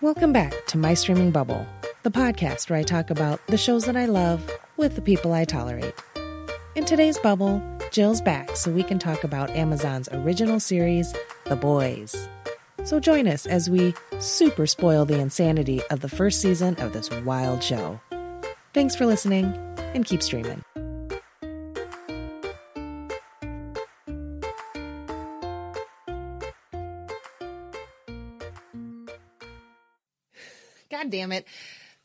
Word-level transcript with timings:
Welcome 0.00 0.32
back 0.32 0.52
to 0.66 0.76
My 0.76 0.92
Streaming 0.94 1.30
Bubble, 1.30 1.66
the 2.02 2.10
podcast 2.10 2.68
where 2.68 2.78
I 2.78 2.82
talk 2.82 3.10
about 3.10 3.44
the 3.46 3.56
shows 3.56 3.84
that 3.86 3.96
I 3.96 4.06
love 4.06 4.50
with 4.76 4.96
the 4.96 5.00
people 5.00 5.32
I 5.32 5.44
tolerate. 5.44 5.94
In 6.74 6.84
today's 6.84 7.16
bubble, 7.18 7.62
Jill's 7.92 8.20
back 8.20 8.56
so 8.56 8.70
we 8.70 8.82
can 8.82 8.98
talk 8.98 9.24
about 9.24 9.50
Amazon's 9.50 10.08
original 10.12 10.58
series, 10.58 11.14
The 11.44 11.56
Boys. 11.56 12.28
So 12.82 12.98
join 12.98 13.28
us 13.28 13.46
as 13.46 13.70
we 13.70 13.94
super 14.18 14.66
spoil 14.66 15.04
the 15.04 15.20
insanity 15.20 15.80
of 15.90 16.00
the 16.00 16.08
first 16.08 16.40
season 16.42 16.74
of 16.80 16.92
this 16.92 17.08
wild 17.22 17.62
show. 17.62 18.00
Thanks 18.74 18.96
for 18.96 19.06
listening 19.06 19.46
and 19.94 20.04
keep 20.04 20.22
streaming. 20.22 20.62
Damn 31.14 31.30
it. 31.30 31.46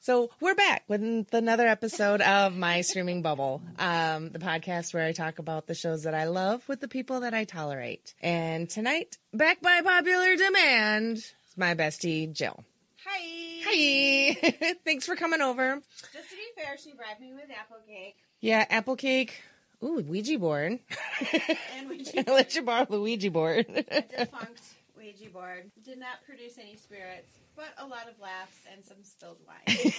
So 0.02 0.30
we're 0.40 0.54
back 0.54 0.84
with 0.88 1.02
another 1.34 1.66
episode 1.68 2.22
of 2.22 2.56
My 2.56 2.82
Streaming 2.82 3.24
Bubble, 3.24 3.60
um, 3.80 4.30
the 4.30 4.38
podcast 4.38 4.94
where 4.94 5.04
I 5.04 5.14
talk 5.14 5.40
about 5.40 5.66
the 5.66 5.74
shows 5.74 6.04
that 6.04 6.14
I 6.14 6.26
love 6.26 6.62
with 6.70 6.80
the 6.80 6.88
people 6.88 7.22
that 7.22 7.34
I 7.34 7.44
tolerate. 7.44 8.14
And 8.22 8.70
tonight, 8.70 9.18
back 9.34 9.62
by 9.64 9.82
popular 9.82 10.36
demand, 10.36 11.18
is 11.18 11.34
my 11.58 11.74
bestie 11.74 12.32
Jill. 12.32 12.64
Hi. 13.04 13.64
Hi. 13.66 14.76
Thanks 14.86 15.08
for 15.08 15.16
coming 15.16 15.42
over. 15.42 15.82
Just 16.14 16.30
to 16.30 16.36
be 16.36 16.62
fair, 16.64 16.78
she 16.78 16.94
bribed 16.94 17.20
me 17.20 17.34
with 17.34 17.50
apple 17.50 17.78
cake 17.88 18.16
Yeah, 18.42 18.64
apple 18.70 18.96
cake. 18.96 19.42
Ooh, 19.84 20.04
Ouija 20.08 20.38
board. 20.38 20.78
and 21.80 21.90
Ouija 21.90 22.30
I 22.30 22.32
let 22.32 22.54
you 22.54 22.62
borrow 22.62 22.86
the 22.86 23.02
Ouija 23.02 23.32
board. 23.32 23.66
a 23.70 24.02
defunct 24.18 24.62
Ouija 24.96 25.30
board. 25.32 25.72
Did 25.84 25.98
not 25.98 26.24
produce 26.28 26.60
any 26.60 26.76
spirits, 26.76 27.32
but 27.60 27.84
a 27.84 27.88
lot 27.88 28.08
of 28.10 28.18
laughs 28.22 28.58
and 28.72 28.86
some 28.86 29.04
spilled 29.04 29.38
wine. 29.46 29.92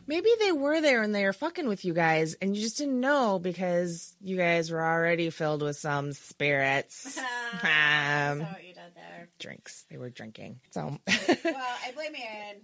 Maybe 0.07 0.29
they 0.39 0.51
were 0.53 0.79
there 0.81 1.03
and 1.03 1.13
they 1.13 1.25
were 1.25 1.33
fucking 1.33 1.67
with 1.67 1.83
you 1.85 1.93
guys 1.93 2.35
and 2.41 2.55
you 2.55 2.61
just 2.61 2.77
didn't 2.77 2.99
know 2.99 3.37
because 3.37 4.15
you 4.21 4.37
guys 4.37 4.71
were 4.71 4.81
already 4.81 5.29
filled 5.29 5.61
with 5.61 5.77
some 5.77 6.13
spirits. 6.13 7.19
Um, 7.61 8.39
what 8.41 8.63
you 8.63 8.73
did 8.75 8.93
there. 8.95 9.27
drinks. 9.39 9.83
They 9.89 9.97
were 9.97 10.11
drinking. 10.11 10.59
So 10.69 10.99
Well, 11.07 11.77
I 11.83 11.91
blame 11.95 12.13
Aaron. 12.15 12.57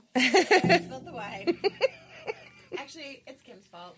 Aaron 0.69 0.83
spilled 0.85 1.05
the 1.07 1.11
wine. 1.11 1.59
Actually, 2.77 3.23
it's 3.25 3.41
Kim's 3.41 3.65
fault. 3.65 3.95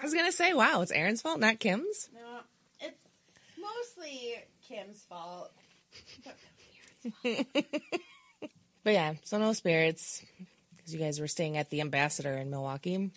I 0.00 0.04
was 0.04 0.14
gonna 0.14 0.30
say, 0.32 0.54
wow, 0.54 0.80
it's 0.80 0.92
Aaron's 0.92 1.20
fault, 1.22 1.40
not 1.40 1.58
Kim's. 1.58 2.08
No, 2.14 2.40
it's 2.80 3.04
mostly 3.60 4.36
Kim's 4.68 5.02
fault. 5.08 5.50
But 6.24 6.34
really 7.24 7.44
Aaron's 7.44 7.46
fault. 8.40 8.50
But 8.84 8.92
yeah, 8.94 9.14
so 9.24 9.38
no 9.38 9.52
spirits 9.52 10.22
because 10.76 10.92
you 10.92 10.98
guys 11.00 11.20
were 11.20 11.28
staying 11.28 11.56
at 11.56 11.70
the 11.70 11.80
Ambassador 11.80 12.32
in 12.36 12.50
Milwaukee. 12.50 13.10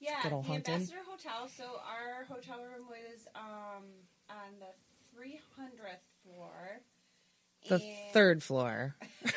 Yeah, 0.00 0.20
the 0.24 0.30
Haunted. 0.30 0.68
Ambassador 0.68 0.98
Hotel. 1.08 1.48
So 1.56 1.64
our 1.64 2.24
hotel 2.24 2.58
room 2.58 2.86
was 2.88 3.26
um, 3.36 3.84
on 4.28 4.58
the 4.58 5.18
300th 5.18 6.02
floor. 6.24 6.80
The 7.68 7.76
And- 7.76 8.12
third 8.12 8.42
floor. 8.42 8.94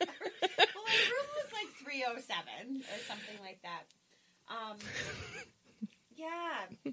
Well, 0.00 0.84
my 0.86 0.94
room 1.10 1.28
was 1.36 1.52
like 1.52 1.68
307 1.84 2.82
or 2.82 2.98
something 3.06 3.38
like 3.44 3.60
that. 3.62 3.84
Um, 4.48 4.76
yeah, 6.16 6.92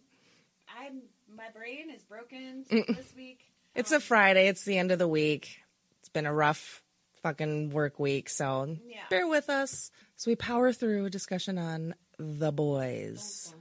I'm 0.77 1.01
my 1.35 1.49
brain 1.55 1.89
is 1.89 2.03
broken 2.03 2.65
this 2.69 3.13
week. 3.15 3.39
It's 3.77 3.91
a 3.91 3.99
Friday. 3.99 4.47
It's 4.47 4.63
the 4.63 4.77
end 4.77 4.91
of 4.91 4.99
the 4.99 5.07
week. 5.07 5.59
It's 5.99 6.09
been 6.09 6.25
a 6.25 6.33
rough 6.33 6.81
fucking 7.21 7.69
work 7.69 7.99
week, 7.99 8.27
so 8.29 8.77
Yeah. 8.85 9.03
bear 9.09 9.27
with 9.27 9.49
us. 9.49 9.91
as 10.17 10.25
we 10.25 10.35
power 10.35 10.73
through 10.73 11.05
a 11.05 11.09
discussion 11.11 11.59
on 11.59 11.93
The 12.17 12.51
Boys. 12.51 13.53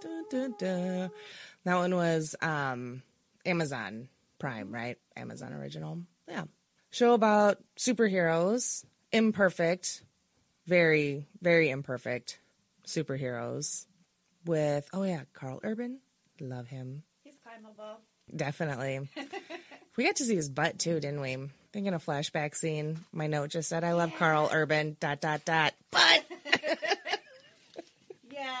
Dun, 0.00 0.24
dun, 0.30 0.54
dun. 0.56 1.10
That 1.64 1.74
one 1.74 1.96
was 1.96 2.36
um, 2.40 3.02
Amazon 3.44 4.08
Prime, 4.38 4.72
right? 4.72 4.98
Amazon 5.16 5.52
original. 5.52 5.98
Yeah. 6.28 6.44
Show 6.90 7.14
about 7.14 7.58
superheroes, 7.76 8.84
imperfect, 9.10 10.04
very, 10.66 11.26
very 11.42 11.70
imperfect 11.70 12.38
superheroes 12.86 13.86
with, 14.44 14.88
oh 14.92 15.02
yeah, 15.02 15.22
Karl 15.32 15.58
Urban. 15.64 15.98
Love 16.40 16.68
him. 16.68 17.02
He's 17.24 17.34
climbable. 17.42 17.98
Definitely. 18.34 19.08
we 19.96 20.04
got 20.04 20.16
to 20.16 20.24
see 20.24 20.34
his 20.36 20.48
butt 20.48 20.78
too, 20.78 21.00
didn't 21.00 21.20
we? 21.20 21.36
Thinking 21.72 21.94
a 21.94 21.98
flashback 21.98 22.54
scene. 22.54 23.00
My 23.12 23.26
note 23.26 23.50
just 23.50 23.68
said, 23.68 23.82
I 23.84 23.92
love 23.94 24.12
Karl 24.18 24.48
Urban, 24.52 24.96
dot, 25.00 25.20
dot, 25.20 25.44
dot. 25.44 25.74
butt. 25.90 26.24
Yeah, 28.30 28.52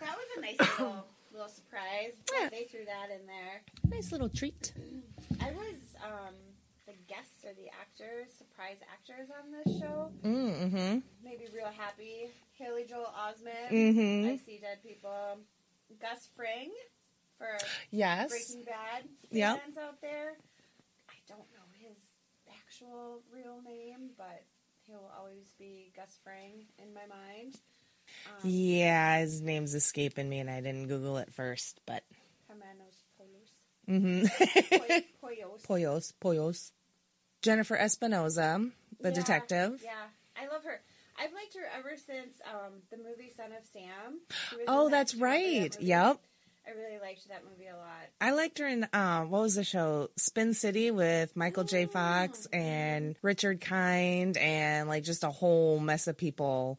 that 0.00 0.16
was 0.16 0.26
a 0.36 0.40
nice 0.40 0.78
little 0.78 1.04
little 1.32 1.48
surprise. 1.48 2.12
Yeah. 2.32 2.48
They 2.48 2.64
threw 2.64 2.84
that 2.84 3.10
in 3.10 3.26
there. 3.26 3.62
nice 3.90 4.12
little 4.12 4.28
treat. 4.28 4.72
I 5.40 5.50
was 5.50 5.74
um, 6.04 6.34
the 6.86 6.92
guests 7.08 7.44
or 7.44 7.52
the 7.54 7.68
actors, 7.80 8.28
surprise 8.38 8.76
actors 8.92 9.28
on 9.42 9.50
this 9.50 9.80
show. 9.80 10.10
Mm-hmm. 10.24 10.98
Made 11.24 11.40
me 11.40 11.46
real 11.52 11.70
happy. 11.76 12.30
Haley 12.54 12.84
Joel 12.88 13.12
Osment. 13.18 13.70
Mm-hmm. 13.72 14.28
I 14.30 14.36
see 14.46 14.58
dead 14.58 14.78
people. 14.82 15.38
Gus 16.00 16.28
Fring 16.36 16.70
for 17.38 17.58
Yes. 17.90 18.30
Breaking 18.30 18.64
Bad 18.64 19.04
Yep. 19.30 19.62
fans 19.62 19.76
out 19.78 20.00
there. 20.00 20.36
I 21.08 21.14
don't 21.28 21.38
know 21.52 21.66
his 21.78 21.96
actual 22.50 23.22
real 23.32 23.60
name, 23.62 24.10
but 24.16 24.44
he'll 24.86 25.10
always 25.18 25.52
be 25.58 25.92
Gus 25.96 26.18
Fring 26.22 26.66
in 26.78 26.92
my 26.94 27.06
mind. 27.06 27.58
Um, 28.26 28.48
Yeah, 28.48 29.18
his 29.20 29.40
name's 29.40 29.74
escaping 29.74 30.28
me 30.28 30.38
and 30.38 30.48
I 30.50 30.60
didn't 30.60 30.88
Google 30.88 31.18
it 31.18 31.32
first, 31.32 31.80
but. 31.86 32.04
Hermanos 32.48 33.04
Polos. 33.18 33.50
Mm-hmm. 33.88 34.26
Poyos. 35.22 35.66
Poyos, 35.66 36.12
Poyos. 36.20 36.72
Jennifer 37.42 37.76
Espinoza, 37.76 38.70
the 39.00 39.08
Yeah, 39.10 39.14
detective. 39.14 39.80
Yeah, 39.84 39.92
I 40.36 40.46
love 40.52 40.64
her. 40.64 40.80
I've 41.18 41.32
liked 41.32 41.54
her 41.54 41.66
ever 41.78 41.96
since 41.96 42.40
um, 42.52 42.74
the 42.90 42.96
movie 42.98 43.32
Son 43.36 43.46
of 43.52 43.64
Sam. 43.72 44.20
She 44.50 44.56
was 44.56 44.62
in 44.62 44.68
Oh, 44.68 44.88
that's 44.88 45.12
that 45.12 45.20
right. 45.22 45.72
movie? 45.72 45.84
Yep. 45.86 46.18
I 46.66 46.70
really 46.72 46.98
liked 47.00 47.28
that 47.28 47.42
movie 47.48 47.68
a 47.68 47.76
lot. 47.76 47.86
I 48.20 48.32
liked 48.32 48.58
her 48.58 48.66
in 48.66 48.86
um, 48.92 49.30
what 49.30 49.42
was 49.42 49.54
the 49.54 49.64
show? 49.64 50.10
Spin 50.16 50.52
City 50.54 50.90
with 50.90 51.36
Michael 51.36 51.64
J. 51.64 51.86
Fox 51.86 52.46
and 52.52 53.14
Richard 53.22 53.60
Kind 53.60 54.36
and 54.36 54.88
like 54.88 55.04
just 55.04 55.22
a 55.24 55.30
whole 55.30 55.78
mess 55.78 56.06
of 56.08 56.16
people. 56.16 56.78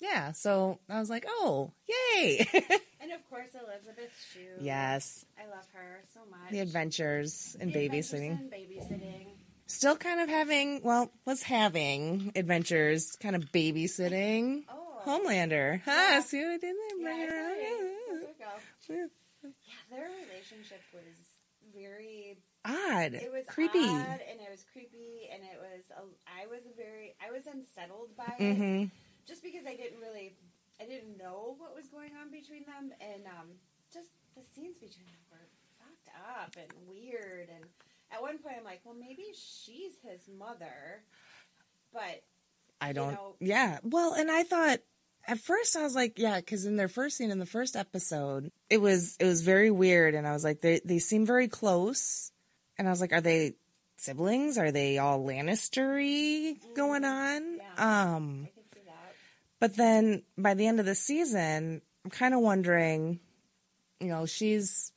Yeah, 0.00 0.32
so 0.32 0.78
I 0.88 0.98
was 0.98 1.10
like, 1.10 1.26
oh, 1.28 1.72
yay! 1.88 2.46
And 3.02 3.12
of 3.12 3.28
course, 3.30 3.48
Elizabeth 3.54 4.12
Shue. 4.32 4.62
yes, 4.62 5.24
I 5.42 5.46
love 5.48 5.64
her 5.72 6.02
so 6.12 6.20
much. 6.30 6.50
the 6.50 6.60
adventures 6.60 7.56
in 7.58 7.70
The 7.72 7.86
adventures 7.86 8.12
babysitting. 8.12 8.30
in 8.40 8.50
babysitting. 8.50 9.26
Still 9.66 9.96
kind 9.96 10.20
of 10.20 10.28
having, 10.28 10.82
well, 10.84 11.10
was 11.24 11.42
having 11.42 12.30
adventures, 12.36 13.16
kind 13.20 13.34
of 13.36 13.50
babysitting. 13.52 14.64
Oh. 14.68 15.00
Homelander. 15.06 15.80
Huh, 15.84 15.90
Yeah. 15.90 16.20
see 16.20 16.42
what 16.44 16.50
I 16.52 16.56
did 16.58 16.76
there? 17.02 17.56
Yeah, 17.60 19.06
Bring 19.40 19.52
it 19.52 19.56
around. 19.56 19.56
sorry. 19.56 19.56
Full 19.56 19.56
circle. 19.56 19.56
Yeah. 19.66 19.96
Their 19.96 20.08
relationship 20.28 20.82
was 20.92 21.16
very. 21.74 22.38
Odd. 22.64 23.14
It 23.16 23.32
was 23.32 23.46
creepy. 23.48 23.80
odd, 23.88 24.20
and 24.28 24.36
it 24.40 24.50
was 24.50 24.64
creepy, 24.72 25.28
and 25.32 25.42
it 25.42 25.56
was. 25.60 25.84
A, 25.96 26.02
I 26.28 26.46
was 26.46 26.60
very. 26.76 27.16
I 27.20 27.32
was 27.32 27.46
unsettled 27.48 28.12
by 28.16 28.32
it, 28.38 28.42
Mm-hmm. 28.56 28.84
just 29.26 29.42
because 29.42 29.64
I 29.66 29.76
didn't 29.76 30.00
really. 30.00 30.36
I 30.80 30.84
didn't 30.84 31.16
know 31.18 31.56
what 31.58 31.74
was 31.76 31.88
going 31.88 32.12
on 32.20 32.30
between 32.30 32.64
them, 32.64 32.92
and 33.00 33.24
um, 33.26 33.48
just 33.92 34.08
the 34.36 34.42
scenes 34.54 34.76
between 34.80 35.04
them 35.08 35.24
were 35.32 35.48
fucked 35.76 36.08
up 36.16 36.56
and 36.56 36.72
weird. 36.88 37.48
And 37.52 37.64
at 38.12 38.20
one 38.22 38.38
point, 38.38 38.56
I'm 38.58 38.64
like, 38.64 38.80
well, 38.84 38.96
maybe 38.98 39.26
she's 39.34 39.96
his 40.02 40.28
mother, 40.38 41.04
but 41.92 42.24
I 42.80 42.92
don't. 42.92 43.12
know- 43.12 43.36
yeah. 43.40 43.78
Well, 43.82 44.14
and 44.14 44.30
I 44.30 44.42
thought 44.42 44.80
at 45.26 45.38
first 45.38 45.76
I 45.76 45.82
was 45.82 45.94
like, 45.94 46.18
yeah, 46.18 46.36
because 46.40 46.64
in 46.66 46.76
their 46.76 46.88
first 46.88 47.16
scene 47.16 47.30
in 47.30 47.38
the 47.38 47.46
first 47.46 47.76
episode, 47.76 48.50
it 48.68 48.80
was 48.80 49.16
it 49.20 49.24
was 49.24 49.42
very 49.42 49.70
weird, 49.70 50.14
and 50.14 50.26
I 50.26 50.32
was 50.32 50.44
like, 50.44 50.60
they 50.60 50.80
they 50.84 50.98
seem 50.98 51.26
very 51.26 51.48
close, 51.48 52.32
and 52.78 52.86
I 52.88 52.90
was 52.90 53.00
like, 53.00 53.12
are 53.12 53.20
they 53.20 53.54
siblings? 53.96 54.56
Are 54.58 54.72
they 54.72 54.98
all 54.98 55.20
Lannistery 55.24 56.56
going 56.74 57.04
on? 57.04 57.58
yeah. 57.58 58.14
Um, 58.14 58.48
I 58.48 58.52
can 58.54 58.64
see 58.74 58.80
that. 58.86 59.14
but 59.60 59.76
then 59.76 60.22
by 60.38 60.54
the 60.54 60.66
end 60.66 60.80
of 60.80 60.86
the 60.86 60.94
season, 60.94 61.82
I'm 62.04 62.10
kind 62.10 62.34
of 62.34 62.40
wondering, 62.40 63.20
you 64.00 64.08
know, 64.08 64.26
she's. 64.26 64.92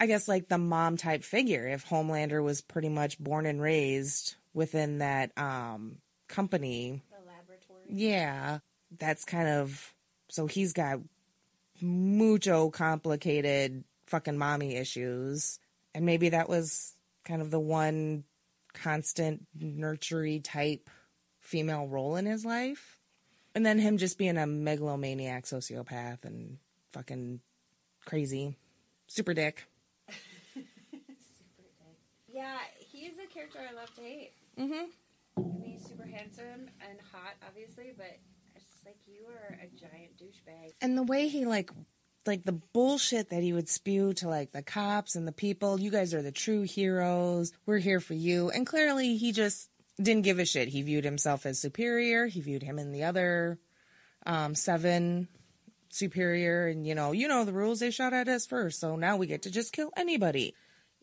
I 0.00 0.06
guess 0.06 0.26
like 0.26 0.48
the 0.48 0.58
mom 0.58 0.96
type 0.96 1.22
figure 1.22 1.68
if 1.68 1.86
Homelander 1.88 2.42
was 2.42 2.60
pretty 2.60 2.88
much 2.88 3.16
born 3.18 3.46
and 3.46 3.62
raised 3.62 4.34
within 4.52 4.98
that 4.98 5.30
um 5.38 5.98
company 6.28 7.00
The 7.10 7.24
laboratory. 7.26 7.84
yeah, 7.88 8.58
that's 8.98 9.24
kind 9.24 9.48
of 9.48 9.94
so 10.28 10.46
he's 10.46 10.72
got 10.72 11.00
mucho 11.80 12.70
complicated 12.70 13.84
fucking 14.06 14.38
mommy 14.38 14.76
issues, 14.76 15.58
and 15.94 16.04
maybe 16.04 16.30
that 16.30 16.48
was 16.48 16.94
kind 17.24 17.42
of 17.42 17.50
the 17.50 17.60
one 17.60 18.24
constant 18.72 19.46
nurtury 19.58 20.40
type 20.40 20.90
female 21.40 21.86
role 21.86 22.16
in 22.16 22.26
his 22.26 22.44
life. 22.44 22.98
And 23.54 23.64
then 23.64 23.78
him 23.78 23.98
just 23.98 24.18
being 24.18 24.36
a 24.36 24.46
megalomaniac 24.46 25.44
sociopath 25.44 26.24
and 26.24 26.58
fucking 26.92 27.40
crazy. 28.04 28.56
Super 29.06 29.32
dick. 29.32 29.64
Super 30.54 30.66
dick. 30.90 31.06
Yeah, 32.32 32.56
he's 32.80 33.12
a 33.12 33.32
character 33.32 33.60
I 33.60 33.74
love 33.74 33.94
to 33.94 34.00
hate. 34.02 34.32
Mm-hmm. 34.58 34.90
I 35.36 35.40
mean, 35.40 35.62
he's 35.62 35.86
super 35.86 36.04
handsome 36.04 36.68
and 36.88 36.98
hot, 37.12 37.34
obviously, 37.46 37.92
but 37.96 38.18
like 38.84 38.96
you 39.06 39.24
are 39.26 39.58
a 39.62 39.68
giant 39.76 40.16
douchebag. 40.18 40.72
And 40.80 40.96
the 40.96 41.02
way 41.02 41.28
he 41.28 41.44
like 41.44 41.70
like 42.26 42.44
the 42.44 42.52
bullshit 42.52 43.30
that 43.30 43.42
he 43.42 43.52
would 43.52 43.68
spew 43.68 44.14
to 44.14 44.28
like 44.28 44.52
the 44.52 44.62
cops 44.62 45.14
and 45.14 45.26
the 45.28 45.32
people, 45.32 45.78
you 45.78 45.90
guys 45.90 46.14
are 46.14 46.22
the 46.22 46.32
true 46.32 46.62
heroes. 46.62 47.52
We're 47.66 47.78
here 47.78 48.00
for 48.00 48.14
you. 48.14 48.50
And 48.50 48.66
clearly 48.66 49.16
he 49.16 49.32
just 49.32 49.68
didn't 50.00 50.22
give 50.22 50.38
a 50.38 50.44
shit. 50.44 50.68
He 50.68 50.82
viewed 50.82 51.04
himself 51.04 51.46
as 51.46 51.58
superior. 51.58 52.26
He 52.26 52.40
viewed 52.40 52.62
him 52.62 52.78
and 52.78 52.94
the 52.94 53.04
other 53.04 53.58
um, 54.26 54.54
seven 54.54 55.28
superior 55.90 56.66
and 56.66 56.86
you 56.86 56.94
know, 56.94 57.12
you 57.12 57.28
know 57.28 57.44
the 57.44 57.52
rules 57.52 57.80
they 57.80 57.90
shot 57.90 58.12
at 58.12 58.28
us 58.28 58.46
first. 58.46 58.80
So 58.80 58.96
now 58.96 59.16
we 59.16 59.26
get 59.26 59.42
to 59.42 59.50
just 59.50 59.72
kill 59.72 59.90
anybody. 59.96 60.54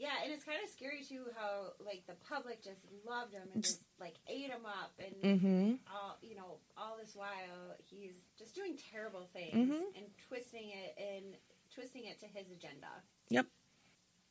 Yeah, 0.01 0.09
and 0.23 0.33
it's 0.33 0.43
kind 0.43 0.57
of 0.63 0.69
scary 0.71 1.03
too 1.07 1.25
how 1.37 1.73
like 1.85 2.01
the 2.07 2.15
public 2.27 2.63
just 2.63 2.81
loved 3.07 3.33
him 3.33 3.47
and 3.53 3.61
just 3.63 3.81
like 3.99 4.15
ate 4.27 4.49
him 4.49 4.65
up 4.65 4.91
and 4.97 5.39
Mhm. 5.41 5.77
all 5.93 6.17
you 6.23 6.35
know 6.35 6.57
all 6.75 6.97
this 6.99 7.13
while 7.15 7.77
he's 7.85 8.15
just 8.39 8.55
doing 8.55 8.75
terrible 8.91 9.27
things 9.31 9.53
Mhm. 9.69 9.95
and 9.95 10.05
twisting 10.27 10.71
it 10.71 10.97
and 10.97 11.35
twisting 11.75 12.05
it 12.05 12.19
to 12.21 12.25
his 12.25 12.49
agenda. 12.49 12.87
Yep. 13.29 13.45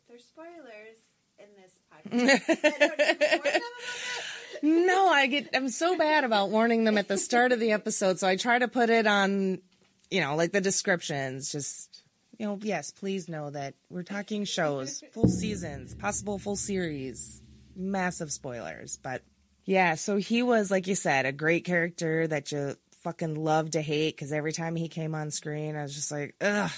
There's 0.08 0.25
spoilers 0.25 0.99
in 1.38 1.46
this 1.55 1.72
podcast. 1.88 2.64
I 2.64 2.78
don't 2.78 2.99
need 2.99 3.20
to 3.20 3.37
warn 3.37 3.43
them 3.43 3.43
about 3.43 3.44
that. 3.44 4.62
no, 4.62 5.06
I 5.08 5.26
get 5.28 5.50
I'm 5.55 5.69
so 5.69 5.96
bad 5.96 6.25
about 6.25 6.50
warning 6.50 6.82
them 6.82 6.99
at 6.99 7.06
the 7.06 7.17
start 7.17 7.52
of 7.52 7.61
the 7.61 7.70
episode, 7.70 8.19
so 8.19 8.26
I 8.26 8.34
try 8.34 8.58
to 8.58 8.67
put 8.67 8.90
it 8.90 9.06
on, 9.06 9.62
you 10.11 10.20
know, 10.20 10.34
like 10.34 10.50
the 10.50 10.61
descriptions. 10.61 11.52
Just 11.52 12.00
you 12.40 12.46
know, 12.46 12.58
yes, 12.62 12.90
please 12.90 13.28
know 13.28 13.50
that 13.50 13.75
we're 13.90 14.02
talking 14.02 14.44
shows, 14.46 15.04
full 15.12 15.28
seasons, 15.28 15.94
possible 15.94 16.38
full 16.38 16.56
series, 16.56 17.42
massive 17.76 18.32
spoilers, 18.32 18.98
but 19.02 19.22
yeah. 19.66 19.94
So 19.94 20.16
he 20.16 20.42
was, 20.42 20.70
like 20.70 20.87
you 20.87 20.94
said, 20.94 21.26
a 21.26 21.32
great 21.32 21.66
character 21.66 22.26
that 22.26 22.50
you 22.50 22.76
fucking 23.02 23.34
love 23.34 23.72
to 23.72 23.82
hate 23.82 24.16
because 24.16 24.32
every 24.32 24.54
time 24.54 24.75
he 24.75 24.88
came 24.88 25.14
on 25.14 25.31
screen, 25.31 25.76
I 25.76 25.82
was 25.82 25.94
just 25.94 26.10
like, 26.10 26.34
ugh, 26.40 26.70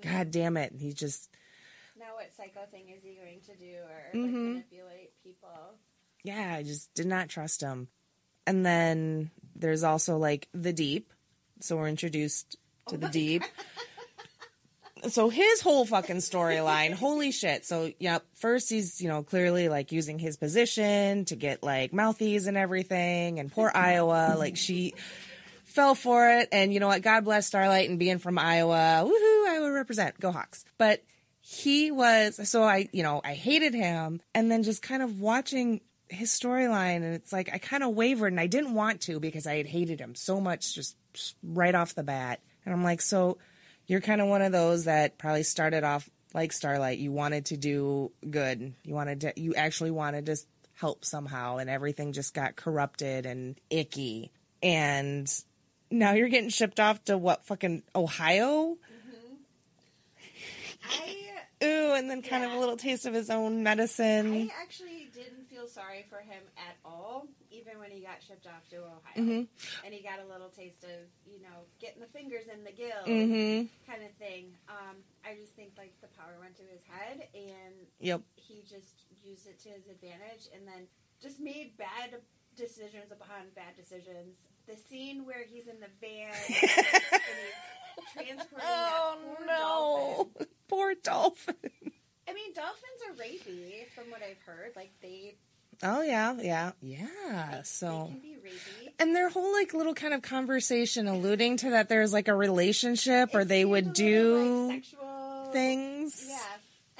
god 0.00 0.30
damn 0.30 0.56
it. 0.56 0.72
He 0.78 0.92
just 0.92 1.28
Now, 1.98 2.14
what 2.14 2.32
psycho 2.36 2.60
thing 2.70 2.84
is 2.96 3.02
he 3.02 3.14
going 3.16 3.40
to 3.40 3.56
do 3.56 3.74
or 3.74 4.16
Mhm. 4.16 4.22
like, 4.22 4.54
manipulate 4.54 5.10
people? 5.24 5.74
yeah, 6.22 6.54
I 6.54 6.62
just 6.62 6.94
did 6.94 7.06
not 7.06 7.28
trust 7.28 7.62
him. 7.62 7.88
And 8.46 8.64
then 8.64 9.32
there's 9.56 9.82
also 9.82 10.18
like 10.18 10.46
the 10.54 10.72
deep. 10.72 11.12
So 11.60 11.78
we're 11.78 11.88
introduced 11.88 12.56
to 12.86 12.96
the 12.96 13.08
deep. 13.08 13.42
So 15.08 15.28
his 15.28 15.60
whole 15.60 15.84
fucking 15.84 16.16
storyline, 16.16 16.92
holy 16.94 17.30
shit. 17.30 17.64
So, 17.64 17.92
yep, 17.98 18.24
first 18.34 18.70
he's, 18.70 19.00
you 19.00 19.08
know, 19.08 19.22
clearly 19.22 19.68
like 19.68 19.92
using 19.92 20.18
his 20.18 20.36
position 20.36 21.24
to 21.26 21.36
get 21.36 21.62
like 21.62 21.92
mouthies 21.92 22.46
and 22.46 22.56
everything. 22.56 23.38
And 23.38 23.50
poor 23.50 23.70
Iowa, 23.74 24.34
like 24.38 24.56
she 24.56 24.94
fell 25.64 25.94
for 25.94 26.30
it. 26.30 26.48
And 26.52 26.72
you 26.72 26.80
know 26.80 26.88
what? 26.88 27.02
God 27.02 27.24
bless 27.24 27.46
Starlight 27.46 27.88
and 27.90 27.98
being 27.98 28.18
from 28.18 28.38
Iowa. 28.38 29.04
Woohoo, 29.04 29.48
Iowa 29.48 29.72
represent. 29.72 30.18
Go 30.20 30.30
Hawks. 30.30 30.64
But 30.78 31.02
he 31.40 31.90
was, 31.90 32.48
so 32.48 32.62
I, 32.62 32.88
you 32.92 33.02
know, 33.02 33.20
I 33.22 33.34
hated 33.34 33.74
him. 33.74 34.20
And 34.34 34.50
then 34.50 34.62
just 34.62 34.82
kind 34.82 35.02
of 35.02 35.20
watching 35.20 35.80
his 36.08 36.30
storyline, 36.30 36.96
and 36.96 37.14
it's 37.14 37.32
like 37.32 37.50
I 37.52 37.58
kind 37.58 37.82
of 37.82 37.94
wavered 37.94 38.32
and 38.32 38.40
I 38.40 38.46
didn't 38.46 38.74
want 38.74 39.00
to 39.02 39.18
because 39.20 39.46
I 39.46 39.56
had 39.56 39.66
hated 39.66 40.00
him 40.00 40.14
so 40.14 40.40
much 40.40 40.74
just, 40.74 40.96
just 41.12 41.36
right 41.42 41.74
off 41.74 41.94
the 41.94 42.02
bat. 42.02 42.40
And 42.64 42.74
I'm 42.74 42.84
like, 42.84 43.00
so 43.00 43.38
you're 43.86 44.00
kind 44.00 44.20
of 44.20 44.28
one 44.28 44.42
of 44.42 44.52
those 44.52 44.84
that 44.84 45.18
probably 45.18 45.42
started 45.42 45.84
off 45.84 46.08
like 46.32 46.52
Starlight. 46.52 46.98
You 46.98 47.12
wanted 47.12 47.46
to 47.46 47.56
do 47.56 48.12
good. 48.28 48.74
You 48.82 48.94
wanted 48.94 49.20
to, 49.22 49.32
you 49.36 49.54
actually 49.54 49.90
wanted 49.90 50.26
to 50.26 50.36
help 50.74 51.04
somehow, 51.04 51.58
and 51.58 51.70
everything 51.70 52.12
just 52.12 52.34
got 52.34 52.56
corrupted 52.56 53.26
and 53.26 53.58
icky. 53.70 54.32
And 54.62 55.30
now 55.90 56.12
you're 56.12 56.28
getting 56.28 56.50
shipped 56.50 56.80
off 56.80 57.04
to 57.04 57.16
what 57.16 57.46
fucking 57.46 57.82
Ohio? 57.94 58.76
Mm-hmm. 58.76 59.34
I 60.90 61.24
Ooh, 61.62 61.94
and 61.94 62.10
then 62.10 62.20
kind 62.20 62.44
of 62.44 62.52
a 62.52 62.58
little 62.58 62.76
taste 62.76 63.06
of 63.06 63.14
his 63.14 63.30
own 63.30 63.62
medicine. 63.62 64.50
I 64.50 64.50
actually 64.60 65.08
didn't 65.14 65.48
feel 65.48 65.66
sorry 65.66 66.04
for 66.10 66.18
him 66.18 66.42
at 66.56 66.76
all, 66.84 67.26
even 67.64 67.78
when 67.80 67.90
he 67.90 68.00
got 68.00 68.22
shipped 68.22 68.46
off 68.46 68.68
to 68.70 68.76
Ohio. 68.76 69.16
Mhm. 69.16 69.48
And 69.84 69.94
he 69.94 70.02
got 70.02 70.20
a 70.20 70.26
little 70.26 70.48
taste 70.50 70.84
of, 70.84 71.08
you 71.26 71.40
know, 71.40 71.64
getting 71.80 72.00
the 72.00 72.08
fingers 72.08 72.46
in 72.52 72.64
the 72.64 72.72
gills 72.72 73.06
Mm-hmm. 73.08 73.66
kind 73.90 74.02
of 74.04 74.12
thing. 74.16 74.56
Um, 74.68 74.96
I 75.24 75.34
just 75.34 75.54
think, 75.54 75.72
like, 75.78 75.92
the 76.00 76.08
power 76.08 76.36
went 76.40 76.56
to 76.56 76.62
his 76.64 76.82
head, 76.88 77.28
and 77.34 77.74
Yep. 78.00 78.22
he 78.36 78.62
just 78.68 79.04
used 79.24 79.46
it 79.46 79.58
to 79.60 79.68
his 79.70 79.86
advantage, 79.88 80.48
and 80.54 80.66
then 80.68 80.86
just 81.22 81.40
made 81.40 81.76
bad 81.76 82.20
decisions 82.56 83.10
upon 83.10 83.48
bad 83.54 83.76
decisions. 83.76 84.36
The 84.66 84.76
scene 84.76 85.24
where 85.26 85.44
he's 85.44 85.66
in 85.66 85.80
the 85.80 85.88
van 86.00 86.32
and 86.32 86.54
he's 86.54 88.12
transporting 88.12 88.66
that 88.66 89.16
poor 89.36 89.46
dolphin. 89.46 90.46
Poor 90.68 90.94
dolphin. 90.94 91.56
I 92.28 92.32
mean, 92.32 92.52
dolphins 92.54 93.00
are 93.08 93.14
rapey, 93.14 93.86
from 93.94 94.10
what 94.10 94.22
I've 94.22 94.40
heard. 94.46 94.72
Like 94.76 94.92
they, 95.02 95.36
Oh 95.84 96.00
yeah, 96.02 96.34
yeah, 96.40 96.72
yeah. 96.80 97.62
So 97.62 98.06
they 98.08 98.12
can 98.14 98.20
be 98.20 98.36
rapey. 98.42 98.92
and 98.98 99.14
their 99.14 99.28
whole 99.28 99.52
like 99.52 99.74
little 99.74 99.94
kind 99.94 100.14
of 100.14 100.22
conversation 100.22 101.06
alluding 101.08 101.58
to 101.58 101.70
that 101.70 101.88
there's 101.90 102.12
like 102.12 102.28
a 102.28 102.34
relationship 102.34 103.30
or 103.34 103.44
they 103.44 103.64
would 103.64 103.92
do 103.92 104.68
like, 104.68 104.82
sexual 104.84 105.50
things. 105.52 106.24
Yeah, 106.28 106.38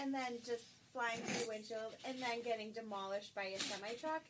and 0.02 0.12
then 0.14 0.38
just 0.44 0.64
flying 0.92 1.18
through 1.18 1.44
the 1.44 1.48
windshield 1.48 1.94
and 2.06 2.16
then 2.20 2.42
getting 2.44 2.72
demolished 2.72 3.34
by 3.34 3.44
a 3.44 3.58
semi 3.58 3.94
truck. 4.00 4.22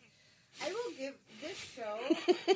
I 0.65 0.69
will 0.71 0.93
give 0.97 1.15
this 1.43 1.59
show 1.59 1.99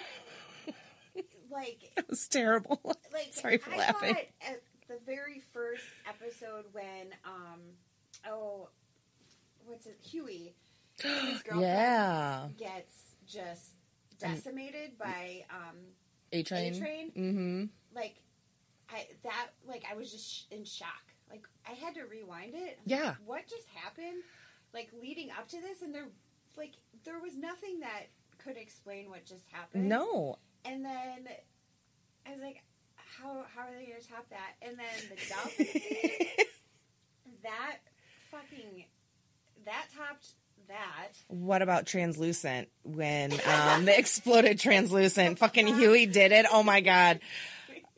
like 1.50 1.90
It 1.96 2.08
was 2.08 2.28
terrible. 2.28 2.80
like 3.12 3.28
Sorry 3.32 3.58
for 3.58 3.72
I 3.72 3.76
laughing. 3.78 4.16
at 4.46 4.62
the 4.88 4.98
very 5.04 5.42
first 5.52 5.82
episode 6.08 6.64
when 6.72 7.08
um 7.26 7.58
oh 8.30 8.68
what's 9.66 9.86
it 9.86 9.98
Hughie 10.00 10.54
his 11.02 11.42
girlfriend 11.42 11.62
yeah. 11.62 12.48
gets 12.58 13.14
just 13.26 13.72
decimated 14.18 14.98
by 14.98 15.44
um 15.50 15.76
A 16.32 16.42
train. 16.42 16.74
A-Train? 16.74 17.12
Mm-hmm. 17.16 17.64
like 17.94 18.16
I 18.90 19.06
that 19.22 19.48
like 19.66 19.84
I 19.90 19.94
was 19.94 20.10
just 20.10 20.28
sh- 20.30 20.42
in 20.50 20.64
shock. 20.64 21.02
Like 21.30 21.44
I 21.68 21.72
had 21.72 21.94
to 21.94 22.02
rewind 22.04 22.54
it. 22.54 22.78
Yeah. 22.84 23.14
What 23.26 23.46
just 23.46 23.68
happened? 23.74 24.22
Like 24.72 24.90
leading 25.00 25.30
up 25.30 25.48
to 25.48 25.60
this, 25.60 25.82
and 25.82 25.94
there, 25.94 26.08
like 26.56 26.74
there 27.04 27.18
was 27.20 27.36
nothing 27.36 27.80
that 27.80 28.08
could 28.38 28.56
explain 28.56 29.08
what 29.10 29.24
just 29.24 29.44
happened. 29.50 29.88
No. 29.88 30.38
And 30.64 30.84
then 30.84 31.28
I 32.26 32.30
was 32.32 32.40
like, 32.40 32.62
how 32.96 33.44
how 33.54 33.62
are 33.62 33.74
they 33.78 33.86
going 33.86 34.00
to 34.00 34.08
top 34.08 34.26
that? 34.30 34.54
And 34.62 34.78
then 34.78 35.08
the 35.08 35.16
dolphin 35.34 35.66
scene, 35.66 36.46
that 37.42 37.78
fucking 38.30 38.84
that 39.64 39.86
topped 39.96 40.32
that. 40.68 41.08
What 41.28 41.62
about 41.62 41.86
translucent? 41.86 42.68
When 42.84 43.32
um 43.32 43.84
the 43.84 43.94
exploded 43.98 44.58
translucent, 44.60 45.38
fucking 45.38 45.66
Hughie 45.66 46.06
did 46.06 46.32
it. 46.32 46.46
Oh 46.50 46.62
my 46.62 46.80
god. 46.80 47.20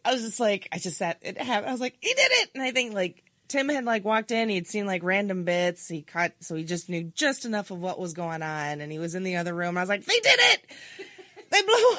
I 0.04 0.12
was 0.14 0.22
just 0.22 0.40
like, 0.40 0.68
I 0.72 0.78
just 0.78 0.96
sat 0.96 1.18
it 1.22 1.36
happened. 1.36 1.68
I 1.68 1.72
was 1.72 1.80
like, 1.80 1.96
he 2.00 2.08
did 2.14 2.30
it. 2.30 2.50
And 2.54 2.62
I 2.62 2.70
think 2.70 2.94
like 2.94 3.22
Tim 3.48 3.68
had 3.68 3.84
like 3.84 4.04
walked 4.04 4.30
in, 4.30 4.48
he'd 4.48 4.68
seen 4.68 4.86
like 4.86 5.02
random 5.02 5.44
bits. 5.44 5.88
He 5.88 6.02
caught, 6.02 6.32
so 6.40 6.54
he 6.54 6.64
just 6.64 6.88
knew 6.88 7.12
just 7.14 7.44
enough 7.44 7.70
of 7.70 7.80
what 7.80 7.98
was 7.98 8.14
going 8.14 8.42
on. 8.42 8.80
And 8.80 8.92
he 8.92 8.98
was 8.98 9.14
in 9.14 9.24
the 9.24 9.36
other 9.36 9.52
room. 9.52 9.76
I 9.76 9.80
was 9.80 9.88
like, 9.88 10.04
they 10.04 10.20
did 10.20 10.38
it. 10.40 10.66
They 11.50 11.62
blew, 11.62 11.74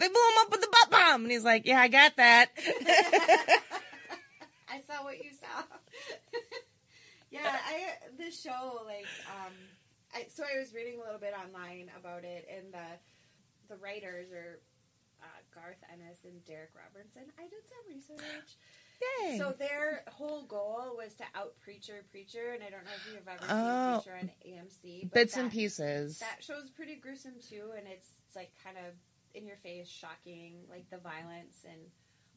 they 0.00 0.08
blew 0.08 0.16
him 0.16 0.38
up 0.40 0.50
with 0.50 0.60
the 0.60 0.66
butt 0.66 0.90
bomb. 0.90 1.22
And 1.22 1.30
he's 1.30 1.44
like, 1.44 1.66
yeah, 1.66 1.80
I 1.80 1.86
got 1.86 2.16
that. 2.16 2.50
I 4.68 4.80
saw 4.88 5.04
what 5.04 5.22
you 5.22 5.30
saw. 5.40 5.62
Yeah, 7.34 7.58
I 7.66 8.14
this 8.16 8.40
show 8.40 8.82
like 8.86 9.06
um, 9.26 9.52
I 10.14 10.26
so 10.32 10.44
I 10.44 10.58
was 10.58 10.72
reading 10.72 11.00
a 11.00 11.04
little 11.04 11.18
bit 11.20 11.34
online 11.34 11.90
about 11.98 12.24
it, 12.24 12.46
and 12.54 12.72
the 12.72 12.88
the 13.68 13.76
writers 13.76 14.30
are 14.32 14.60
uh, 15.22 15.26
Garth 15.54 15.82
Ennis 15.92 16.18
and 16.24 16.44
Darick 16.44 16.70
Robertson. 16.76 17.22
I 17.38 17.42
did 17.42 17.64
some 17.66 17.84
research. 17.90 18.56
Yay. 19.22 19.38
So 19.38 19.52
their 19.58 20.04
whole 20.06 20.44
goal 20.44 20.94
was 20.96 21.14
to 21.14 21.24
out 21.34 21.54
Preacher 21.60 22.04
Preacher, 22.10 22.52
and 22.54 22.62
I 22.62 22.70
don't 22.70 22.84
know 22.84 22.94
if 22.94 23.12
you've 23.12 23.26
ever 23.26 23.44
Oh. 23.50 24.00
seen 24.00 24.12
Preacher 24.12 24.18
on 24.22 24.30
AMC. 24.46 25.02
But 25.10 25.12
Bits 25.14 25.34
that, 25.34 25.40
and 25.40 25.50
pieces. 25.52 26.18
That 26.20 26.38
show's 26.44 26.70
pretty 26.70 26.94
gruesome 26.96 27.34
too, 27.42 27.72
and 27.76 27.86
it's 27.88 28.10
like 28.36 28.52
kind 28.62 28.76
of 28.78 28.94
in 29.34 29.46
your 29.46 29.56
face, 29.56 29.88
shocking, 29.88 30.62
like 30.70 30.88
the 30.90 30.98
violence 30.98 31.64
and 31.68 31.80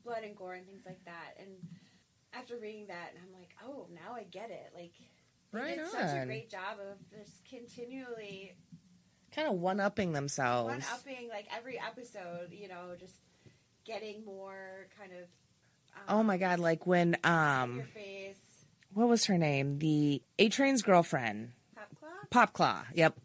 blood 0.04 0.24
and 0.24 0.36
gore 0.36 0.56
and 0.56 0.66
things 0.66 0.84
like 0.86 1.04
that. 1.06 1.38
And 1.39 1.50
after 2.34 2.57
reading 2.57 2.88
that, 2.88 3.12
and 3.13 3.24
I'm 3.25 3.34
like, 3.39 3.50
oh, 3.65 3.88
now 3.93 4.15
I 4.15 4.24
get 4.24 4.50
it. 4.51 4.72
Like 4.75 4.93
They 5.53 5.60
Right 5.60 5.77
did 5.77 5.88
such 5.88 6.22
a 6.22 6.25
great 6.25 6.50
job 6.50 6.77
of 6.79 6.98
just 7.10 7.43
continually 7.46 8.53
Kind 9.34 9.48
of 9.50 9.55
one 9.55 9.79
upping 9.79 10.13
themselves. 10.13 10.69
one 10.69 10.84
upping 10.93 11.29
like 11.29 11.48
every 11.55 11.79
episode. 11.79 12.51
You 12.51 12.67
know, 12.69 12.96
just 13.00 13.15
getting 13.86 14.24
more 14.25 14.88
kind 15.00 15.12
of. 15.12 15.19
Um, 16.10 16.19
Oh 16.19 16.24
my 16.24 16.38
god! 16.38 16.60
Like 16.60 16.86
when 16.88 17.17
um, 17.24 17.75
your 17.77 17.86
face, 17.86 18.38
what 18.93 19.07
was 19.07 19.25
her 19.25 19.38
name? 19.38 19.79
The 19.79 20.22
A 20.39 20.50
Train's 20.50 20.81
girlfriend, 20.81 21.51
pop 22.31 22.50
claw. 22.53 22.74
Popclaw. 22.84 22.84
Yep, 22.96 23.19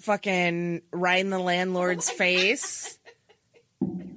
fucking 0.00 0.82
right 0.92 1.20
in 1.20 1.30
the 1.30 1.38
landlord's 1.38 2.10
Oh 2.10 2.14
face. 2.14 2.98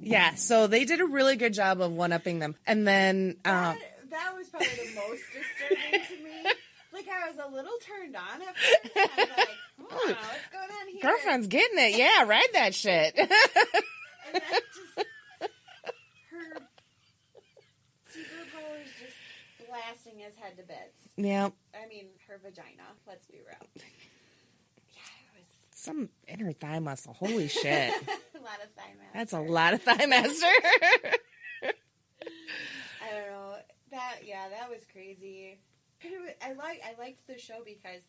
Yeah, 0.04 0.34
so 0.34 0.66
they 0.66 0.84
did 0.84 1.00
a 1.00 1.06
really 1.06 1.36
good 1.36 1.54
job 1.54 1.80
of 1.80 1.92
one 1.92 2.12
upping 2.12 2.40
them, 2.40 2.56
and 2.66 2.86
then 2.86 3.36
um, 3.44 3.52
That, 3.54 3.76
was 3.76 3.82
probably 4.52 4.68
the 4.68 4.94
most 4.94 5.22
disturbing 5.32 6.06
to 6.06 6.24
me. 6.24 6.50
Like 6.92 7.06
I 7.08 7.26
was 7.30 7.38
a 7.38 7.48
little 7.50 7.72
turned 7.80 8.14
on 8.14 8.42
at 8.42 8.54
first. 8.54 8.96
I 8.96 9.08
was 9.16 9.28
like, 9.38 9.48
"Wow, 9.78 9.86
what's 9.88 10.48
going 10.52 10.70
on 10.70 10.88
here?" 10.92 11.00
girlfriend's 11.00 11.46
getting 11.46 11.78
it. 11.78 11.96
Yeah, 11.96 12.24
ride 12.26 12.48
that 12.52 12.74
shit. 12.74 13.14
and 13.16 13.30
then 13.30 13.38
just 14.74 15.08
her 16.30 16.60
superpowers 18.12 18.92
just 19.00 19.16
blasting 19.66 20.18
his 20.18 20.36
head 20.36 20.58
to 20.58 20.64
bits. 20.64 21.08
yeah, 21.16 21.48
I 21.74 21.88
mean, 21.88 22.08
her 22.28 22.38
vagina. 22.44 22.82
Let's 23.06 23.26
be 23.26 23.38
real. 23.38 23.66
Yeah, 23.74 23.82
it 25.32 25.38
was... 25.38 25.46
some 25.70 26.10
inner 26.28 26.52
thigh 26.52 26.80
muscle. 26.80 27.14
Holy 27.14 27.48
shit, 27.48 27.64
a 27.64 28.38
lot 28.38 28.60
of 28.62 28.70
thigh 28.76 28.92
mass. 28.98 29.12
that's 29.14 29.32
a 29.32 29.40
lot 29.40 29.72
of 29.72 29.82
thigh 29.82 30.04
master. 30.04 30.44
I 31.64 33.10
don't 33.10 33.30
know. 33.30 33.54
That 33.92 34.20
yeah, 34.24 34.48
that 34.48 34.68
was 34.68 34.80
crazy. 34.90 35.60
I 36.42 36.52
like 36.54 36.80
I 36.84 37.00
liked 37.00 37.26
the 37.28 37.38
show 37.38 37.62
because 37.64 38.00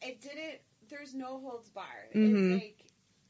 it 0.00 0.20
didn't. 0.22 0.60
There's 0.88 1.14
no 1.14 1.38
holds 1.40 1.68
bar. 1.68 1.84
Mhm. 2.14 2.54
It's 2.54 2.62
like 2.64 2.84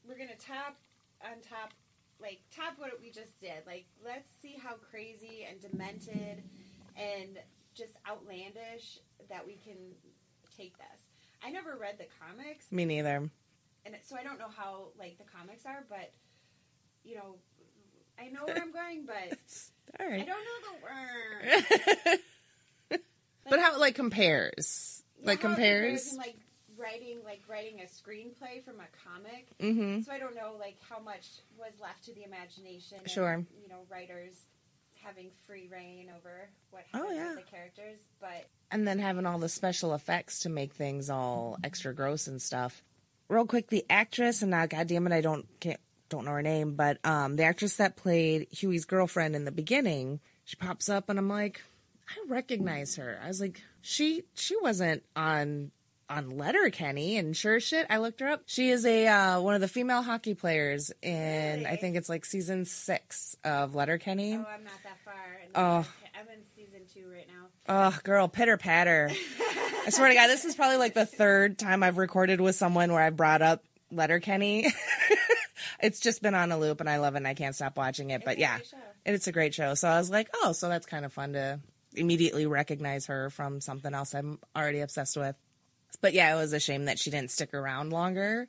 we're 0.07 0.17
gonna 0.19 0.37
top 0.39 0.77
on 1.25 1.41
top, 1.43 1.73
like 2.21 2.41
top 2.55 2.75
what 2.79 2.91
we 3.01 3.11
just 3.11 3.41
did. 3.41 3.67
Like 3.67 3.87
let's 4.05 4.31
see 4.41 4.57
how 4.63 4.75
crazy 4.91 5.47
and 5.51 5.61
demented 5.61 6.45
and 6.97 7.39
just 7.75 7.93
outlandish 8.09 8.99
that 9.29 9.47
we 9.47 9.55
can 9.57 9.77
take 10.57 10.77
this. 10.79 11.01
I 11.43 11.51
never 11.51 11.77
read 11.81 11.97
the 11.99 12.07
comics, 12.21 12.71
Me 12.71 12.85
neither. 12.85 13.31
and 13.87 13.95
so 14.05 14.17
I 14.17 14.23
don't 14.23 14.39
know 14.39 14.51
how 14.55 14.89
like 14.99 15.17
the 15.19 15.25
comics 15.25 15.65
are, 15.67 15.85
but 15.89 16.13
you 17.05 17.17
know, 17.17 17.37
I 18.19 18.29
know 18.29 18.45
where 18.45 18.61
I'm 18.61 18.73
going, 18.81 19.07
but 19.07 19.39
All 19.99 20.07
I 20.07 20.19
don't 20.19 20.27
know 20.29 20.35
the 20.71 22.11
word. 22.11 23.01
but 23.49 23.59
how 23.61 23.75
it 23.75 23.81
like 23.81 23.95
compares? 23.95 25.03
Like 25.23 25.43
how 25.43 25.49
it 25.49 25.55
compares? 25.55 26.15
like 26.17 26.37
writing, 26.79 27.19
like 27.25 27.43
writing 27.49 27.81
a 27.81 27.85
screenplay 27.85 28.65
from 28.65 28.77
a 28.77 29.09
comic. 29.09 29.47
Mm-hmm. 29.61 30.03
So 30.03 30.13
I 30.13 30.19
don't 30.19 30.35
know, 30.35 30.53
like 30.59 30.77
how 30.89 30.99
much 31.01 31.27
was 31.59 31.73
left 31.81 32.05
to 32.05 32.15
the 32.15 32.25
imagination. 32.25 32.99
and, 32.99 33.11
Sure. 33.11 33.45
you 33.63 33.69
know, 33.69 33.81
writers 33.91 34.35
having 35.03 35.31
free 35.47 35.69
reign 35.73 36.11
over 36.17 36.49
what 36.71 36.85
Oh, 36.95 37.11
yeah. 37.11 37.35
with 37.35 37.45
the 37.47 37.51
characters, 37.51 37.99
but 38.21 38.47
And 38.71 38.87
then 38.87 38.99
having 38.99 39.27
all 39.27 39.39
the 39.39 39.49
special 39.49 39.95
effects 39.95 40.41
to 40.41 40.49
make 40.51 40.75
things 40.75 41.09
all 41.11 41.57
extra 41.65 41.95
gross 41.95 42.27
and 42.27 42.41
stuff. 42.41 42.83
Real 43.29 43.47
quick, 43.47 43.69
the 43.69 43.85
actress, 43.89 44.43
and 44.43 44.51
now, 44.51 44.67
goddamn 44.67 45.07
it, 45.07 45.13
I 45.13 45.21
don't 45.21 45.47
can't 45.61 45.79
don't 46.11 46.27
know 46.27 46.33
her 46.33 46.43
name, 46.43 46.75
but 46.75 46.99
um, 47.05 47.37
the 47.37 47.45
actress 47.45 47.77
that 47.77 47.97
played 47.97 48.49
Hughie's 48.51 48.85
girlfriend 48.85 49.35
in 49.35 49.45
the 49.45 49.53
beginning, 49.53 50.21
she 50.45 50.57
pops 50.57 50.89
up, 50.89 51.09
and 51.09 51.19
I'm 51.19 51.29
like, 51.29 51.63
I 52.09 52.33
recognize 52.33 52.97
her. 52.97 53.19
I 53.23 53.29
was 53.29 53.41
like, 53.41 53.63
she 53.81 54.25
she 54.35 54.57
wasn't 54.61 55.03
on 55.17 55.71
on 56.11 56.31
Letterkenny, 56.31 57.17
and 57.17 57.37
sure 57.37 57.61
shit, 57.61 57.87
I 57.89 57.99
looked 57.99 58.21
her 58.21 58.29
up. 58.29 58.43
She 58.47 58.71
is 58.71 58.85
a 58.85 59.07
uh, 59.07 59.41
one 59.41 59.55
of 59.55 59.61
the 59.61 59.69
female 59.69 60.03
hockey 60.03 60.35
players 60.35 60.93
in 61.03 61.65
I 61.67 61.77
think 61.77 61.97
it's 61.97 62.09
like 62.09 62.25
season 62.25 62.65
six 62.65 63.37
of 63.45 63.75
Letterkenny. 63.75 64.35
oh, 64.35 64.47
I'm 64.53 64.65
not 64.65 64.73
that 64.83 64.99
far. 65.05 65.15
Oh. 65.55 65.89
I'm 66.19 66.29
in 66.29 66.43
season 66.55 66.81
two 66.93 67.11
right 67.11 67.27
now. 67.27 67.47
Oh, 67.93 67.99
girl, 68.05 68.29
pitter 68.29 68.59
patter. 68.59 69.11
I 69.87 69.91
swear 69.91 70.09
to 70.09 70.15
God, 70.15 70.27
this 70.27 70.45
is 70.45 70.55
probably 70.55 70.77
like 70.77 70.93
the 70.93 71.07
third 71.07 71.59
time 71.59 71.83
I've 71.83 71.97
recorded 71.97 72.41
with 72.43 72.57
someone 72.57 72.93
where 72.93 73.01
I 73.01 73.09
brought 73.09 73.41
up 73.41 73.65
Letterkenny. 73.91 74.67
it's 75.83 76.01
just 76.01 76.23
been 76.23 76.35
on 76.35 76.53
a 76.53 76.59
loop 76.59 76.81
and 76.81 76.89
I 76.89 76.99
love 76.99 77.15
it 77.15 77.19
and 77.19 77.29
I 77.29 77.35
can't 77.35 77.55
stop 77.55 77.77
watching 77.77 78.11
it. 78.11 78.17
It's 78.17 78.25
But 78.25 78.39
yeah, 78.39 78.59
show. 78.59 78.77
it's 79.05 79.27
a 79.27 79.33
great 79.33 79.55
show. 79.55 79.75
So 79.75 79.89
I 79.89 79.99
was 79.99 80.11
like, 80.11 80.29
oh, 80.43 80.53
so 80.53 80.69
that's 80.69 80.87
kind 80.87 81.05
of 81.05 81.13
fun 81.13 81.33
to 81.35 81.61
immediately 81.95 82.47
recognize 82.47 83.07
her 83.07 83.31
from 83.31 83.61
something 83.61 83.93
else 83.95 84.15
I'm 84.15 84.39
already 84.57 84.81
obsessed 84.81 85.17
with. 85.17 85.37
But 86.01 86.13
yeah, 86.13 86.35
it 86.35 86.39
was 86.39 86.53
a 86.53 86.61
shame 86.61 86.85
that 86.87 86.99
she 86.99 87.11
didn't 87.11 87.31
stick 87.31 87.53
around 87.55 87.93
longer. 87.93 88.49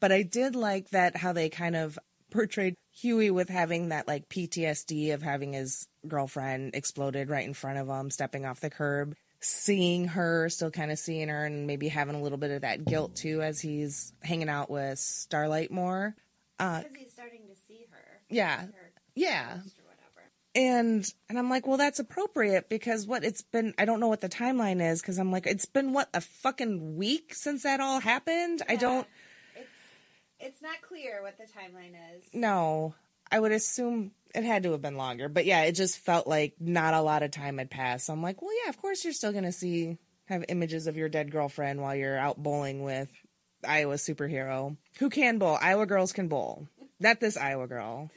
But 0.00 0.12
I 0.12 0.22
did 0.22 0.54
like 0.56 0.90
that 0.90 1.16
how 1.16 1.32
they 1.32 1.48
kind 1.48 1.76
of 1.76 1.98
portrayed 2.30 2.76
Hughie 2.92 3.30
with 3.30 3.48
having 3.48 3.88
that 3.90 4.08
like 4.08 4.28
PTSD 4.28 5.14
of 5.14 5.22
having 5.22 5.52
his 5.52 5.86
girlfriend 6.06 6.74
exploded 6.74 7.28
right 7.28 7.46
in 7.46 7.54
front 7.54 7.78
of 7.78 7.88
him, 7.88 8.10
stepping 8.10 8.44
off 8.44 8.60
the 8.60 8.70
curb, 8.70 9.14
seeing 9.40 10.08
her, 10.08 10.48
still 10.48 10.70
kind 10.70 10.90
of 10.90 10.98
seeing 10.98 11.28
her, 11.28 11.44
and 11.44 11.66
maybe 11.66 11.88
having 11.88 12.14
a 12.14 12.22
little 12.22 12.38
bit 12.38 12.50
of 12.50 12.62
that 12.62 12.84
guilt 12.84 13.16
too 13.16 13.42
as 13.42 13.60
he's 13.60 14.12
hanging 14.22 14.48
out 14.48 14.70
with 14.70 14.98
Starlight 14.98 15.70
more. 15.70 16.14
Uh, 16.58 16.78
Because 16.82 16.96
he's 16.96 17.12
starting 17.12 17.42
to 17.48 17.54
see 17.66 17.86
her. 17.90 18.20
yeah, 18.30 18.62
Her 18.62 18.72
yeah 19.14 19.56
ghost 19.62 19.78
or 19.78 19.84
whatever. 19.84 20.30
and 20.54 21.14
and 21.28 21.38
I'm 21.38 21.50
like, 21.50 21.66
well, 21.66 21.76
that's 21.76 21.98
appropriate 21.98 22.68
because 22.68 23.06
what 23.06 23.24
it's 23.24 23.42
been. 23.42 23.74
I 23.78 23.84
don't 23.84 24.00
know 24.00 24.08
what 24.08 24.20
the 24.20 24.28
timeline 24.28 24.80
is 24.82 25.00
because 25.00 25.18
I'm 25.18 25.30
like, 25.32 25.46
it's 25.46 25.66
been 25.66 25.92
what 25.92 26.08
a 26.14 26.20
fucking 26.20 26.96
week 26.96 27.34
since 27.34 27.62
that 27.62 27.80
all 27.80 28.00
happened. 28.00 28.62
I 28.68 28.76
don't 28.76 29.06
It's, 29.56 29.68
it's 30.40 30.62
not 30.62 30.80
clear 30.82 31.22
what 31.22 31.36
the 31.38 31.44
timeline 31.44 31.94
is. 32.16 32.24
No, 32.32 32.94
I 33.30 33.38
would 33.40 33.52
assume 33.52 34.12
it 34.34 34.44
had 34.44 34.62
to 34.64 34.72
have 34.72 34.82
been 34.82 34.96
longer, 34.96 35.28
but 35.28 35.46
yeah, 35.46 35.62
it 35.62 35.72
just 35.72 35.98
felt 35.98 36.26
like 36.26 36.54
not 36.60 36.92
a 36.94 37.00
lot 37.00 37.22
of 37.22 37.30
time 37.30 37.58
had 37.58 37.70
passed. 37.70 38.06
So 38.06 38.12
I'm 38.12 38.22
like, 38.22 38.42
well, 38.42 38.50
yeah, 38.64 38.68
of 38.68 38.76
course 38.78 39.04
you're 39.04 39.12
still 39.14 39.32
gonna 39.32 39.52
see 39.52 39.96
have 40.26 40.44
images 40.48 40.86
of 40.86 40.96
your 40.96 41.08
dead 41.08 41.30
girlfriend 41.30 41.80
while 41.80 41.94
you're 41.96 42.18
out 42.18 42.36
bowling 42.42 42.82
with 42.82 43.08
Iowa 43.66 43.94
superhero 43.94 44.76
who 44.98 45.10
can 45.10 45.38
bowl. 45.38 45.58
Iowa 45.60 45.86
girls 45.86 46.12
can 46.12 46.28
bowl. 46.28 46.68
Not 47.00 47.20
this 47.20 47.36
Iowa 47.36 47.66
girl. 47.66 48.10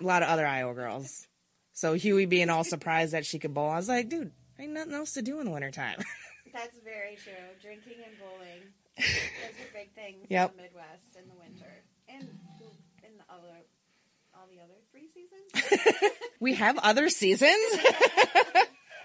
A 0.00 0.04
lot 0.04 0.22
of 0.22 0.28
other 0.28 0.46
Iowa 0.46 0.74
girls. 0.74 1.26
So 1.72 1.94
Hughie 1.94 2.26
being 2.26 2.50
all 2.50 2.64
surprised 2.64 3.12
that 3.12 3.26
she 3.26 3.38
could 3.38 3.54
bowl, 3.54 3.70
I 3.70 3.76
was 3.76 3.88
like, 3.88 4.08
dude, 4.08 4.32
ain't 4.58 4.72
nothing 4.72 4.94
else 4.94 5.12
to 5.14 5.22
do 5.22 5.40
in 5.40 5.46
the 5.46 5.50
wintertime. 5.52 5.98
That's 6.52 6.76
very 6.84 7.16
true. 7.16 7.32
Drinking 7.62 7.94
and 8.06 8.18
bowling. 8.18 8.62
Those 8.96 9.06
are 9.06 9.72
big 9.72 9.92
things 9.94 10.26
Yep. 10.28 10.50
in 10.52 10.56
the 10.56 10.62
Midwest 10.62 11.16
in 11.18 11.28
the 11.28 11.34
winter. 11.34 11.72
And 12.08 12.28
in 13.02 13.18
the 13.18 13.24
other 13.32 13.48
all 14.36 14.46
the 14.52 14.60
other 14.62 14.74
three 14.90 15.08
seasons. 15.12 16.10
we 16.40 16.54
have 16.54 16.78
other 16.78 17.08
seasons. 17.08 17.50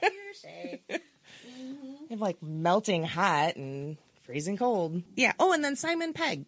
Touche. 0.01 0.99
hmm 1.45 1.93
We 2.03 2.07
have 2.11 2.21
like 2.21 2.41
melting 2.41 3.03
hot 3.03 3.55
and 3.55 3.97
freezing 4.29 4.57
cold. 4.57 5.01
Yeah. 5.15 5.33
Oh, 5.39 5.53
and 5.53 5.63
then 5.63 5.75
Simon 5.75 6.13
Pegg 6.13 6.45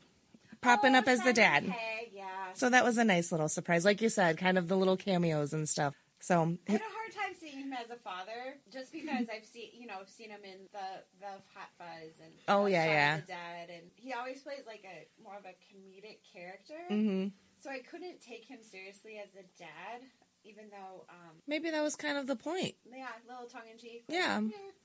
popping 0.61 0.93
Oh, 0.93 0.99
up 0.99 1.07
as 1.07 1.19
the 1.23 1.33
dad. 1.33 1.65
Pegg, 1.65 2.11
yeah. 2.13 2.53
So 2.53 2.69
that 2.69 2.83
was 2.83 2.99
a 2.99 3.03
nice 3.03 3.31
little 3.31 3.49
surprise. 3.49 3.83
Like 3.85 4.01
you 4.03 4.09
said, 4.09 4.37
kind 4.37 4.59
of 4.59 4.67
the 4.67 4.77
little 4.77 4.97
cameos 4.97 5.51
and 5.51 5.67
stuff. 5.67 5.95
So 6.19 6.35
I 6.69 6.71
had 6.71 6.81
a 6.81 6.83
hard 6.83 7.11
time 7.11 7.35
seeing 7.41 7.57
him 7.57 7.73
as 7.73 7.89
a 7.89 7.95
father, 7.95 8.53
just 8.71 8.93
because 8.93 9.25
I've 9.33 9.45
seen, 9.51 9.69
you 9.73 9.87
know, 9.87 9.95
I've 9.99 10.09
seen 10.09 10.29
him 10.29 10.41
in 10.43 10.59
the 10.71 11.01
the 11.19 11.31
Hot 11.55 11.69
Fuzz 11.79 12.13
and 12.23 12.31
Oh, 12.47 12.67
yeah, 12.67 12.85
yeah. 12.85 13.15
the 13.17 13.23
Dead, 13.23 13.69
and 13.73 13.89
he 13.95 14.13
always 14.13 14.39
plays 14.43 14.61
like 14.67 14.85
a 14.85 15.23
more 15.23 15.35
of 15.35 15.45
a 15.45 15.55
comedic 15.73 16.19
character. 16.31 16.77
hmm 16.89 17.29
So 17.63 17.71
I 17.71 17.79
couldn't 17.79 18.21
take 18.21 18.45
him 18.45 18.59
seriously 18.61 19.17
as 19.17 19.33
a 19.33 19.43
dad, 19.57 20.01
even 20.43 20.65
though, 20.69 21.05
um, 21.09 21.35
maybe 21.47 21.69
that 21.69 21.81
was 21.81 21.95
kind 21.95 22.17
of 22.17 22.27
the 22.27 22.35
point. 22.35 22.75
yeah, 22.89 23.05
a 23.05 23.31
little 23.31 23.47
tongue 23.47 23.69
in 23.71 23.77
cheek. 23.77 24.03
Yeah. 24.07 24.41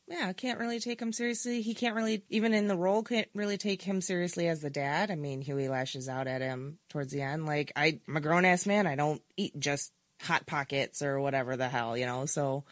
Yeah, 0.09 0.33
can't 0.33 0.61
really 0.61 0.79
take 0.79 1.03
him 1.03 1.13
seriously. 1.13 1.63
He 1.63 1.75
can't 1.75 1.97
really, 1.97 2.23
even 2.31 2.55
in 2.55 2.69
the 2.69 2.77
role, 2.77 3.03
can't 3.03 3.29
really 3.35 3.59
take 3.59 3.83
him 3.83 4.01
seriously 4.01 4.47
as 4.47 4.61
the 4.61 4.71
dad. 4.71 5.11
I 5.11 5.17
mean, 5.17 5.41
Hughie 5.41 5.69
lashes 5.69 6.09
out 6.09 6.29
at 6.29 6.41
him 6.41 6.79
towards 6.91 7.13
the 7.13 7.23
end. 7.23 7.45
Like, 7.45 7.73
I, 7.75 7.99
I'm 8.07 8.17
a 8.17 8.21
grown 8.21 8.45
ass 8.45 8.67
man. 8.67 8.87
I 8.87 8.95
don't 8.95 9.21
eat 9.37 9.59
just 9.59 9.93
hot 10.23 10.47
pockets 10.47 11.03
or 11.03 11.21
whatever 11.21 11.57
the 11.57 11.69
hell, 11.69 11.97
you 11.97 12.07
know. 12.07 12.27
So, 12.27 12.65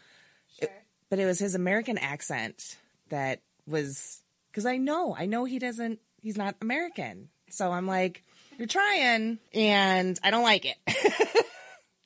sure. 0.59 0.69
but 1.09 1.19
it 1.19 1.25
was 1.25 1.39
his 1.39 1.55
American 1.55 1.97
accent 1.97 2.77
that 3.09 3.41
was 3.67 4.21
because 4.49 4.65
I 4.65 4.77
know, 4.77 5.13
I 5.17 5.25
know 5.25 5.43
he 5.43 5.59
doesn't, 5.59 5.99
he's 6.21 6.37
not 6.37 6.55
American. 6.61 7.27
So 7.49 7.71
I'm 7.71 7.85
like, 7.85 8.23
you're 8.57 8.67
trying, 8.67 9.39
and 9.53 10.17
I 10.23 10.31
don't 10.31 10.43
like 10.43 10.65
it. 10.65 10.77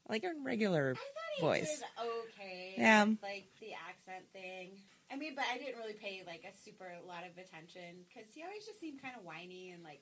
Like 0.09 0.23
your 0.23 0.33
regular 0.43 0.91
I 0.91 0.93
thought 0.95 1.35
he 1.37 1.41
voice. 1.41 1.83
okay. 2.01 2.73
Yeah. 2.77 3.05
like 3.21 3.47
the 3.61 3.73
accent 3.73 4.25
thing. 4.33 4.71
I 5.11 5.15
mean, 5.15 5.33
but 5.35 5.45
I 5.53 5.57
didn't 5.57 5.77
really 5.77 5.93
pay 5.93 6.23
like 6.25 6.43
a 6.43 6.55
super 6.65 6.91
lot 7.07 7.23
of 7.23 7.31
attention 7.37 8.05
because 8.07 8.29
he 8.33 8.43
always 8.43 8.65
just 8.65 8.79
seemed 8.79 9.01
kind 9.01 9.13
of 9.17 9.23
whiny 9.23 9.71
and 9.71 9.83
like. 9.83 10.01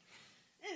eh. 0.64 0.68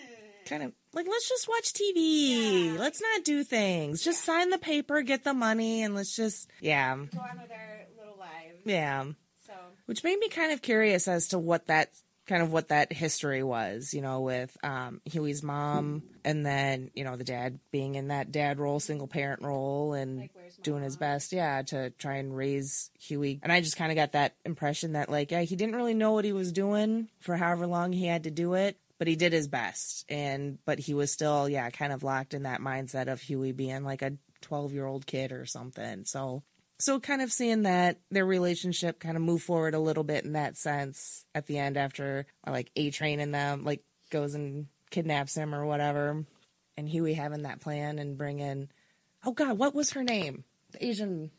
kind 0.46 0.64
of 0.64 0.74
like 0.94 1.08
let's 1.08 1.28
just 1.30 1.48
watch 1.48 1.74
TV. 1.74 2.74
Yeah. 2.74 2.80
Let's 2.80 3.02
not 3.02 3.24
do 3.24 3.44
things. 3.44 4.04
Just 4.04 4.24
sign 4.24 4.50
the 4.50 4.58
paper, 4.58 5.02
get 5.02 5.24
the 5.24 5.34
money, 5.34 5.82
and 5.84 5.96
let's 5.96 6.16
just 6.16 6.50
yeah, 6.60 6.96
go 6.96 7.02
on 7.20 7.42
with 7.42 7.52
our 7.52 7.80
little 7.98 8.18
lives. 8.20 8.60
yeah. 8.66 9.06
So 9.48 9.54
which 9.86 10.04
made 10.04 10.20
me 10.20 10.30
kind 10.30 10.52
of 10.52 10.62
curious 10.62 11.08
as 11.08 11.30
to 11.30 11.40
what 11.40 11.68
that 11.68 11.90
kind 12.32 12.42
of 12.42 12.54
what 12.54 12.70
that 12.70 12.94
history 12.94 13.44
was, 13.44 13.94
you 13.94 14.02
know, 14.02 14.22
with 14.22 14.56
um, 14.64 15.02
Hughie's 15.04 15.44
mom 15.44 16.04
and 16.24 16.46
then, 16.46 16.90
you 16.94 17.04
know, 17.04 17.18
the 17.18 17.26
dad 17.26 17.60
being 17.72 17.96
in 17.96 18.08
that 18.08 18.32
dad 18.32 18.58
role, 18.58 18.80
single 18.80 19.08
parent 19.08 19.42
role 19.44 19.94
and 19.94 20.20
Like, 20.20 20.32
doing 20.64 20.82
his 20.82 20.96
best, 20.96 21.34
yeah, 21.34 21.62
to 21.64 21.90
try 21.90 22.16
and 22.16 22.36
raise 22.36 22.90
Hughie. 23.00 23.42
And 23.44 23.52
I 23.52 23.60
just 23.60 23.76
kind 23.76 23.92
of 23.92 23.98
got 23.98 24.14
that 24.14 24.36
impression 24.46 24.94
that, 24.94 25.10
like, 25.10 25.32
yeah, 25.32 25.42
he 25.42 25.58
didn't 25.58 25.76
really 25.76 25.94
know 25.94 26.14
what 26.14 26.24
he 26.24 26.32
was 26.32 26.54
doing 26.54 27.10
for 27.20 27.36
however 27.36 27.68
long 27.68 27.92
he 27.92 28.06
had 28.06 28.24
to 28.24 28.32
do 28.32 28.54
it. 28.54 28.78
But 28.98 29.08
he 29.08 29.16
did 29.16 29.34
his 29.34 29.48
best, 29.48 30.06
and 30.10 30.60
but 30.64 30.78
he 30.78 30.94
was 30.94 31.12
still, 31.12 31.50
yeah, 31.50 31.68
kind 31.72 31.92
of 31.92 32.04
locked 32.04 32.36
in 32.36 32.44
that 32.44 32.62
mindset 32.62 33.12
of 33.12 33.20
Hughie 33.20 33.52
being 33.52 33.84
like 33.84 34.04
a 34.04 34.14
twelve-year-old 34.42 35.08
kid 35.08 35.32
or 35.32 35.48
something. 35.48 36.06
So 36.06 36.44
so 36.82 37.00
kind 37.00 37.22
of 37.22 37.32
seeing 37.32 37.64
that 37.64 38.00
their 38.10 38.26
relationship 38.26 39.00
kind 39.00 39.16
of 39.16 39.24
move 39.24 39.44
forward 39.44 39.74
a 39.74 39.80
little 39.80 40.04
bit 40.04 40.26
in 40.26 40.34
that 40.34 40.58
sense 40.58 41.26
at 41.36 41.46
the 41.46 41.58
end 41.58 41.78
after 41.78 42.26
like 42.48 42.72
A 42.76 42.90
Train 42.92 43.20
and 43.20 43.34
them 43.34 43.64
like 43.64 43.84
goes 44.10 44.34
and 44.34 44.68
kidnaps 44.90 45.36
him 45.36 45.56
or 45.56 45.66
whatever, 45.66 46.26
and 46.76 46.90
Hughie 46.90 47.14
having 47.14 47.44
that 47.44 47.62
plan 47.62 48.00
and 48.00 48.18
bringing 48.18 48.70
oh 49.26 49.32
god 49.32 49.58
what 49.58 49.76
was 49.76 49.92
her 49.92 50.04
name? 50.04 50.44
The 50.72 50.86
Asian. 50.86 51.32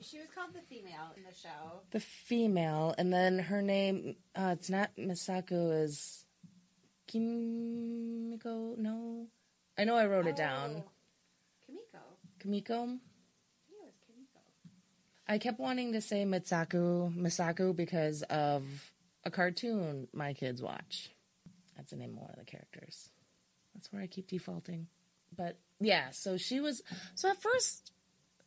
She 0.00 0.18
was 0.18 0.28
called 0.34 0.54
the 0.54 0.62
female 0.74 1.12
in 1.16 1.22
the 1.24 1.34
show. 1.36 1.82
the 1.90 2.00
female 2.00 2.94
and 2.96 3.12
then 3.12 3.38
her 3.38 3.60
name 3.60 4.16
uh, 4.34 4.54
it's 4.58 4.70
not 4.70 4.90
Misako 4.98 5.84
is 5.84 6.24
Kimiko? 7.06 8.74
No. 8.78 9.26
I 9.76 9.84
know 9.84 9.96
I 9.96 10.06
wrote 10.06 10.26
it 10.26 10.36
down. 10.36 10.76
Oh, 10.78 10.90
Kimiko. 11.66 11.98
Kimiko 12.40 12.84
I 12.84 12.86
think 13.68 13.78
it 13.80 13.84
was 13.84 13.94
Kimiko. 14.06 14.40
I 15.32 15.38
kept 15.38 15.58
wanting 15.58 15.94
to 15.94 16.02
say 16.02 16.26
Mitsaku, 16.26 17.16
Misaku 17.16 17.74
because 17.74 18.20
of 18.24 18.64
a 19.24 19.30
cartoon 19.30 20.06
my 20.12 20.34
kids 20.34 20.60
watch. 20.60 21.08
That's 21.74 21.92
the 21.92 21.96
name 21.96 22.10
of 22.10 22.18
one 22.18 22.30
of 22.32 22.38
the 22.38 22.44
characters. 22.44 23.08
That's 23.72 23.90
where 23.90 24.02
I 24.02 24.08
keep 24.08 24.28
defaulting. 24.28 24.88
But 25.34 25.58
yeah, 25.80 26.10
so 26.10 26.36
she 26.36 26.60
was. 26.60 26.82
So 27.14 27.30
at 27.30 27.40
first, 27.40 27.92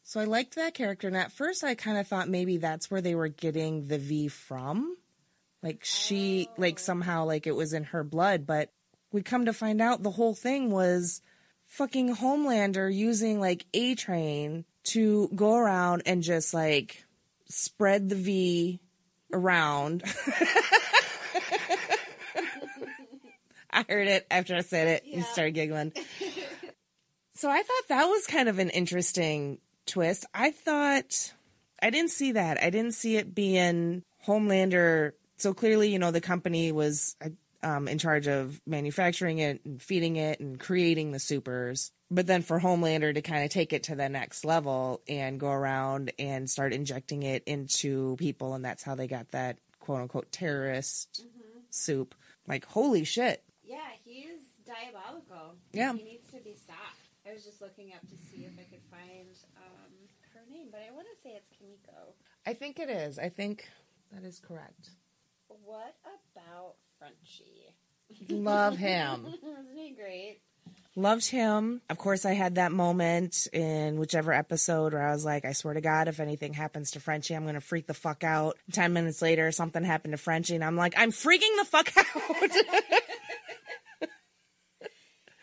so 0.04 0.20
I 0.20 0.26
liked 0.26 0.58
that 0.58 0.76
character, 0.76 1.08
and 1.08 1.18
at 1.18 1.32
first 1.32 1.64
I 1.64 1.74
kind 1.74 1.98
of 1.98 2.08
thought 2.08 2.30
maybe 2.30 2.58
that's 2.58 2.92
where 2.92 3.02
they 3.02 3.16
were 3.16 3.30
getting 3.30 3.88
the 3.88 3.98
V 3.98 4.28
from. 4.28 4.96
Like 5.64 5.84
she, 5.84 6.50
like 6.56 6.78
somehow, 6.78 7.26
like 7.26 7.48
it 7.48 7.56
was 7.56 7.74
in 7.74 7.86
her 7.86 8.04
blood, 8.04 8.46
but 8.46 8.72
we 9.12 9.24
come 9.24 9.46
to 9.46 9.54
find 9.54 9.82
out 9.82 10.04
the 10.04 10.12
whole 10.12 10.36
thing 10.36 10.70
was 10.70 11.24
fucking 11.66 12.18
Homelander 12.18 12.94
using 12.94 13.40
like 13.40 13.66
A 13.74 13.96
Train 13.96 14.66
to 14.86 15.30
go 15.36 15.56
around 15.56 16.04
and 16.06 16.24
just 16.24 16.54
like 16.54 17.04
spread 17.50 18.10
the 18.10 18.16
V 18.16 18.80
around. 19.34 20.04
I 23.72 23.86
heard 23.90 24.08
it 24.08 24.26
after 24.32 24.56
I 24.56 24.62
said 24.62 24.88
it 24.88 25.04
and 25.04 25.22
Yeah. 25.22 25.32
started 25.32 25.52
giggling. 25.52 25.92
so 27.34 27.50
I 27.50 27.62
thought 27.62 27.88
that 27.90 28.06
was 28.06 28.26
kind 28.26 28.48
of 28.48 28.60
an 28.60 28.70
interesting 28.70 29.60
twist. 29.86 30.26
I 30.34 30.52
thought 30.52 31.34
I 31.82 31.90
didn't 31.90 32.12
see 32.12 32.32
that. 32.34 32.62
I 32.64 32.70
didn't 32.70 32.94
see 32.94 33.18
it 33.18 33.36
being 33.36 34.04
Homelander. 34.26 35.12
So 35.38 35.54
clearly, 35.54 35.90
you 35.92 36.00
know, 36.00 36.12
the 36.12 36.22
company 36.22 36.72
was 36.72 37.18
um, 37.64 37.88
in 37.88 37.98
charge 37.98 38.28
of 38.28 38.62
manufacturing 38.66 39.40
it 39.40 39.64
and 39.66 39.82
feeding 39.82 40.16
it 40.16 40.40
and 40.40 40.60
creating 40.60 41.12
the 41.12 41.20
supers. 41.20 41.92
But 42.12 42.28
then 42.28 42.42
for 42.42 42.60
Homelander 42.60 43.14
to 43.14 43.22
kind 43.22 43.44
of 43.44 43.50
take 43.50 43.74
it 43.74 43.84
to 43.84 43.96
the 43.96 44.10
next 44.10 44.46
level 44.46 45.02
and 45.08 45.40
go 45.40 45.50
around 45.50 46.12
and 46.20 46.50
start 46.50 46.74
injecting 46.74 47.24
it 47.24 47.44
into 47.46 48.16
people, 48.18 48.54
and 48.54 48.64
that's 48.64 48.84
how 48.84 48.96
they 48.96 49.08
got 49.08 49.32
that 49.32 49.58
quote 49.80 50.02
unquote 50.02 50.32
terrorist 50.32 51.26
soup. 51.70 52.16
Like, 52.48 52.66
holy 52.66 53.04
shit. 53.04 53.44
Yeah, 53.64 53.78
he's 54.04 54.42
diabolical. 54.66 55.56
Yeah. 55.74 55.94
He 55.94 56.04
needs 56.04 56.28
to 56.28 56.40
be 56.42 56.56
stopped. 56.56 56.80
I 57.28 57.34
was 57.34 57.44
just 57.44 57.62
looking 57.62 57.92
up 57.94 58.02
to 58.02 58.16
see 58.30 58.46
if 58.46 58.54
I 58.60 58.64
could 58.70 58.84
find 58.92 59.36
um, 59.58 59.92
her 60.34 60.42
name, 60.48 60.68
but 60.72 60.82
I 60.88 60.94
want 60.94 61.08
to 61.08 61.22
say 61.24 61.36
it's 61.36 61.50
Kimiko. 61.58 62.14
I 62.46 62.54
think 62.54 62.80
it 62.80 62.90
is. 62.90 63.18
I 63.18 63.30
think 63.30 63.68
that 64.12 64.24
is 64.24 64.40
correct. 64.40 64.92
What 65.48 65.96
about 66.04 66.76
Frenchie? 67.06 68.34
Love 68.34 68.78
him. 68.78 69.26
Isn't 69.44 69.78
he 69.78 69.92
great? 69.92 70.40
Loved 70.96 71.26
him. 71.26 71.82
Of 71.90 71.98
course, 71.98 72.26
I 72.26 72.32
had 72.32 72.56
that 72.56 72.72
moment 72.72 73.48
in 73.52 74.00
whichever 74.00 74.32
episode 74.32 74.94
where 74.94 75.06
I 75.06 75.12
was 75.12 75.26
like, 75.26 75.44
I 75.44 75.52
swear 75.52 75.74
to 75.74 75.82
God, 75.82 76.08
if 76.08 76.22
anything 76.22 76.54
happens 76.54 76.92
to 76.92 77.02
Frenchie, 77.02 77.36
I'm 77.36 77.44
going 77.44 77.56
to 77.56 77.62
freak 77.62 77.86
the 77.86 77.94
fuck 77.94 78.24
out. 78.24 78.58
10 78.72 78.94
minutes 78.94 79.22
later, 79.22 79.52
something 79.52 79.84
happened 79.84 80.14
to 80.14 80.18
Frenchie, 80.18 80.56
and 80.56 80.64
I'm 80.64 80.78
like, 80.78 80.94
I'm 80.96 81.12
freaking 81.12 81.58
the 81.60 81.66
fuck 81.66 81.92
out. 81.98 82.06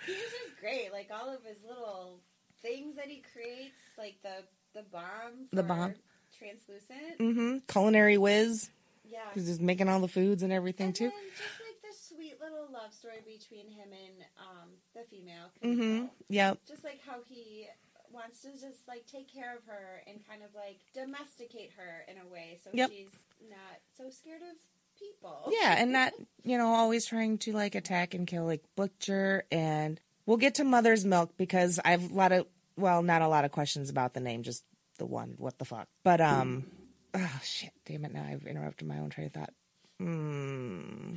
He's 0.07 0.17
just 0.17 0.61
great. 0.61 0.91
Like 0.91 1.11
all 1.13 1.29
of 1.35 1.45
his 1.45 1.59
little 1.69 2.21
things 2.63 2.97
that 2.97 3.09
he 3.09 3.23
creates, 3.33 3.77
like 3.99 4.17
the 4.23 4.45
the 4.75 4.85
bomb. 4.91 5.49
The 5.53 5.63
bomb. 5.63 5.95
Translucent. 6.39 7.19
Mm 7.21 7.35
hmm. 7.35 7.59
Culinary 7.69 8.17
whiz. 8.17 8.71
Yeah. 9.13 9.21
He's 9.35 9.47
just 9.47 9.61
making 9.61 9.89
all 9.89 10.01
the 10.01 10.09
foods 10.09 10.43
and 10.43 10.53
everything, 10.53 10.87
and 10.87 10.95
too. 10.95 11.11
just 11.11 11.61
like 11.61 11.83
the 11.83 12.15
sweet 12.15 12.37
little 12.41 12.67
love 12.73 12.93
story 12.95 13.21
between 13.25 13.69
him 13.71 13.89
and 13.93 14.25
um, 14.41 14.69
the 14.95 15.03
female. 15.11 15.51
Mm-hmm. 15.63 16.07
Yep. 16.31 16.59
Just 16.67 16.83
like 16.85 17.01
how 17.07 17.19
he 17.29 17.67
wants 18.11 18.43
to 18.43 18.49
just 18.53 18.87
like 18.89 19.07
take 19.07 19.33
care 19.33 19.55
of 19.57 19.65
her 19.67 20.03
and 20.07 20.27
kind 20.29 20.43
of 20.43 20.49
like 20.55 20.79
domesticate 20.95 21.71
her 21.77 22.05
in 22.11 22.17
a 22.19 22.27
way, 22.33 22.59
so 22.65 22.71
Yep. 22.73 22.91
she's 22.91 23.09
not 23.51 23.81
so 23.97 24.11
scared 24.11 24.43
of 24.43 24.57
people. 24.99 25.51
Yeah, 25.51 25.75
and 25.79 25.93
not, 25.93 26.13
you 26.45 26.57
know, 26.59 26.69
always 26.69 27.07
trying 27.07 27.39
to 27.39 27.53
like 27.53 27.75
attack 27.75 28.15
and 28.15 28.27
kill 28.27 28.45
like 28.45 28.63
Butcher. 28.77 29.45
And 29.51 30.01
we'll 30.27 30.37
get 30.37 30.55
to 30.57 30.65
Mother's 30.65 31.05
Milk 31.05 31.33
because 31.37 31.81
I 31.85 31.91
have 31.93 32.11
a 32.11 32.15
lot 32.15 32.33
of, 32.33 32.47
well, 32.77 33.03
not 33.03 33.23
a 33.23 33.29
lot 33.29 33.45
of 33.45 33.51
questions 33.53 33.91
about 33.91 34.15
the 34.15 34.21
name, 34.21 34.43
just 34.43 34.65
the 34.99 35.07
one. 35.07 35.35
What 35.39 35.59
the 35.59 35.65
fuck? 35.65 35.89
But, 36.05 36.21
um, 36.21 36.67
oh 37.15 37.41
shit, 37.43 37.73
damn 37.87 38.05
it. 38.05 38.13
Now 38.13 38.25
I've 38.29 38.47
interrupted 38.47 38.87
my 38.87 38.99
own 38.99 39.11
train 39.11 39.27
of 39.29 39.33
thought. 39.33 39.53
Hmm. 39.99 41.15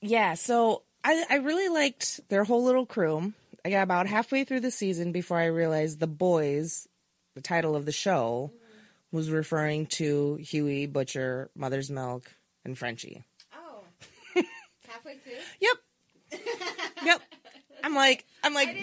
Yeah, 0.00 0.34
so 0.34 0.82
I, 1.04 1.24
I 1.28 1.36
really 1.36 1.68
liked 1.68 2.20
their 2.28 2.44
whole 2.44 2.64
little 2.64 2.86
crew. 2.86 3.32
I 3.64 3.70
got 3.70 3.82
about 3.82 4.06
halfway 4.06 4.44
through 4.44 4.60
the 4.60 4.70
season 4.70 5.12
before 5.12 5.38
I 5.38 5.46
realized 5.46 6.00
the 6.00 6.06
boys, 6.06 6.88
the 7.34 7.42
title 7.42 7.76
of 7.76 7.84
the 7.84 7.92
show, 7.92 8.52
was 9.12 9.30
referring 9.30 9.86
to 9.86 10.36
Hughie, 10.36 10.86
Butcher, 10.86 11.50
Mother's 11.54 11.90
Milk, 11.90 12.32
and 12.64 12.78
Frenchie. 12.78 13.24
Oh. 13.54 13.82
Halfway 14.88 15.16
through. 15.18 15.32
Yep. 15.60 15.76
Yep. 17.02 17.22
I'm 17.82 17.94
like, 17.94 18.26
I'm 18.44 18.52
like, 18.52 18.68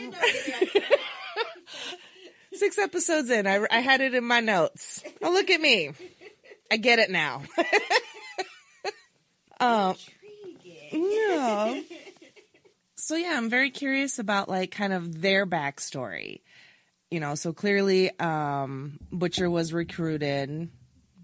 six 2.57 2.77
episodes 2.77 3.29
in, 3.29 3.47
I, 3.47 3.65
I 3.71 3.79
had 3.79 4.01
it 4.01 4.13
in 4.13 4.23
my 4.23 4.39
notes. 4.39 5.03
Oh, 5.21 5.31
look 5.31 5.49
at 5.49 5.61
me. 5.61 5.91
I 6.71 6.77
get 6.77 6.99
it 6.99 7.09
now. 7.09 7.43
um, 9.59 9.95
yeah. 10.91 11.81
So 12.95 13.15
yeah, 13.15 13.35
I'm 13.37 13.49
very 13.49 13.69
curious 13.69 14.19
about 14.19 14.49
like 14.49 14.71
kind 14.71 14.93
of 14.93 15.21
their 15.21 15.45
backstory. 15.45 16.41
You 17.09 17.21
know, 17.21 17.35
so 17.35 17.53
clearly 17.53 18.17
um 18.19 18.99
Butcher 19.11 19.49
was 19.49 19.71
recruited 19.71 20.69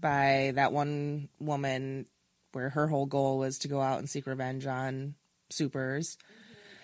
by 0.00 0.52
that 0.54 0.72
one 0.72 1.28
woman 1.40 2.06
where 2.52 2.70
her 2.70 2.86
whole 2.86 3.06
goal 3.06 3.38
was 3.38 3.58
to 3.60 3.68
go 3.68 3.80
out 3.80 3.98
and 3.98 4.08
seek 4.08 4.26
revenge 4.26 4.66
on 4.66 5.14
supers. 5.50 6.16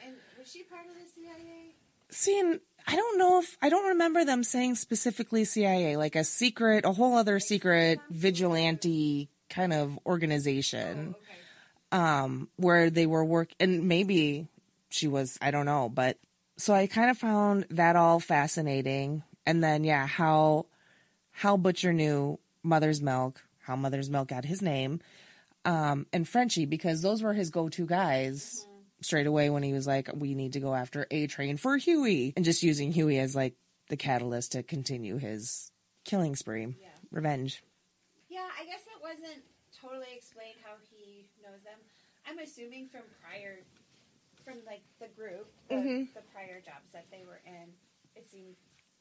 And 0.04 0.16
was 0.38 0.50
she 0.50 0.64
part 0.64 0.86
of 0.86 0.94
the 0.94 1.08
CIA? 1.14 1.74
Seeing 2.10 2.60
I 2.86 2.96
don't 2.96 3.18
know 3.18 3.40
if 3.40 3.56
I 3.62 3.68
don't 3.68 3.88
remember 3.88 4.24
them 4.24 4.42
saying 4.42 4.76
specifically 4.76 5.44
CIA, 5.44 5.96
like 5.96 6.16
a 6.16 6.24
secret, 6.24 6.84
a 6.84 6.92
whole 6.92 7.16
other 7.16 7.40
secret 7.40 8.00
vigilante 8.10 9.28
kind 9.48 9.72
of 9.72 9.98
organization. 10.06 11.14
Okay. 11.16 11.98
um, 12.00 12.48
where 12.56 12.90
they 12.90 13.06
were 13.06 13.24
work, 13.24 13.50
and 13.58 13.88
maybe 13.88 14.46
she 14.90 15.08
was, 15.08 15.38
I 15.40 15.50
don't 15.50 15.66
know, 15.66 15.88
but 15.88 16.18
so 16.56 16.74
I 16.74 16.86
kind 16.86 17.10
of 17.10 17.18
found 17.18 17.66
that 17.70 17.96
all 17.96 18.20
fascinating. 18.20 19.22
And 19.46 19.64
then, 19.64 19.82
yeah, 19.84 20.06
how 20.06 20.66
how 21.32 21.56
Butcher 21.56 21.92
knew 21.92 22.38
Mother's 22.62 23.00
Milk, 23.00 23.42
how 23.62 23.76
Mother's 23.76 24.10
Milk 24.10 24.28
got 24.28 24.44
his 24.44 24.60
name, 24.60 25.00
um, 25.64 26.06
and 26.12 26.28
Frenchie 26.28 26.66
because 26.66 27.02
those 27.02 27.22
were 27.22 27.32
his 27.32 27.50
go-to 27.50 27.86
guys 27.86 28.66
straight 29.02 29.26
away 29.26 29.50
when 29.50 29.62
he 29.62 29.72
was 29.72 29.86
like, 29.86 30.08
"We 30.14 30.34
need 30.34 30.52
to 30.54 30.60
go 30.60 30.74
after 30.74 31.06
A 31.10 31.26
Train 31.26 31.56
for 31.56 31.76
Hughie," 31.76 32.32
and 32.36 32.44
just 32.44 32.62
using 32.62 32.92
Hughie 32.92 33.18
as 33.18 33.34
like 33.34 33.54
the 33.88 33.96
catalyst 33.96 34.52
to 34.52 34.62
continue 34.62 35.16
his 35.18 35.72
killing 36.04 36.36
spree, 36.36 36.76
Yeah. 36.80 36.88
revenge. 37.10 37.62
Yeah, 38.28 38.48
I 38.58 38.64
guess 38.64 38.82
it 38.86 39.00
wasn't 39.02 39.42
totally 39.80 40.12
explained 40.14 40.58
how 40.62 40.76
he 40.90 41.26
knows 41.42 41.62
them. 41.62 41.78
I'm 42.26 42.38
assuming 42.38 42.88
from 42.88 43.02
prior, 43.22 43.58
from 44.44 44.64
like 44.66 44.82
the 45.00 45.08
group, 45.08 45.50
the, 45.68 45.74
Mhm. 45.74 46.14
the 46.14 46.22
prior 46.32 46.60
jobs 46.60 46.90
that 46.92 47.10
they 47.10 47.24
were 47.24 47.40
in, 47.44 47.74
it 48.14 48.28
seemed 48.28 48.56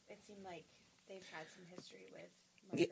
it 0.10 0.18
seemed 0.26 0.44
like 0.44 0.66
they've 1.08 1.26
had 1.32 1.46
some 1.56 1.66
history 1.66 2.10
with 2.12 2.32
murdering. 2.72 2.90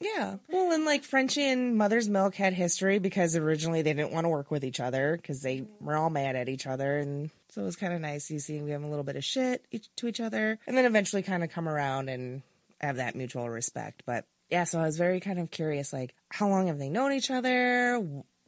Yeah. 0.00 0.36
Well, 0.48 0.72
and 0.72 0.84
like 0.84 1.04
Frenchie 1.04 1.48
and 1.48 1.76
Mother's 1.78 2.08
Milk 2.08 2.34
had 2.34 2.52
history 2.52 2.98
because 2.98 3.36
originally 3.36 3.80
they 3.82 3.94
didn't 3.94 4.12
want 4.12 4.24
to 4.24 4.28
work 4.28 4.50
with 4.50 4.64
each 4.64 4.80
other 4.80 5.16
because 5.16 5.40
they 5.40 5.64
were 5.80 5.96
all 5.96 6.10
mad 6.10 6.36
at 6.36 6.48
each 6.48 6.66
other. 6.66 6.98
And 6.98 7.30
so 7.50 7.62
it 7.62 7.64
was 7.64 7.76
kind 7.76 7.92
of 7.94 8.00
nice. 8.00 8.30
You 8.30 8.38
see, 8.38 8.60
we 8.60 8.72
have 8.72 8.82
a 8.82 8.86
little 8.88 9.04
bit 9.04 9.16
of 9.16 9.24
shit 9.24 9.64
each, 9.70 9.88
to 9.96 10.08
each 10.08 10.20
other 10.20 10.58
and 10.66 10.76
then 10.76 10.84
eventually 10.84 11.22
kind 11.22 11.42
of 11.44 11.50
come 11.50 11.68
around 11.68 12.08
and 12.10 12.42
have 12.80 12.96
that 12.96 13.14
mutual 13.14 13.48
respect. 13.48 14.02
But 14.04 14.26
yeah, 14.50 14.64
so 14.64 14.78
I 14.80 14.84
was 14.84 14.98
very 14.98 15.20
kind 15.20 15.38
of 15.38 15.50
curious 15.50 15.92
like, 15.92 16.14
how 16.28 16.48
long 16.48 16.66
have 16.66 16.78
they 16.78 16.90
known 16.90 17.12
each 17.12 17.30
other? 17.30 17.98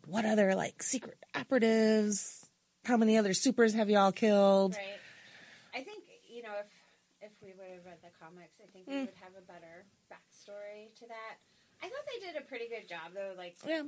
What 0.06 0.24
other 0.26 0.54
like 0.54 0.82
secret 0.82 1.16
operatives? 1.34 2.44
How 2.84 2.96
many 2.96 3.16
other 3.16 3.32
supers 3.34 3.72
have 3.74 3.88
y'all 3.88 4.12
killed? 4.12 4.74
Right. 4.76 5.80
I 5.80 5.82
think 5.84 6.02
you 6.28 6.42
know 6.42 6.52
if 6.60 6.66
if 7.22 7.32
we 7.42 7.48
would 7.56 7.70
have 7.74 7.84
read 7.86 7.98
the 8.02 8.10
comics, 8.20 8.52
I 8.62 8.66
think 8.72 8.86
we 8.86 8.92
Mm. 8.92 9.00
would 9.06 9.14
have 9.20 9.32
a 9.36 9.40
better 9.46 9.86
backstory 10.46 10.94
to 10.98 11.06
that. 11.08 11.36
I 11.82 11.88
thought 11.88 12.04
they 12.20 12.26
did 12.26 12.36
a 12.40 12.44
pretty 12.44 12.68
good 12.68 12.88
job 12.88 13.12
though, 13.14 13.32
like 13.36 13.56
Yeah. 13.66 13.82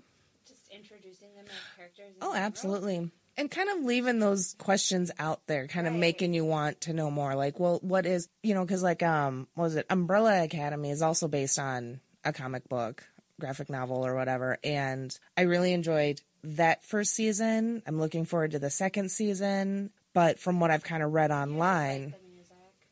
just 0.47 0.69
introducing 0.71 1.35
them 1.35 1.45
as 1.47 1.77
characters. 1.77 2.15
Oh, 2.21 2.35
absolutely. 2.35 3.11
And 3.37 3.51
kind 3.51 3.69
of 3.71 3.85
leaving 3.85 4.19
those 4.19 4.55
questions 4.59 5.11
out 5.19 5.47
there, 5.47 5.69
kind 5.69 5.87
of 5.87 5.93
making 5.95 6.35
you 6.35 6.45
want 6.45 6.81
to 6.83 6.93
know 6.93 7.11
more. 7.11 7.37
Like, 7.37 7.61
well, 7.61 7.79
what 7.83 8.05
is, 8.05 8.29
you 8.43 8.53
know, 8.55 8.65
because 8.65 8.83
like, 8.83 9.03
um, 9.03 9.47
what 9.55 9.65
was 9.65 9.77
it? 9.77 9.87
Umbrella 9.91 10.43
Academy 10.43 10.91
is 10.91 11.03
also 11.03 11.29
based 11.29 11.59
on 11.59 12.01
a 12.25 12.33
comic 12.33 12.69
book, 12.69 13.05
graphic 13.41 13.71
novel, 13.71 14.05
or 14.05 14.17
whatever. 14.17 14.59
And 14.65 15.17
I 15.37 15.43
really 15.43 15.73
enjoyed 15.73 16.21
that 16.43 16.85
first 16.85 17.15
season. 17.15 17.83
I'm 17.87 18.01
looking 18.01 18.25
forward 18.25 18.51
to 18.53 18.59
the 18.59 18.71
second 18.71 19.11
season. 19.13 19.91
But 20.15 20.41
from 20.41 20.59
what 20.59 20.73
I've 20.73 20.83
kind 20.83 21.03
of 21.05 21.13
read 21.13 21.31
online, 21.31 22.11
just 22.11 22.13
like 22.15 22.21
the 22.23 22.27
music. 22.27 22.28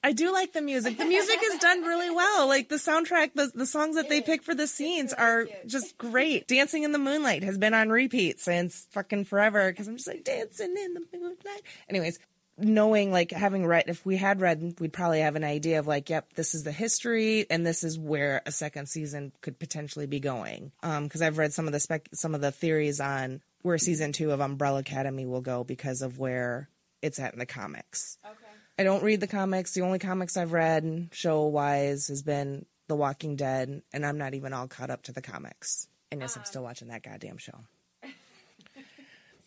I 0.06 0.12
do 0.12 0.32
like 0.32 0.52
the 0.52 0.62
music. 0.62 0.98
The 0.98 1.04
music 1.04 1.40
is 1.42 1.58
done 1.58 1.82
really 1.82 2.10
well. 2.10 2.46
Like 2.46 2.68
the 2.68 2.76
soundtrack, 2.76 3.32
the 3.34 3.50
the 3.52 3.66
songs 3.66 3.96
that 3.96 4.08
they 4.08 4.20
pick 4.20 4.44
for 4.44 4.54
the 4.54 4.68
scenes 4.68 5.12
are 5.12 5.48
just 5.66 5.98
great. 5.98 6.46
Dancing 6.46 6.84
in 6.84 6.92
the 6.92 6.98
Moonlight 6.98 7.42
has 7.42 7.58
been 7.58 7.74
on 7.74 7.90
repeat 7.90 8.38
since 8.38 8.86
fucking 8.92 9.24
forever 9.24 9.68
because 9.68 9.88
I'm 9.88 9.96
just 9.96 10.06
like 10.06 10.22
dancing 10.22 10.76
in 10.76 10.94
the 10.94 11.02
moonlight. 11.12 11.62
Anyways, 11.88 12.20
knowing 12.56 13.10
like 13.10 13.32
having 13.32 13.66
read, 13.66 13.86
if 13.88 14.06
we 14.06 14.16
had 14.16 14.40
read, 14.40 14.76
we'd 14.78 14.92
probably 14.92 15.22
have 15.22 15.34
an 15.34 15.42
idea 15.42 15.80
of 15.80 15.88
like, 15.88 16.08
yep, 16.08 16.34
this 16.34 16.54
is 16.54 16.62
the 16.62 16.70
history 16.70 17.44
and 17.50 17.66
this 17.66 17.82
is 17.82 17.98
where 17.98 18.42
a 18.46 18.52
second 18.52 18.88
season 18.88 19.32
could 19.40 19.58
potentially 19.58 20.06
be 20.06 20.20
going. 20.20 20.70
Um, 20.84 21.02
because 21.02 21.20
I've 21.20 21.36
read 21.36 21.52
some 21.52 21.66
of 21.66 21.72
the 21.72 21.80
spec, 21.80 22.08
some 22.14 22.32
of 22.32 22.40
the 22.40 22.52
theories 22.52 23.00
on 23.00 23.40
where 23.62 23.76
season 23.76 24.12
two 24.12 24.30
of 24.30 24.38
Umbrella 24.38 24.78
Academy 24.78 25.26
will 25.26 25.40
go 25.40 25.64
because 25.64 26.00
of 26.00 26.16
where 26.16 26.68
it's 27.02 27.18
at 27.18 27.32
in 27.32 27.40
the 27.40 27.46
comics. 27.46 28.18
Okay. 28.24 28.45
I 28.78 28.84
don't 28.84 29.02
read 29.02 29.20
the 29.20 29.26
comics. 29.26 29.72
The 29.72 29.80
only 29.82 29.98
comics 29.98 30.36
I've 30.36 30.52
read 30.52 31.08
show 31.12 31.46
wise 31.46 32.08
has 32.08 32.22
been 32.22 32.66
The 32.88 32.96
Walking 32.96 33.36
Dead, 33.36 33.82
and 33.92 34.04
I'm 34.04 34.18
not 34.18 34.34
even 34.34 34.52
all 34.52 34.68
caught 34.68 34.90
up 34.90 35.04
to 35.04 35.12
the 35.12 35.22
comics. 35.22 35.88
And 36.12 36.20
yes, 36.20 36.36
I'm 36.36 36.44
still 36.44 36.62
watching 36.62 36.88
that 36.88 37.02
goddamn 37.02 37.38
show. 37.38 37.58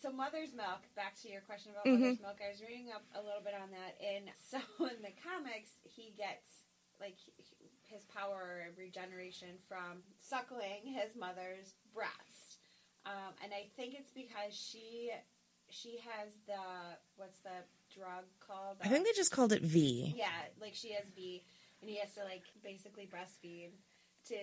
So 0.00 0.08
Mother's 0.10 0.56
Milk. 0.56 0.80
Back 0.96 1.12
to 1.20 1.28
your 1.28 1.42
question 1.44 1.72
about 1.76 1.84
Mm-hmm. 1.84 2.16
Mother's 2.16 2.24
Milk. 2.24 2.40
I 2.40 2.48
was 2.48 2.62
reading 2.64 2.88
up 2.88 3.04
a 3.12 3.20
little 3.20 3.44
bit 3.44 3.52
on 3.52 3.68
that, 3.68 4.00
and 4.00 4.32
so 4.50 4.56
in 4.88 4.96
the 5.04 5.12
comics, 5.20 5.76
he 5.84 6.16
gets 6.16 6.64
like 6.96 7.20
his 7.84 8.08
power 8.08 8.64
of 8.64 8.78
regeneration 8.80 9.60
from 9.68 10.00
suckling 10.16 10.88
his 10.88 11.12
mother's 11.20 11.76
breast, 11.92 12.64
um, 13.04 13.36
and 13.44 13.52
I 13.52 13.68
think 13.76 13.92
it's 13.92 14.08
because 14.16 14.56
she 14.56 15.12
she 15.68 16.00
has 16.00 16.32
the 16.48 16.96
what's 17.20 17.44
the 17.44 17.60
drug 17.94 18.24
called? 18.46 18.76
I 18.82 18.88
think 18.88 19.06
they 19.06 19.12
just 19.12 19.32
called 19.32 19.52
it 19.52 19.62
V. 19.62 20.14
yeah, 20.16 20.26
like 20.60 20.74
she 20.74 20.92
has 20.92 21.04
V, 21.14 21.42
and 21.80 21.90
he 21.90 21.98
has 21.98 22.12
to 22.14 22.24
like 22.24 22.42
basically 22.62 23.06
breastfeed 23.12 23.70
to 24.28 24.36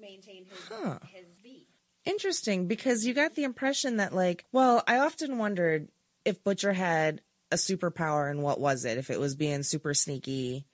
maintain 0.00 0.44
his 0.44 0.58
Huh. 0.68 0.98
his 1.12 1.26
V. 1.42 1.66
Interesting, 2.04 2.66
because 2.68 3.04
you 3.04 3.12
got 3.12 3.34
the 3.34 3.44
impression 3.44 3.96
that, 3.98 4.14
like, 4.14 4.44
well, 4.52 4.82
I 4.86 4.98
often 4.98 5.36
wondered 5.36 5.88
if 6.24 6.42
Butcher 6.42 6.72
had 6.72 7.20
a 7.50 7.56
superpower 7.56 8.30
and 8.30 8.42
what 8.42 8.60
was 8.60 8.84
it? 8.84 8.96
If 8.98 9.10
it 9.10 9.20
was 9.20 9.34
being 9.34 9.62
super 9.62 9.92
sneaky 9.94 10.64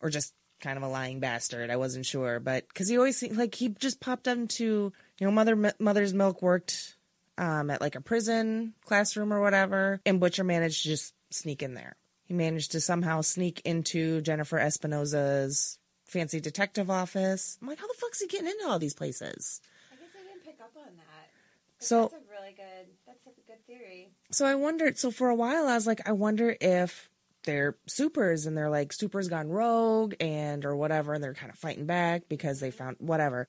or 0.00 0.10
just 0.10 0.32
kind 0.60 0.76
of 0.76 0.82
a 0.84 0.88
lying 0.88 1.18
bastard. 1.20 1.70
I 1.70 1.76
wasn't 1.76 2.06
sure, 2.06 2.38
but 2.40 2.68
because 2.68 2.88
he 2.88 2.96
always 2.98 3.16
seemed 3.16 3.36
like 3.36 3.54
he 3.54 3.68
just 3.70 4.00
popped 4.00 4.26
into, 4.26 4.92
you 5.18 5.26
know, 5.26 5.30
Mother 5.30 5.72
Mother's 5.78 6.14
Milk 6.14 6.40
worked 6.40 6.96
um, 7.36 7.68
at 7.70 7.80
like 7.80 7.94
a 7.96 8.00
prison 8.00 8.72
classroom 8.84 9.32
or 9.32 9.40
whatever, 9.40 10.00
and 10.06 10.20
Butcher 10.20 10.44
managed 10.44 10.82
to 10.84 10.88
just 10.90 11.14
sneak 11.30 11.62
in 11.62 11.74
there. 11.74 11.96
He 12.24 12.34
managed 12.34 12.72
to 12.72 12.80
somehow 12.80 13.20
sneak 13.20 13.60
into 13.64 14.20
Jennifer 14.20 14.58
Espinoza's 14.58 15.78
fancy 16.04 16.40
detective 16.40 16.90
office. 16.90 17.58
I'm 17.60 17.68
like, 17.68 17.78
how 17.78 17.86
the 17.86 17.94
fuck's 17.98 18.20
he 18.20 18.26
getting 18.26 18.48
into 18.48 18.66
all 18.66 18.78
these 18.78 18.94
places? 18.94 19.60
I 19.92 19.96
guess 19.96 20.08
I 20.14 20.28
didn't 20.28 20.44
pick 20.44 20.60
up 20.60 20.72
on 20.76 20.96
that. 20.96 21.30
So- 21.78 22.10
that's 22.12 22.14
a 22.14 22.30
really 22.30 22.54
good. 22.54 22.86
That's 23.06 23.26
a 23.26 23.46
good 23.46 23.66
theory. 23.66 24.08
So 24.30 24.46
I 24.46 24.54
wondered. 24.54 24.98
So 24.98 25.10
for 25.10 25.28
a 25.28 25.34
while, 25.34 25.66
I 25.66 25.74
was 25.74 25.86
like, 25.86 26.08
I 26.08 26.12
wonder 26.12 26.56
if 26.60 27.08
they're 27.44 27.76
supers 27.86 28.46
and 28.46 28.56
they're 28.56 28.70
like 28.70 28.92
supers 28.92 29.28
gone 29.28 29.48
rogue 29.48 30.14
and 30.20 30.64
or 30.64 30.76
whatever, 30.76 31.14
and 31.14 31.22
they're 31.22 31.34
kind 31.34 31.52
of 31.52 31.58
fighting 31.58 31.86
back 31.86 32.28
because 32.28 32.60
they 32.60 32.68
mm-hmm. 32.68 32.78
found 32.78 32.96
whatever. 32.98 33.48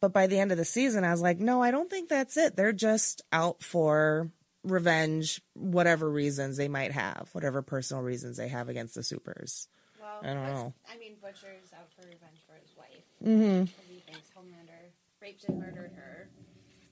But 0.00 0.12
by 0.12 0.28
the 0.28 0.38
end 0.38 0.52
of 0.52 0.58
the 0.58 0.64
season, 0.64 1.02
I 1.02 1.10
was 1.10 1.22
like, 1.22 1.40
no, 1.40 1.60
I 1.60 1.72
don't 1.72 1.90
think 1.90 2.08
that's 2.08 2.36
it. 2.36 2.54
They're 2.54 2.72
just 2.72 3.22
out 3.32 3.62
for 3.62 4.30
revenge, 4.64 5.40
whatever 5.54 6.08
reasons 6.08 6.56
they 6.56 6.68
might 6.68 6.92
have, 6.92 7.28
whatever 7.32 7.62
personal 7.62 8.02
reasons 8.02 8.36
they 8.36 8.48
have 8.48 8.68
against 8.68 8.94
the 8.94 9.02
supers. 9.02 9.68
Well, 10.00 10.20
I 10.22 10.34
don't 10.34 10.46
know. 10.46 10.74
I 10.92 10.98
mean, 10.98 11.14
Butcher's 11.20 11.72
out 11.74 11.88
for 11.94 12.06
revenge 12.06 12.42
for 12.46 12.54
his 12.60 12.76
wife. 12.76 13.04
Mm-hmm. 13.24 13.64
He 13.92 14.00
thinks 14.00 14.28
Homelander 14.36 14.90
raped 15.20 15.44
and 15.48 15.58
murdered 15.58 15.92
her. 15.96 16.28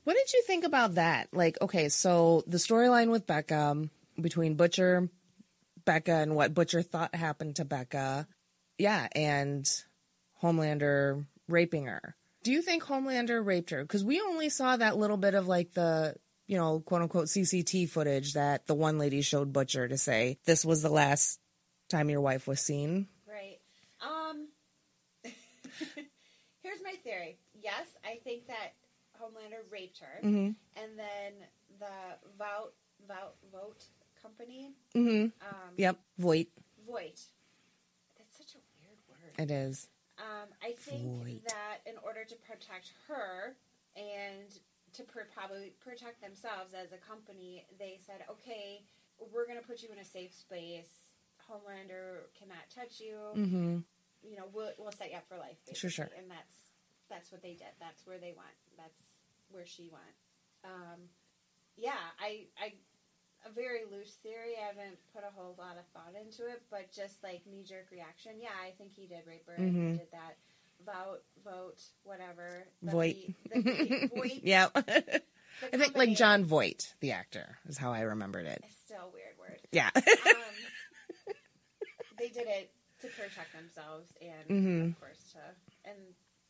What 0.04 0.16
did 0.16 0.32
you 0.32 0.42
think 0.46 0.64
about 0.64 0.94
that? 0.94 1.28
Like, 1.32 1.58
okay, 1.60 1.88
so 1.88 2.44
the 2.46 2.58
storyline 2.58 3.10
with 3.10 3.26
Becca 3.26 3.88
between 4.20 4.54
Butcher, 4.54 5.08
Becca, 5.84 6.12
and 6.12 6.36
what 6.36 6.54
Butcher 6.54 6.82
thought 6.82 7.14
happened 7.14 7.56
to 7.56 7.64
Becca, 7.64 8.28
yeah, 8.78 9.08
and 9.12 9.68
Homelander 10.42 11.26
raping 11.48 11.86
her. 11.86 12.14
Do 12.42 12.52
you 12.52 12.62
think 12.62 12.84
Homelander 12.84 13.44
raped 13.44 13.70
her? 13.70 13.82
Because 13.82 14.04
we 14.04 14.20
only 14.20 14.48
saw 14.48 14.76
that 14.76 14.96
little 14.96 15.16
bit 15.16 15.34
of 15.34 15.48
like 15.48 15.72
the, 15.72 16.14
you 16.46 16.56
know, 16.56 16.80
quote 16.80 17.02
unquote 17.02 17.26
CCT 17.26 17.88
footage 17.88 18.34
that 18.34 18.66
the 18.66 18.74
one 18.74 18.98
lady 18.98 19.20
showed 19.22 19.52
Butcher 19.52 19.88
to 19.88 19.96
say 19.98 20.38
this 20.44 20.64
was 20.64 20.82
the 20.82 20.88
last 20.90 21.40
time 21.88 22.10
your 22.10 22.20
wife 22.20 22.46
was 22.46 22.60
seen. 22.60 23.08
Right. 23.28 23.58
Um. 24.00 24.48
here's 26.62 26.82
my 26.82 26.94
theory. 27.04 27.36
Yes, 27.62 27.86
I 28.04 28.18
think 28.24 28.46
that 28.48 28.74
Homelander 29.20 29.70
raped 29.70 29.98
her, 30.00 30.20
Mm-hmm. 30.26 30.50
and 30.82 30.98
then 30.98 31.32
the 31.78 32.42
Vout 32.42 32.72
Vout 33.08 33.34
Vote 33.52 33.84
company. 34.22 34.72
Mm-hmm. 34.94 35.24
Um, 35.46 35.70
Yep. 35.76 35.98
Voight. 36.18 36.48
Voight. 36.86 37.20
That's 38.18 38.36
such 38.36 38.54
a 38.54 38.58
weird 38.80 38.98
word. 39.08 39.42
It 39.42 39.50
is. 39.50 39.88
Um, 40.18 40.48
I 40.62 40.72
think 40.78 41.02
Void. 41.02 41.40
that 41.48 41.78
in 41.86 41.94
order 42.04 42.24
to 42.24 42.34
protect 42.36 42.92
her 43.08 43.54
and 43.96 44.48
to 44.96 45.02
pr- 45.04 45.28
probably 45.34 45.72
protect 45.80 46.20
themselves 46.20 46.72
as 46.74 46.92
a 46.92 46.98
company, 46.98 47.64
they 47.78 47.98
said, 48.06 48.24
"Okay, 48.30 48.82
we're 49.32 49.46
going 49.46 49.58
to 49.60 49.66
put 49.66 49.82
you 49.82 49.88
in 49.92 49.98
a 49.98 50.04
safe 50.04 50.32
space. 50.34 51.14
Homelander 51.48 52.26
cannot 52.38 52.64
touch 52.74 53.00
you. 53.00 53.16
Mm-hmm. 53.36 53.78
You 54.26 54.36
know, 54.36 54.48
we'll, 54.52 54.72
we'll 54.78 54.92
set 54.92 55.10
you 55.10 55.16
up 55.16 55.28
for 55.28 55.36
life, 55.38 55.58
Sure, 55.72 55.88
basically." 55.88 55.90
sure. 55.90 56.10
And 56.18 56.30
that's 56.30 56.56
that's 57.08 57.30
what 57.30 57.42
they 57.42 57.54
did. 57.54 57.70
That's 57.80 58.06
where 58.06 58.18
they 58.18 58.34
went. 58.36 58.56
That's 58.76 58.98
where 59.50 59.66
she 59.66 59.88
went. 59.92 60.16
Um, 60.64 61.06
yeah, 61.76 62.00
I 62.18 62.46
I 62.58 62.74
a 63.46 63.52
very 63.52 63.84
loose 63.86 64.18
theory. 64.24 64.58
I 64.58 64.66
haven't 64.74 64.98
put 65.14 65.22
a 65.22 65.30
whole 65.30 65.54
lot 65.58 65.76
of 65.78 65.86
thought 65.94 66.18
into 66.18 66.50
it, 66.50 66.62
but 66.70 66.90
just 66.90 67.22
like 67.22 67.46
knee 67.46 67.62
jerk 67.62 67.86
reaction, 67.92 68.32
yeah, 68.40 68.56
I 68.58 68.72
think 68.76 68.90
he 68.96 69.06
did 69.06 69.22
rape 69.26 69.46
her. 69.46 69.54
and 69.54 69.70
Mhm. 69.74 69.92
He 69.92 69.98
did 69.98 70.10
that. 70.10 70.34
Vote, 70.84 71.22
vote, 71.44 71.80
whatever. 72.04 72.64
The 72.82 72.90
Voight. 72.92 73.16
V- 73.16 73.34
the 73.60 74.10
Voight. 74.14 74.40
yeah. 74.44 74.68
I 74.76 75.76
think 75.76 75.96
like 75.96 76.14
Jon 76.16 76.44
Voight, 76.44 76.94
the 77.00 77.12
actor, 77.12 77.58
is 77.68 77.78
how 77.78 77.92
I 77.92 78.02
remembered 78.02 78.46
it. 78.46 78.60
it. 78.62 78.68
is 78.68 78.76
still 78.84 79.08
a 79.08 79.12
weird 79.12 79.34
word. 79.40 79.58
Yeah. 79.72 79.90
Um, 79.94 80.02
they 82.18 82.28
did 82.28 82.46
it 82.46 82.70
to 83.02 83.08
protect 83.08 83.52
themselves 83.52 84.12
and, 84.20 84.48
Mhm. 84.48 84.90
of 84.92 85.00
course, 85.00 85.18
to 85.32 85.38
and 85.88 85.98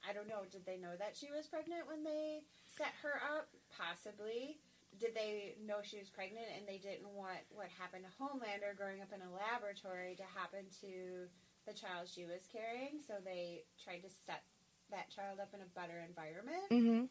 I 0.09 0.13
don't 0.13 0.29
know. 0.29 0.43
Did 0.51 0.65
they 0.67 0.77
know 0.79 0.95
that 0.99 1.17
she 1.17 1.29
was 1.35 1.47
pregnant 1.47 1.87
when 1.89 2.05
they 2.05 2.41
set 2.79 2.93
her 3.03 3.19
up? 3.37 3.49
Possibly. 3.77 4.59
Did 4.99 5.15
they 5.15 5.57
know 5.67 5.83
she 5.83 5.99
was 5.99 6.09
pregnant 6.09 6.47
and 6.57 6.67
they 6.67 6.79
didn't 6.79 7.11
want 7.11 7.43
what 7.51 7.67
happened 7.79 8.05
to 8.07 8.13
Homelander 8.23 8.77
growing 8.79 9.03
up 9.03 9.11
in 9.13 9.21
a 9.21 9.31
laboratory 9.35 10.15
to 10.17 10.23
happen 10.39 10.65
to 10.81 11.27
the 11.67 11.73
child 11.75 12.09
she 12.13 12.25
was 12.25 12.47
carrying? 12.53 13.01
So 13.07 13.15
they 13.25 13.65
tried 13.83 14.03
to 14.03 14.09
set 14.27 14.43
that 14.91 15.11
child 15.11 15.39
up 15.41 15.51
in 15.55 15.61
a 15.61 15.79
better 15.79 16.01
environment. 16.07 16.71
mm-hmm. 16.71 17.05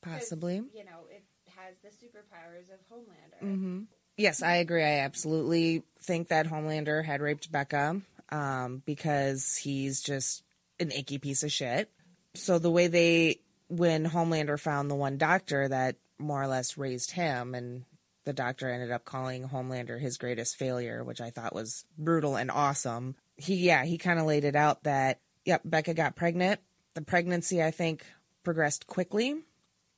Possibly. 0.00 0.62
You 0.72 0.84
know, 0.84 1.06
it 1.10 1.24
has 1.56 1.74
the 1.82 1.88
superpowers 1.88 2.72
of 2.72 2.78
Homelander. 2.90 3.42
Mm-hmm. 3.44 3.80
Yes, 4.16 4.42
I 4.42 4.56
agree. 4.56 4.82
I 4.84 5.00
absolutely 5.00 5.82
think 6.00 6.28
that 6.28 6.46
Homelander 6.46 7.04
had 7.04 7.20
raped 7.20 7.50
Becca 7.50 8.00
um, 8.30 8.82
because 8.86 9.56
he's 9.56 10.00
just 10.00 10.42
an 10.80 10.92
icky 10.92 11.18
piece 11.18 11.42
of 11.42 11.50
shit. 11.52 11.90
so 12.34 12.58
the 12.58 12.70
way 12.70 12.86
they 12.86 13.40
when 13.68 14.06
Homelander 14.06 14.58
found 14.58 14.90
the 14.90 14.94
one 14.94 15.18
doctor 15.18 15.68
that 15.68 15.96
more 16.18 16.42
or 16.42 16.46
less 16.46 16.78
raised 16.78 17.10
him 17.10 17.54
and 17.54 17.84
the 18.24 18.32
doctor 18.32 18.68
ended 18.68 18.90
up 18.90 19.04
calling 19.04 19.48
Homelander 19.48 19.98
his 20.00 20.18
greatest 20.18 20.56
failure, 20.56 21.02
which 21.02 21.20
I 21.20 21.30
thought 21.30 21.54
was 21.54 21.84
brutal 21.96 22.36
and 22.36 22.50
awesome. 22.50 23.14
He 23.38 23.56
yeah, 23.56 23.84
he 23.84 23.98
kind 23.98 24.18
of 24.18 24.26
laid 24.26 24.44
it 24.44 24.56
out 24.56 24.82
that 24.84 25.20
yep, 25.44 25.62
Becca 25.64 25.94
got 25.94 26.16
pregnant. 26.16 26.60
The 26.94 27.02
pregnancy 27.02 27.62
I 27.62 27.70
think 27.70 28.04
progressed 28.42 28.86
quickly 28.86 29.36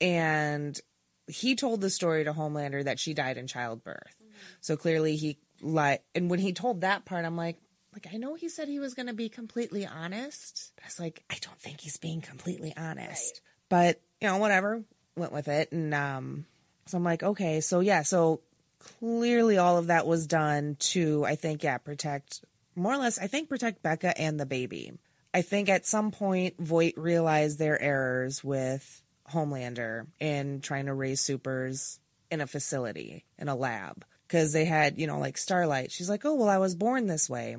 and 0.01 0.79
he 1.27 1.55
told 1.55 1.81
the 1.81 1.91
story 1.91 2.25
to 2.25 2.33
Homelander 2.33 2.85
that 2.85 2.99
she 2.99 3.15
died 3.15 3.39
in 3.39 3.47
childbirth. 3.47 4.17
So 4.61 4.77
clearly 4.77 5.17
he 5.17 5.39
like 5.61 6.03
and 6.15 6.31
when 6.31 6.39
he 6.39 6.53
told 6.53 6.81
that 6.81 7.05
part 7.05 7.25
I'm 7.25 7.37
like 7.37 7.59
like 7.93 8.07
I 8.13 8.17
know 8.17 8.35
he 8.35 8.49
said 8.49 8.69
he 8.69 8.79
was 8.79 8.95
going 8.95 9.09
to 9.09 9.15
be 9.15 9.29
completely 9.29 9.87
honest. 9.87 10.73
But 10.77 10.85
I 10.85 10.87
was 10.87 11.01
like 11.01 11.23
I 11.31 11.37
don't 11.41 11.59
think 11.59 11.81
he's 11.81 11.97
being 11.97 12.21
completely 12.21 12.75
honest. 12.77 13.41
But, 13.69 14.01
you 14.21 14.29
know, 14.29 14.39
whatever, 14.39 14.83
went 15.17 15.33
with 15.33 15.49
it 15.49 15.71
and 15.73 15.95
um 15.95 16.47
so 16.87 16.97
I'm 16.97 17.05
like 17.05 17.23
okay, 17.23 17.61
so 17.61 17.81
yeah, 17.81 18.03
so 18.03 18.41
clearly 18.79 19.59
all 19.59 19.77
of 19.77 19.89
that 19.89 20.07
was 20.07 20.27
done 20.27 20.77
to 20.81 21.25
I 21.25 21.37
think 21.37 21.63
yeah, 21.63 21.79
protect 21.79 22.45
more 22.81 22.95
or 22.95 22.99
less 22.99 23.19
I 23.19 23.27
think 23.27 23.49
protect 23.49 23.83
Becca 23.83 24.19
and 24.21 24.39
the 24.39 24.47
baby. 24.47 24.93
I 25.33 25.43
think 25.43 25.69
at 25.69 25.87
some 25.87 26.11
point 26.11 26.55
Voight 26.59 26.95
realized 26.97 27.59
their 27.59 27.81
errors 27.81 28.43
with 28.43 29.03
Homelander 29.31 30.07
in 30.19 30.61
trying 30.61 30.87
to 30.87 30.95
raise 30.95 31.21
supers 31.21 32.01
in 32.31 32.41
a 32.41 32.47
facility, 32.47 33.25
in 33.39 33.49
a 33.49 33.55
lab. 33.55 34.05
Because 34.27 34.53
they 34.53 34.65
had, 34.65 34.99
you 34.99 35.07
know, 35.07 35.19
like 35.19 35.37
Starlight. 35.37 35.91
She's 35.91 36.09
like, 36.09 36.25
oh, 36.25 36.35
well, 36.35 36.49
I 36.49 36.59
was 36.59 36.77
born 36.77 37.07
this 37.07 37.29
way. 37.29 37.57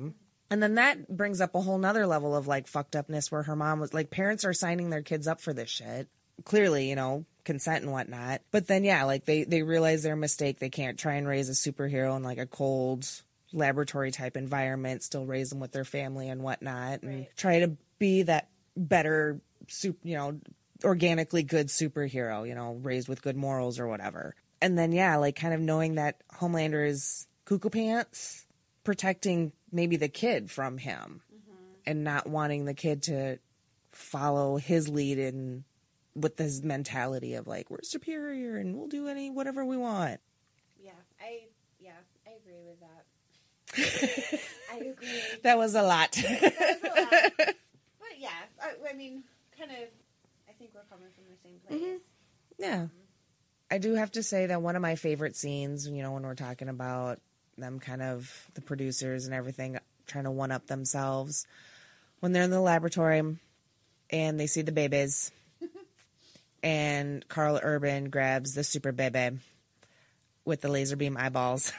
And 0.50 0.62
then 0.62 0.74
that 0.76 1.14
brings 1.14 1.40
up 1.40 1.54
a 1.54 1.60
whole 1.60 1.78
nother 1.78 2.06
level 2.06 2.34
of 2.34 2.46
like 2.46 2.66
fucked 2.66 2.96
upness 2.96 3.30
where 3.30 3.42
her 3.42 3.56
mom 3.56 3.80
was 3.80 3.94
like, 3.94 4.10
parents 4.10 4.44
are 4.44 4.54
signing 4.54 4.90
their 4.90 5.02
kids 5.02 5.26
up 5.26 5.40
for 5.40 5.52
this 5.52 5.70
shit. 5.70 6.08
Clearly, 6.44 6.88
you 6.88 6.96
know, 6.96 7.26
consent 7.44 7.84
and 7.84 7.92
whatnot. 7.92 8.40
But 8.50 8.66
then, 8.66 8.84
yeah, 8.84 9.04
like 9.04 9.24
they, 9.24 9.44
they 9.44 9.62
realize 9.62 10.02
their 10.02 10.16
mistake. 10.16 10.58
They 10.58 10.70
can't 10.70 10.98
try 10.98 11.14
and 11.14 11.28
raise 11.28 11.48
a 11.48 11.52
superhero 11.52 12.16
in 12.16 12.22
like 12.22 12.38
a 12.38 12.46
cold 12.46 13.06
laboratory 13.52 14.10
type 14.10 14.36
environment, 14.36 15.02
still 15.02 15.26
raise 15.26 15.50
them 15.50 15.60
with 15.60 15.72
their 15.72 15.84
family 15.84 16.28
and 16.28 16.42
whatnot, 16.42 17.02
and 17.02 17.14
Right. 17.20 17.36
try 17.36 17.60
to 17.60 17.76
be 17.98 18.22
that 18.22 18.48
better, 18.76 19.40
soup, 19.68 19.98
you 20.02 20.16
know, 20.16 20.40
organically 20.84 21.42
good 21.42 21.68
superhero, 21.68 22.46
you 22.46 22.54
know, 22.54 22.74
raised 22.74 23.08
with 23.08 23.22
good 23.22 23.36
morals 23.36 23.78
or 23.78 23.86
whatever. 23.86 24.34
And 24.60 24.78
then, 24.78 24.92
yeah, 24.92 25.16
like 25.16 25.36
kind 25.36 25.54
of 25.54 25.60
knowing 25.60 25.96
that 25.96 26.22
Homelander 26.28 26.86
is 26.86 27.26
cuckoo 27.44 27.70
pants, 27.70 28.46
protecting 28.84 29.52
maybe 29.70 29.96
the 29.96 30.08
kid 30.08 30.50
from 30.50 30.78
him 30.78 31.22
mm-hmm. 31.32 31.64
and 31.86 32.04
not 32.04 32.26
wanting 32.28 32.64
the 32.64 32.74
kid 32.74 33.02
to 33.04 33.38
follow 33.92 34.56
his 34.56 34.88
lead 34.88 35.18
in 35.18 35.64
with 36.14 36.36
this 36.36 36.62
mentality 36.62 37.34
of 37.34 37.46
like, 37.46 37.70
we're 37.70 37.82
superior 37.82 38.56
and 38.56 38.76
we'll 38.76 38.88
do 38.88 39.08
any, 39.08 39.30
whatever 39.30 39.64
we 39.64 39.76
want. 39.76 40.20
Yeah, 40.78 40.92
I 41.20 41.46
yeah, 41.80 41.92
I 42.26 42.30
agree 42.30 42.62
with 42.66 42.80
that. 42.80 43.01
I 43.76 44.76
agree. 44.76 45.08
That 45.42 45.58
was 45.58 45.74
a 45.74 45.82
lot. 45.82 46.12
That 46.12 46.40
was 46.82 46.90
a 46.90 47.00
lot. 47.00 47.32
But 47.98 48.18
yeah, 48.18 48.28
I, 48.60 48.90
I 48.90 48.92
mean, 48.94 49.24
kind 49.58 49.70
of. 49.70 49.88
I 50.48 50.52
think 50.58 50.70
we're 50.74 50.82
coming 50.90 51.08
from 51.14 51.24
the 51.30 51.36
same 51.42 51.58
place. 51.66 51.80
Mm-hmm. 51.80 51.96
Yeah. 52.58 52.82
Um, 52.82 52.90
I 53.70 53.78
do 53.78 53.94
have 53.94 54.12
to 54.12 54.22
say 54.22 54.46
that 54.46 54.60
one 54.60 54.76
of 54.76 54.82
my 54.82 54.96
favorite 54.96 55.34
scenes, 55.34 55.88
you 55.88 56.02
know, 56.02 56.12
when 56.12 56.22
we're 56.24 56.34
talking 56.34 56.68
about 56.68 57.20
them 57.56 57.80
kind 57.80 58.02
of 58.02 58.50
the 58.54 58.60
producers 58.60 59.24
and 59.24 59.34
everything 59.34 59.78
trying 60.06 60.24
to 60.24 60.30
one 60.30 60.50
up 60.52 60.66
themselves, 60.66 61.46
when 62.20 62.32
they're 62.32 62.42
in 62.42 62.50
the 62.50 62.60
laboratory 62.60 63.36
and 64.10 64.38
they 64.40 64.46
see 64.46 64.62
the 64.62 64.72
babies 64.72 65.32
and 66.62 67.26
Karl 67.28 67.58
Urban 67.62 68.10
grabs 68.10 68.54
the 68.54 68.62
super 68.62 68.92
baby 68.92 69.38
with 70.44 70.60
the 70.60 70.68
laser 70.68 70.96
beam 70.96 71.16
eyeballs 71.16 71.72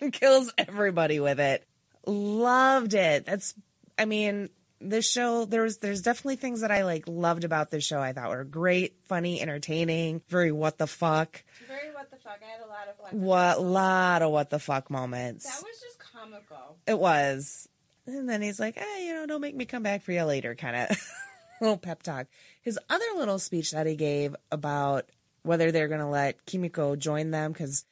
and 0.00 0.12
kills 0.12 0.52
everybody 0.58 1.20
with 1.20 1.40
it. 1.40 1.66
Loved 2.06 2.94
it. 2.94 3.26
That's, 3.26 3.54
I 3.98 4.04
mean, 4.04 4.48
this 4.82 5.08
show 5.08 5.44
there 5.44 5.62
was 5.62 5.78
there's 5.78 6.02
definitely 6.02 6.36
things 6.36 6.60
that 6.60 6.70
I 6.70 6.84
like 6.84 7.04
loved 7.06 7.44
about 7.44 7.70
this 7.70 7.84
show. 7.84 8.00
I 8.00 8.12
thought 8.12 8.30
were 8.30 8.44
great, 8.44 8.96
funny, 9.04 9.40
entertaining, 9.40 10.22
very 10.28 10.52
what 10.52 10.78
the 10.78 10.86
fuck. 10.86 11.42
Very 11.68 11.94
what 11.94 12.10
the 12.10 12.16
fuck. 12.16 12.40
I 12.42 12.50
had 12.50 12.60
a 12.60 12.68
lot 12.68 12.88
of 12.88 13.00
like. 13.02 13.12
What 13.12 13.62
lot 13.62 14.22
of 14.22 14.32
what 14.32 14.50
the 14.50 14.58
fuck 14.58 14.90
moments. 14.90 15.44
That 15.46 15.62
was 15.62 15.80
just 15.80 15.98
comical. 15.98 16.76
it 16.86 16.98
was. 16.98 17.68
And 18.06 18.28
then 18.28 18.42
he's 18.42 18.58
like, 18.58 18.76
"Hey, 18.76 19.06
you 19.06 19.14
know, 19.14 19.26
don't 19.26 19.40
make 19.40 19.54
me 19.54 19.64
come 19.64 19.84
back 19.84 20.02
for 20.02 20.12
you 20.12 20.24
later," 20.24 20.54
kind 20.56 20.76
of 20.76 20.96
little 21.60 21.76
pep 21.76 22.02
talk. 22.02 22.26
His 22.62 22.78
other 22.90 23.04
little 23.16 23.38
speech 23.38 23.70
that 23.70 23.86
he 23.86 23.94
gave 23.94 24.34
about 24.50 25.06
whether 25.44 25.70
they're 25.70 25.88
going 25.88 26.00
to 26.00 26.06
let 26.06 26.44
Kimiko 26.46 26.96
join 26.96 27.30
them 27.30 27.54
cuz 27.54 27.84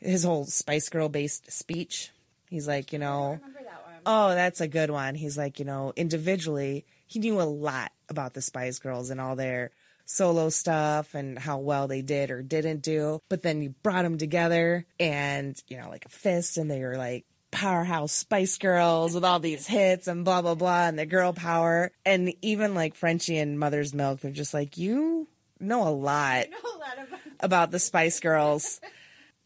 his 0.00 0.24
whole 0.24 0.44
Spice 0.44 0.88
Girl 0.88 1.08
based 1.08 1.50
speech. 1.50 2.10
He's 2.48 2.68
like, 2.68 2.92
you 2.92 2.98
know, 2.98 3.40
that 3.42 3.64
one. 3.84 3.94
Oh, 4.06 4.28
that's 4.34 4.60
a 4.60 4.68
good 4.68 4.90
one. 4.90 5.14
He's 5.14 5.36
like, 5.36 5.58
you 5.58 5.64
know, 5.64 5.92
individually, 5.96 6.84
he 7.06 7.18
knew 7.18 7.40
a 7.40 7.42
lot 7.42 7.92
about 8.08 8.34
the 8.34 8.42
Spice 8.42 8.78
Girls 8.78 9.10
and 9.10 9.20
all 9.20 9.36
their 9.36 9.70
solo 10.04 10.48
stuff 10.48 11.14
and 11.14 11.38
how 11.38 11.58
well 11.58 11.88
they 11.88 12.02
did 12.02 12.30
or 12.30 12.42
didn't 12.42 12.82
do. 12.82 13.20
But 13.28 13.42
then 13.42 13.62
you 13.62 13.70
brought 13.82 14.02
them 14.02 14.18
together 14.18 14.86
and, 15.00 15.60
you 15.68 15.76
know, 15.76 15.88
like 15.90 16.04
a 16.04 16.10
fist 16.10 16.56
and 16.56 16.70
they 16.70 16.80
were 16.80 16.96
like 16.96 17.24
powerhouse 17.50 18.12
Spice 18.12 18.58
Girls 18.58 19.14
with 19.14 19.24
all 19.24 19.40
these 19.40 19.66
hits 19.66 20.06
and 20.06 20.24
blah, 20.24 20.42
blah, 20.42 20.54
blah, 20.54 20.86
and 20.86 20.98
the 20.98 21.06
girl 21.06 21.32
power. 21.32 21.90
And 22.04 22.32
even 22.42 22.74
like 22.74 22.94
Frenchie 22.94 23.38
and 23.38 23.58
Mother's 23.58 23.94
Milk, 23.94 24.20
they're 24.20 24.30
just 24.30 24.54
like, 24.54 24.78
you 24.78 25.26
know 25.58 25.88
a 25.88 25.90
lot 25.90 26.46
know 26.50 26.70
a 26.74 26.78
lot 26.78 27.08
about. 27.08 27.20
about 27.40 27.70
the 27.70 27.78
Spice 27.78 28.20
Girls. 28.20 28.80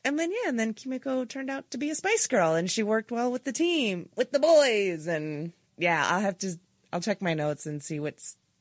And 0.05 0.19
then 0.19 0.31
yeah, 0.31 0.49
and 0.49 0.59
then 0.59 0.73
Kimiko 0.75 1.25
turned 1.25 1.51
out 1.51 1.71
to 1.73 1.79
be 1.79 1.91
a 1.91 1.95
Spice 1.95 2.27
Girl 2.27 2.55
and 2.55 2.71
she 2.71 2.83
worked 2.83 3.11
well 3.13 3.31
with 3.31 3.45
the 3.45 3.53
team, 3.53 4.09
with 4.17 4.31
the 4.33 4.39
boys 4.41 5.07
and 5.07 5.53
yeah, 5.77 6.07
I'll 6.11 6.21
have 6.21 6.39
to 6.39 6.59
I'll 6.93 7.01
check 7.01 7.21
my 7.23 7.35
notes 7.35 7.67
and 7.67 7.83
see 7.83 8.01
what 8.01 8.15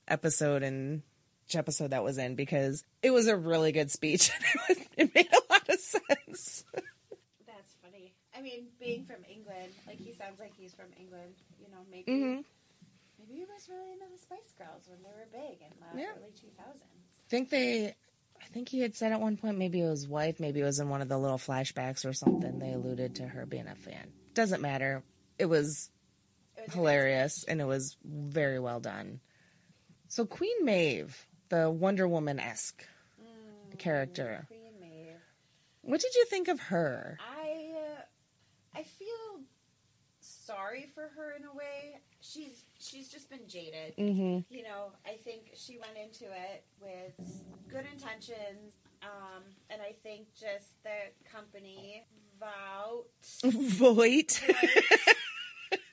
episode 0.08 0.63
and 0.63 1.02
which 1.45 1.56
episode 1.56 1.91
that 1.91 2.04
was 2.04 2.17
in 2.17 2.36
because 2.36 2.84
it 3.02 3.12
was 3.12 3.28
a 3.28 3.36
really 3.38 3.71
good 3.71 3.89
speech 3.89 4.32
and 4.69 4.78
it, 4.97 5.15
made 5.15 5.30
a 5.32 5.52
lot 5.54 5.67
of 5.69 5.80
sense. 5.80 6.63
That's 7.47 7.73
funny. 7.82 8.13
I 8.38 8.41
mean, 8.41 8.67
being 8.80 9.06
from 9.06 9.23
England, 9.30 9.71
like 9.88 9.97
he 9.99 10.13
sounds 10.13 10.39
like 10.39 10.54
he's 10.58 10.73
from 10.73 10.88
England. 10.99 11.34
You 11.60 11.67
know, 11.71 11.80
maybe 11.89 12.12
Mhm. 12.12 12.43
maybe 13.17 13.34
he 13.39 13.45
was 13.45 13.67
really 13.69 13.93
into 13.93 14.06
the 14.12 14.19
Spice 14.21 14.54
Girls 14.58 14.88
when 14.88 14.99
they 15.04 15.10
were 15.10 15.28
big 15.32 15.60
in 15.62 15.71
the 15.80 16.02
Yeah. 16.02 16.12
early 16.17 16.32
two 16.39 16.49
thousands. 16.58 16.84
I 16.84 17.30
think 17.30 17.49
they 17.49 17.95
I 18.50 18.54
think 18.54 18.70
he 18.70 18.80
had 18.82 18.96
said 18.96 19.12
at 19.12 19.22
one 19.22 19.38
point 19.38 19.58
maybe 19.58 19.80
it 19.80 19.90
was 19.90 20.08
wife, 20.08 20.40
maybe 20.40 20.60
it 20.60 20.64
was 20.64 20.80
in 20.80 20.90
one 20.90 21.02
of 21.02 21.10
the 21.10 21.18
little 21.18 21.38
flashbacks 21.38 22.04
or 22.04 22.14
something 22.14 22.58
they 22.58 22.72
alluded 22.72 23.16
to 23.16 23.28
her 23.28 23.46
being 23.46 23.68
a 23.68 23.76
fan. 23.76 24.12
Doesn't 24.34 24.62
matter. 24.62 25.04
It 25.38 25.46
was 25.46 25.92
hilarious 26.72 27.44
and 27.44 27.62
it 27.62 27.66
was 27.66 27.96
very 28.04 28.60
well 28.60 28.80
done. 28.80 29.20
So 30.08 30.26
Queen 30.26 30.66
Maeve, 30.66 31.28
the 31.50 31.70
Wonder 31.70 32.08
Woman 32.08 32.40
esque 32.40 32.84
character, 33.78 34.46
Queen 34.48 34.80
Maeve. 34.82 35.16
what 35.82 36.02
did 36.02 36.16
you 36.16 36.26
think 36.26 36.48
of 36.48 36.60
her? 36.60 37.20
I 37.22 37.72
uh, 37.76 38.02
I 38.80 38.84
feel 38.84 39.42
sorry 40.20 40.90
for 40.96 41.12
her 41.16 41.36
in 41.38 41.46
a 41.46 41.54
way. 41.54 42.00
She's 42.22 42.64
she's 42.80 43.10
just 43.10 43.30
been 43.30 43.48
jaded. 43.48 43.96
Mm-hmm. 43.98 44.54
You 44.54 44.63
know, 44.63 44.92
I 45.06 45.18
think 45.24 45.52
she 45.56 45.78
went 45.78 45.98
into 45.98 46.26
it 46.26 46.63
with 46.82 47.13
good 47.70 47.86
intentions, 47.94 48.74
um, 49.04 49.44
and 49.70 49.82
I 49.82 49.94
think 50.04 50.28
just 50.34 50.82
the 50.84 51.30
company 51.32 52.06
Vout 52.42 53.06
Voight. 53.44 54.42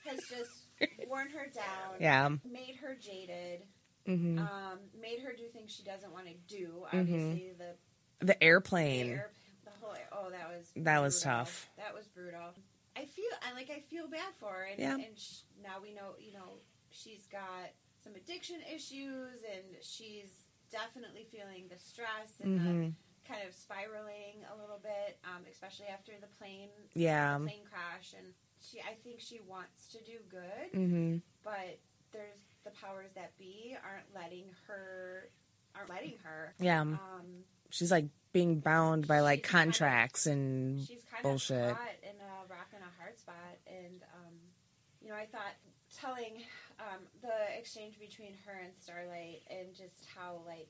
has 0.06 0.20
just 0.28 0.66
worn 1.08 1.28
her 1.30 1.46
down. 1.52 1.96
yeah. 2.00 2.28
Made 2.50 2.76
her 2.80 2.94
jaded. 2.94 3.64
hmm 4.06 4.38
Um, 4.38 4.78
made 5.00 5.20
her 5.20 5.32
do 5.36 5.44
things 5.52 5.72
she 5.72 5.82
doesn't 5.82 6.12
want 6.12 6.26
to 6.26 6.34
do. 6.56 6.84
Obviously, 6.92 7.52
the 7.58 8.24
The 8.26 8.42
airplane. 8.42 9.10
air, 9.10 9.30
the 9.64 9.70
whole 9.80 9.94
oh 10.12 10.30
that 10.30 10.48
was 10.48 10.70
That 10.76 11.00
was 11.02 11.20
tough. 11.20 11.68
That 11.76 11.94
was 11.94 12.06
brutal. 12.06 12.54
I 12.96 13.04
feel 13.04 13.24
I 13.46 13.52
like 13.54 13.70
I 13.70 13.80
feel 13.90 14.06
bad 14.08 14.32
for 14.40 14.48
her, 14.52 14.64
and, 14.70 14.78
Yeah. 14.78 14.94
and 14.94 15.18
sh- 15.18 15.40
now 15.62 15.80
we 15.82 15.92
know 15.92 16.14
you 16.18 16.32
know 16.32 16.60
she's 17.02 17.26
got 17.26 17.70
some 18.02 18.14
addiction 18.14 18.56
issues, 18.74 19.42
and 19.52 19.64
she's 19.82 20.30
definitely 20.70 21.26
feeling 21.30 21.64
the 21.68 21.78
stress 21.78 22.32
and 22.42 22.60
hmm 22.60 22.66
the 22.66 22.92
kind 23.28 23.42
of 23.48 23.52
spiraling 23.54 24.38
a 24.54 24.60
little 24.60 24.78
bit, 24.82 25.18
um, 25.24 25.42
especially 25.50 25.86
after 25.86 26.12
the 26.20 26.28
plane 26.38 26.68
Yeah. 26.94 27.38
the 27.38 27.44
plane 27.46 27.64
crash, 27.68 28.14
and 28.16 28.26
she 28.60 28.80
I 28.80 28.94
think 29.02 29.20
she 29.20 29.40
wants 29.46 29.88
to 29.92 29.98
do 30.04 30.18
good, 30.30 30.70
hmm 30.72 31.16
but 31.42 31.78
there's 32.12 32.38
the 32.64 32.70
powers 32.70 33.10
that 33.14 33.36
be 33.38 33.76
aren't 33.84 34.14
letting 34.14 34.46
her 34.68 35.28
aren't 35.74 35.90
letting 35.90 36.14
her. 36.22 36.54
Yeah. 36.60 36.80
Um, 36.82 36.98
She's 37.70 37.90
like 37.90 38.06
being 38.32 38.60
bound 38.60 39.08
by 39.08 39.20
like 39.20 39.44
She's 39.44 39.50
kind 39.50 39.68
of- 39.70 39.74
contracts 39.78 40.26
and 40.26 40.80
she's 40.86 41.02
kind 41.10 41.22
Bullshit. 41.24 41.56
of 41.70 41.76
in 42.02 42.16
a 42.20 42.46
rock 42.48 42.68
and 42.72 42.82
a 42.82 42.92
hard 43.00 43.18
spot, 43.18 43.58
and 43.66 44.02
um, 44.14 44.34
you 45.02 45.08
know, 45.10 45.16
I 45.16 45.26
thought 45.26 45.54
telling 45.96 46.42
um, 46.78 47.00
the 47.22 47.58
exchange 47.58 47.98
between 47.98 48.34
her 48.46 48.52
and 48.62 48.72
Starlight 48.78 49.42
and 49.50 49.74
just 49.74 50.04
how 50.14 50.40
like 50.46 50.68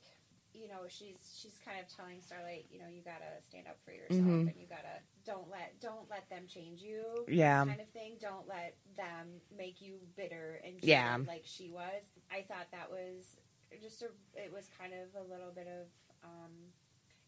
you 0.55 0.69
know 0.69 0.89
she's 0.89 1.19
she's 1.37 1.59
kind 1.65 1.79
of 1.81 1.87
telling 1.95 2.21
Starlight, 2.23 2.67
you 2.71 2.79
know, 2.79 2.87
you 2.89 3.03
gotta 3.03 3.43
stand 3.49 3.67
up 3.67 3.77
for 3.85 3.93
yourself 3.93 4.23
Mhm. 4.23 4.49
and 4.49 4.57
you 4.57 4.67
gotta 4.67 5.03
don't 5.25 5.51
let 5.51 5.79
don't 5.81 6.09
let 6.09 6.29
them 6.31 6.47
change 6.47 6.81
you. 6.81 7.25
Yeah. 7.29 7.65
kind 7.65 7.81
of 7.81 7.89
thing. 7.91 8.17
Don't 8.21 8.47
let 8.49 8.77
them 8.97 9.41
make 9.57 9.81
you 9.83 9.99
bitter 10.17 10.61
and 10.65 10.83
Yeah. 10.83 11.19
like 11.27 11.43
she 11.45 11.71
was. 11.71 12.05
I 12.31 12.43
thought 12.43 12.71
that 12.73 12.91
was 12.91 13.37
just 13.83 14.03
a. 14.03 14.09
It 14.35 14.53
was 14.53 14.69
kind 14.79 14.93
of 14.95 15.15
a 15.21 15.25
little 15.29 15.51
bit 15.53 15.67
of. 15.67 15.87
um 16.25 16.73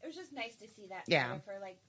It 0.03 0.07
was 0.07 0.15
just 0.17 0.33
nice 0.33 0.55
to 0.57 0.69
see 0.69 0.87
that. 0.87 1.05
Yeah. 1.09 1.39
her 1.45 1.59
like 1.61 1.81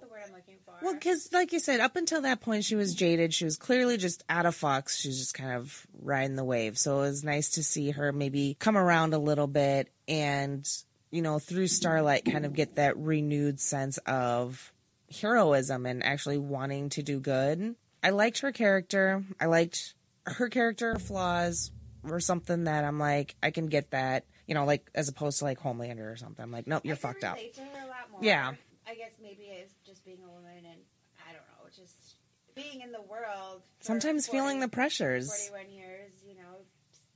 the 0.00 0.06
word 0.08 0.20
I'm 0.26 0.32
looking 0.32 0.56
for. 0.64 0.74
Well, 0.82 0.94
because 0.94 1.30
like 1.32 1.52
you 1.52 1.58
said, 1.58 1.80
up 1.80 1.96
until 1.96 2.22
that 2.22 2.40
point, 2.40 2.64
she 2.64 2.76
was 2.76 2.94
jaded. 2.94 3.34
She 3.34 3.44
was 3.44 3.56
clearly 3.56 3.96
just 3.96 4.24
out 4.28 4.46
of 4.46 4.54
Fox. 4.54 4.98
She 4.98 5.08
was 5.08 5.18
just 5.18 5.34
kind 5.34 5.52
of 5.52 5.86
riding 6.00 6.36
the 6.36 6.44
wave. 6.44 6.78
So 6.78 6.98
it 6.98 7.08
was 7.08 7.24
nice 7.24 7.50
to 7.50 7.62
see 7.62 7.90
her 7.90 8.12
maybe 8.12 8.56
come 8.58 8.76
around 8.76 9.14
a 9.14 9.18
little 9.18 9.46
bit 9.46 9.90
and, 10.06 10.68
you 11.10 11.22
know, 11.22 11.38
through 11.38 11.68
Starlight, 11.68 12.24
kind 12.24 12.46
of 12.46 12.54
get 12.54 12.76
that 12.76 12.96
renewed 12.96 13.60
sense 13.60 13.98
of 13.98 14.72
heroism 15.20 15.86
and 15.86 16.04
actually 16.04 16.38
wanting 16.38 16.90
to 16.90 17.02
do 17.02 17.20
good. 17.20 17.74
I 18.02 18.10
liked 18.10 18.40
her 18.40 18.52
character. 18.52 19.24
I 19.40 19.46
liked 19.46 19.94
her 20.26 20.48
character 20.48 20.98
flaws 20.98 21.70
were 22.02 22.20
something 22.20 22.64
that 22.64 22.84
I'm 22.84 22.98
like, 22.98 23.34
I 23.42 23.50
can 23.50 23.66
get 23.66 23.90
that, 23.90 24.24
you 24.46 24.54
know, 24.54 24.64
like 24.64 24.88
as 24.94 25.08
opposed 25.08 25.38
to 25.38 25.44
like 25.44 25.58
Homelander 25.58 26.12
or 26.12 26.16
something. 26.16 26.42
I'm 26.42 26.52
like, 26.52 26.66
nope, 26.66 26.82
you're 26.84 26.96
fucked 26.96 27.24
up. 27.24 27.36
to 27.38 27.60
her 27.60 27.84
a 27.84 27.88
lot 27.88 28.10
more. 28.12 28.20
Yeah. 28.22 28.52
I 28.88 28.94
guess 28.94 29.12
maybe 29.22 29.44
it's 29.50 29.74
just 29.86 30.04
being 30.04 30.18
a 30.24 30.28
woman 30.30 30.64
and 30.64 30.80
I 31.28 31.32
don't 31.32 31.42
know, 31.52 31.68
just 31.74 32.16
being 32.54 32.80
in 32.80 32.90
the 32.92 33.02
world. 33.02 33.62
Sometimes 33.80 34.26
40 34.26 34.38
feeling 34.38 34.60
the 34.60 34.68
pressures. 34.68 35.28
41 35.50 35.70
years, 35.72 36.12
you 36.26 36.34
know, 36.34 36.64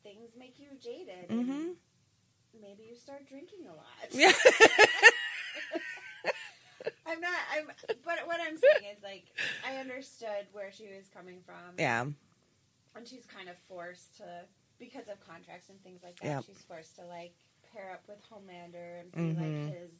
things 0.03 0.31
make 0.39 0.59
you 0.59 0.67
jaded. 0.83 1.31
hmm 1.31 1.73
maybe 2.61 2.83
you 2.91 2.95
start 2.97 3.27
drinking 3.29 3.61
a 3.67 3.75
lot. 3.75 3.87
Yeah. 4.13 4.33
I'm 7.07 7.21
not. 7.21 7.41
I'm. 7.55 7.67
But 8.05 8.27
what 8.27 8.39
I'm 8.41 8.57
saying 8.57 8.93
is, 8.97 9.03
like, 9.03 9.25
I 9.67 9.77
understood 9.77 10.47
where 10.53 10.73
she 10.73 10.85
was 10.85 11.09
coming 11.15 11.39
from. 11.45 11.75
yeah. 11.79 12.05
And 12.95 13.09
she's 13.09 13.25
kind 13.25 13.49
of 13.49 13.57
forced 13.69 14.19
to, 14.19 14.25
because 14.79 15.09
of 15.09 15.19
contracts 15.27 15.69
and 15.71 15.83
things 15.83 16.01
like 16.05 16.21
that. 16.21 16.45
She's 16.45 16.63
forced 16.69 16.97
to 16.97 17.07
like 17.07 17.33
pair 17.73 17.91
up 17.93 18.03
with 18.09 18.19
Homelander 18.31 19.01
and 19.01 19.13
be 19.13 19.19
Mhm. 19.35 19.41
like 19.41 19.75
his. 19.81 19.91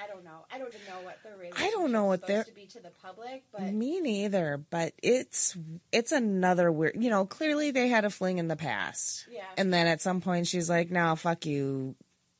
I 0.00 0.06
don't 0.06 0.24
know. 0.24 0.44
I 0.50 0.58
don't 0.58 0.68
even 0.74 0.80
know 0.88 1.04
what 1.04 1.18
the 1.22 1.30
relationship. 1.36 1.66
I 1.66 1.70
don't 1.70 1.92
know 1.92 2.04
what 2.06 2.20
supposed 2.20 2.32
they're- 2.34 2.44
to 2.44 2.54
be 2.54 2.66
to 2.66 2.80
the 2.80 2.90
public, 3.02 3.44
but 3.52 3.62
Me 3.62 4.00
neither, 4.00 4.58
but 4.70 4.92
it's 5.02 5.56
it's 5.92 6.12
another 6.12 6.70
weird. 6.72 6.96
You 7.02 7.10
know, 7.10 7.26
clearly 7.26 7.70
they 7.70 7.88
had 7.88 8.04
a 8.04 8.10
fling 8.10 8.38
in 8.38 8.48
the 8.48 8.56
past, 8.56 9.26
yeah, 9.30 9.44
and 9.56 9.72
then 9.72 9.86
at 9.86 10.00
some 10.00 10.20
point 10.20 10.46
she's 10.46 10.68
like, 10.70 10.90
"No, 10.90 11.14
fuck 11.16 11.46
you, 11.46 11.94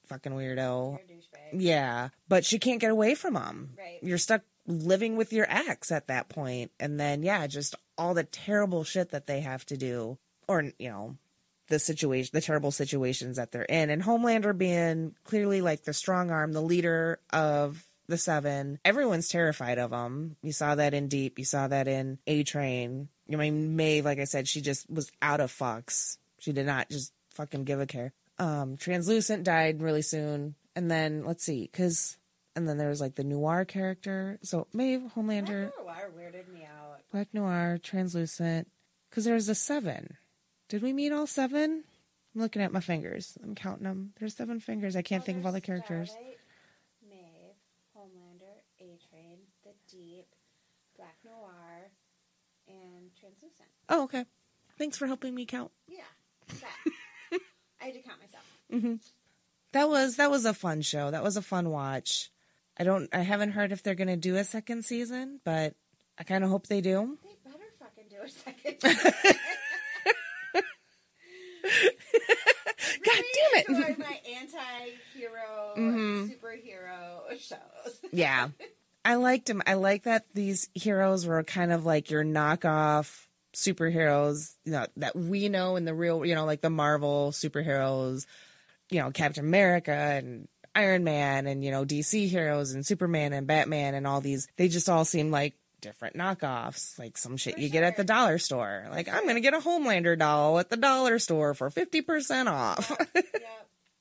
fucking 0.07 0.33
weirdo." 0.33 0.91
you're 0.91 1.01
a 1.01 1.55
douchebag. 1.55 1.61
Yeah, 1.61 2.09
but 2.29 2.45
she 2.45 2.59
can't 2.59 2.81
get 2.81 2.91
away 2.91 3.15
from 3.15 3.37
him. 3.37 3.75
Right. 3.79 3.99
You're 4.03 4.19
stuck 4.19 4.43
living 4.67 5.17
with 5.17 5.33
your 5.33 5.47
ex 5.49 5.91
at 5.93 6.07
that 6.07 6.29
point, 6.29 6.71
and 6.81 6.99
then 6.99 7.23
yeah, 7.23 7.47
just 7.47 7.75
all 7.99 8.15
the 8.15 8.25
terrible 8.25 8.85
shit 8.85 9.11
that 9.11 9.27
they 9.27 9.41
have 9.41 9.67
to 9.67 9.77
do, 9.77 10.19
or 10.49 10.63
you 10.79 10.89
know, 10.89 11.17
the 11.73 11.79
situation, 11.79 12.31
the 12.35 12.43
terrible 12.43 12.71
situations 12.71 13.39
that 13.39 13.51
they're 13.51 13.63
in, 13.63 13.89
and 13.89 14.03
Homelander 14.03 14.57
being 14.57 15.15
clearly 15.25 15.63
like 15.63 15.85
the 15.85 15.95
strong 15.95 16.31
arm, 16.31 16.53
the 16.53 16.61
leader 16.61 17.19
of 17.33 17.83
the 18.09 18.19
seven. 18.19 18.79
Everyone's 18.85 19.29
terrified 19.29 19.79
of 19.79 19.91
him. 19.91 20.37
You 20.43 20.53
saw 20.53 20.75
that 20.75 20.93
in 20.93 21.09
Deep. 21.09 21.39
You 21.39 21.47
saw 21.47 21.69
that 21.69 21.89
in 21.89 22.19
A 22.27 22.45
Train. 22.45 23.09
I 23.33 23.37
mean, 23.37 23.75
Maeve, 23.75 24.05
like 24.05 24.19
I 24.19 24.25
said, 24.25 24.47
she 24.47 24.61
just 24.61 24.89
was 24.91 25.11
out 25.23 25.41
of 25.41 25.51
fucks. 25.51 26.19
She 26.41 26.53
did 26.53 26.67
not 26.67 26.91
just 26.91 27.15
fucking 27.31 27.65
give 27.65 27.81
a 27.81 27.87
care. 27.87 28.13
Um, 28.39 28.77
Translucent 28.77 29.45
died 29.45 29.81
really 29.81 30.03
soon, 30.03 30.55
and 30.77 30.91
then 30.91 31.25
let's 31.25 31.43
see, 31.43 31.71
because 31.73 32.19
and 32.55 32.69
then 32.69 32.77
there 32.77 32.91
was 32.91 33.01
like 33.01 33.15
the 33.15 33.25
Noir 33.25 33.65
character. 33.65 34.39
So 34.43 34.67
Maeve, 34.75 35.11
Homelander, 35.17 35.73
Black 35.83 35.87
Noir 35.87 36.11
weirded 36.19 36.53
me 36.53 36.65
out. 36.65 37.01
Black 37.11 37.29
Noir, 37.33 37.79
Translucent, 37.83 38.69
because 39.09 39.25
there's 39.25 39.49
a 39.49 39.55
seven. 39.55 40.19
Did 40.73 40.81
we 40.81 40.95
meet 40.95 41.13
all 41.13 41.27
seven? 41.27 41.85
I'm 42.35 42.41
looking 42.41 42.63
at 42.63 42.73
my 42.73 42.81
fingers. 42.81 43.37
I'm 43.45 43.55
counting 43.55 43.85
them. 43.85 44.15
There's 44.19 44.35
seven 44.35 44.59
fingers. 44.59 44.97
I 44.97 45.03
can't 45.03 45.21
Well, 45.21 45.27
think 45.27 45.39
of 45.41 45.45
all 45.45 45.53
the 45.53 45.61
characters. 45.61 46.13
Starlight, 46.13 46.39
Maeve, 47.07 47.57
Homelander, 47.95 48.57
A 48.81 48.97
Train, 49.11 49.37
The 49.65 49.73
Deep, 49.91 50.25
Black 50.97 51.15
Noir, 51.27 51.91
and 52.67 53.11
Translucent. 53.21 53.69
Oh, 53.91 54.05
okay. 54.05 54.25
Thanks 54.79 54.97
for 54.97 55.07
helping 55.07 55.35
me 55.35 55.45
count. 55.45 55.73
Yeah. 55.87 56.05
I 57.83 57.85
had 57.85 57.93
to 57.93 58.01
count 58.01 58.19
myself. 58.21 58.45
hmm 58.71 58.95
That 59.73 59.91
was 59.91 60.17
that 60.17 60.31
was 60.31 60.47
a 60.47 60.55
fun 60.55 60.81
show. 60.81 61.11
That 61.11 61.23
was 61.23 61.37
a 61.37 61.43
fun 61.43 61.69
watch. 61.69 62.31
I 62.79 62.85
don't. 62.85 63.11
I 63.15 63.19
haven't 63.19 63.53
heard 63.53 63.73
if 63.73 63.83
they're 63.83 63.95
gonna 63.95 64.17
do 64.17 64.37
a 64.37 64.45
second 64.45 64.87
season, 64.87 65.39
but 65.45 65.75
I 66.19 66.25
kind 66.25 66.45
of 66.45 66.49
hope 66.49 66.67
they 66.69 66.81
do. 66.81 67.19
They 67.23 67.51
better 67.51 67.65
fucking 67.79 68.05
do 68.09 68.23
a 68.25 68.29
second. 68.31 69.37
God 73.05 73.23
damn 73.35 73.61
it! 73.61 73.99
My 73.99 74.21
anti-hero, 74.41 75.75
Mhm. 75.77 76.31
superhero 76.31 77.31
shows. 77.41 77.99
Yeah. 78.13 78.49
I 79.05 79.17
liked 79.17 79.47
them. 79.47 79.63
I 79.67 79.75
like 79.75 80.05
that 80.05 80.27
these 80.33 80.69
heroes 80.75 81.27
were 81.27 81.43
kind 81.43 81.73
of 81.73 81.85
like 81.85 82.11
your 82.11 82.25
knockoff 82.25 83.27
superheroes, 83.55 84.55
you 84.65 84.73
know, 84.73 84.87
that 84.99 85.17
we 85.17 85.49
know 85.49 85.77
in 85.77 85.85
the 85.85 85.95
real, 85.95 86.25
you 86.25 86.35
know, 86.35 86.45
like 86.45 86.61
the 86.61 86.71
Marvel 86.71 87.33
superheroes, 87.33 88.27
you 88.91 89.01
know, 89.01 89.11
Captain 89.11 89.45
America 89.45 89.93
and 89.93 90.47
Iron 90.75 91.03
Man 91.05 91.47
and, 91.47 91.65
you 91.65 91.71
know, 91.71 91.85
DC 91.85 92.29
heroes 92.29 92.73
and 92.73 92.87
Superman 92.87 93.33
and 93.33 93.47
Batman 93.47 93.95
and 93.95 94.07
all 94.07 94.21
these. 94.21 94.47
They 94.57 94.69
just 94.69 94.89
all 94.89 95.05
seem 95.05 95.31
like 95.31 95.55
different 95.83 96.17
knockoffs, 96.17 96.99
like 96.99 97.19
some 97.19 97.37
shit 97.37 97.55
For 97.55 97.61
you 97.61 97.69
get 97.69 97.85
at 97.85 97.99
the 97.99 98.05
dollar 98.05 98.39
store. 98.39 98.87
Like, 98.91 99.09
I'm 99.09 99.25
going 99.25 99.35
to 99.35 99.43
get 99.43 99.53
a 99.53 99.59
Homelander 99.59 100.19
doll 100.19 100.59
at 100.59 100.71
the 100.71 100.79
dollar 100.79 101.19
store 101.19 101.53
for 101.53 101.69
50% 101.69 102.47
off. 102.47 102.91
yep. 103.15 103.27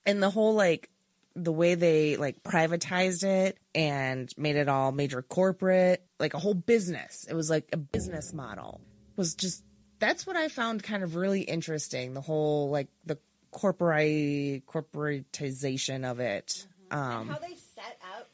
and 0.06 0.24
the 0.24 0.30
whole 0.30 0.54
like 0.54 0.90
the 1.36 1.52
way 1.52 1.76
they 1.76 2.18
like 2.18 2.44
privatized 2.44 3.24
it 3.24 3.58
and 3.74 4.32
made 4.38 4.56
it 4.56 4.68
all 4.68 4.92
major 4.92 5.22
corporate 5.22 6.06
like 6.20 6.34
a 6.34 6.40
whole 6.40 6.54
business 6.54 7.26
it 7.30 7.34
was 7.34 7.50
like 7.50 7.70
a 7.72 7.78
business 7.78 8.34
model 8.34 8.82
was 9.16 9.34
just 9.34 9.64
that's 10.00 10.28
what 10.28 10.36
i 10.36 10.50
found 10.50 10.84
kind 10.84 11.04
of 11.04 11.16
really 11.16 11.40
interesting 11.40 12.14
the 12.14 12.20
whole 12.20 12.70
like 12.70 12.90
the 13.06 13.18
corporate 13.52 14.66
corporatization 14.66 16.04
of 16.04 16.20
it 16.20 16.68
and 16.92 17.00
um 17.00 17.28
how 17.30 17.38
they 17.40 17.56
set 17.56 17.98
up, 18.18 18.30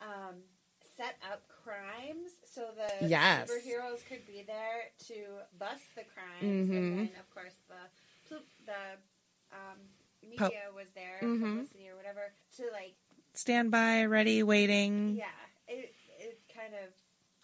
um, 0.00 0.34
set 0.96 1.16
up 1.30 1.42
crimes 1.64 2.25
so 2.56 2.62
the 2.74 3.08
Yes. 3.08 3.50
superheroes 3.50 4.00
could 4.08 4.24
be 4.26 4.42
there 4.46 4.88
to 5.08 5.14
bust 5.58 5.84
the 5.94 6.04
crimes, 6.04 6.68
Mhm. 6.70 6.76
and 6.76 6.98
then 6.98 7.10
of 7.20 7.28
course 7.36 7.56
the 7.68 7.82
the 8.64 8.82
um, 9.52 9.78
media 10.22 10.72
was 10.74 10.88
there, 10.94 11.20
Mhm. 11.22 11.40
publicity 11.54 11.88
or 11.88 11.96
whatever, 11.96 12.32
to 12.56 12.64
like 12.72 12.96
stand 13.34 13.70
by, 13.70 14.04
ready 14.06 14.42
waiting 14.42 15.16
yeah, 15.16 15.28
it 15.68 15.94
it 16.18 16.40
kind 16.52 16.74
of 16.74 16.90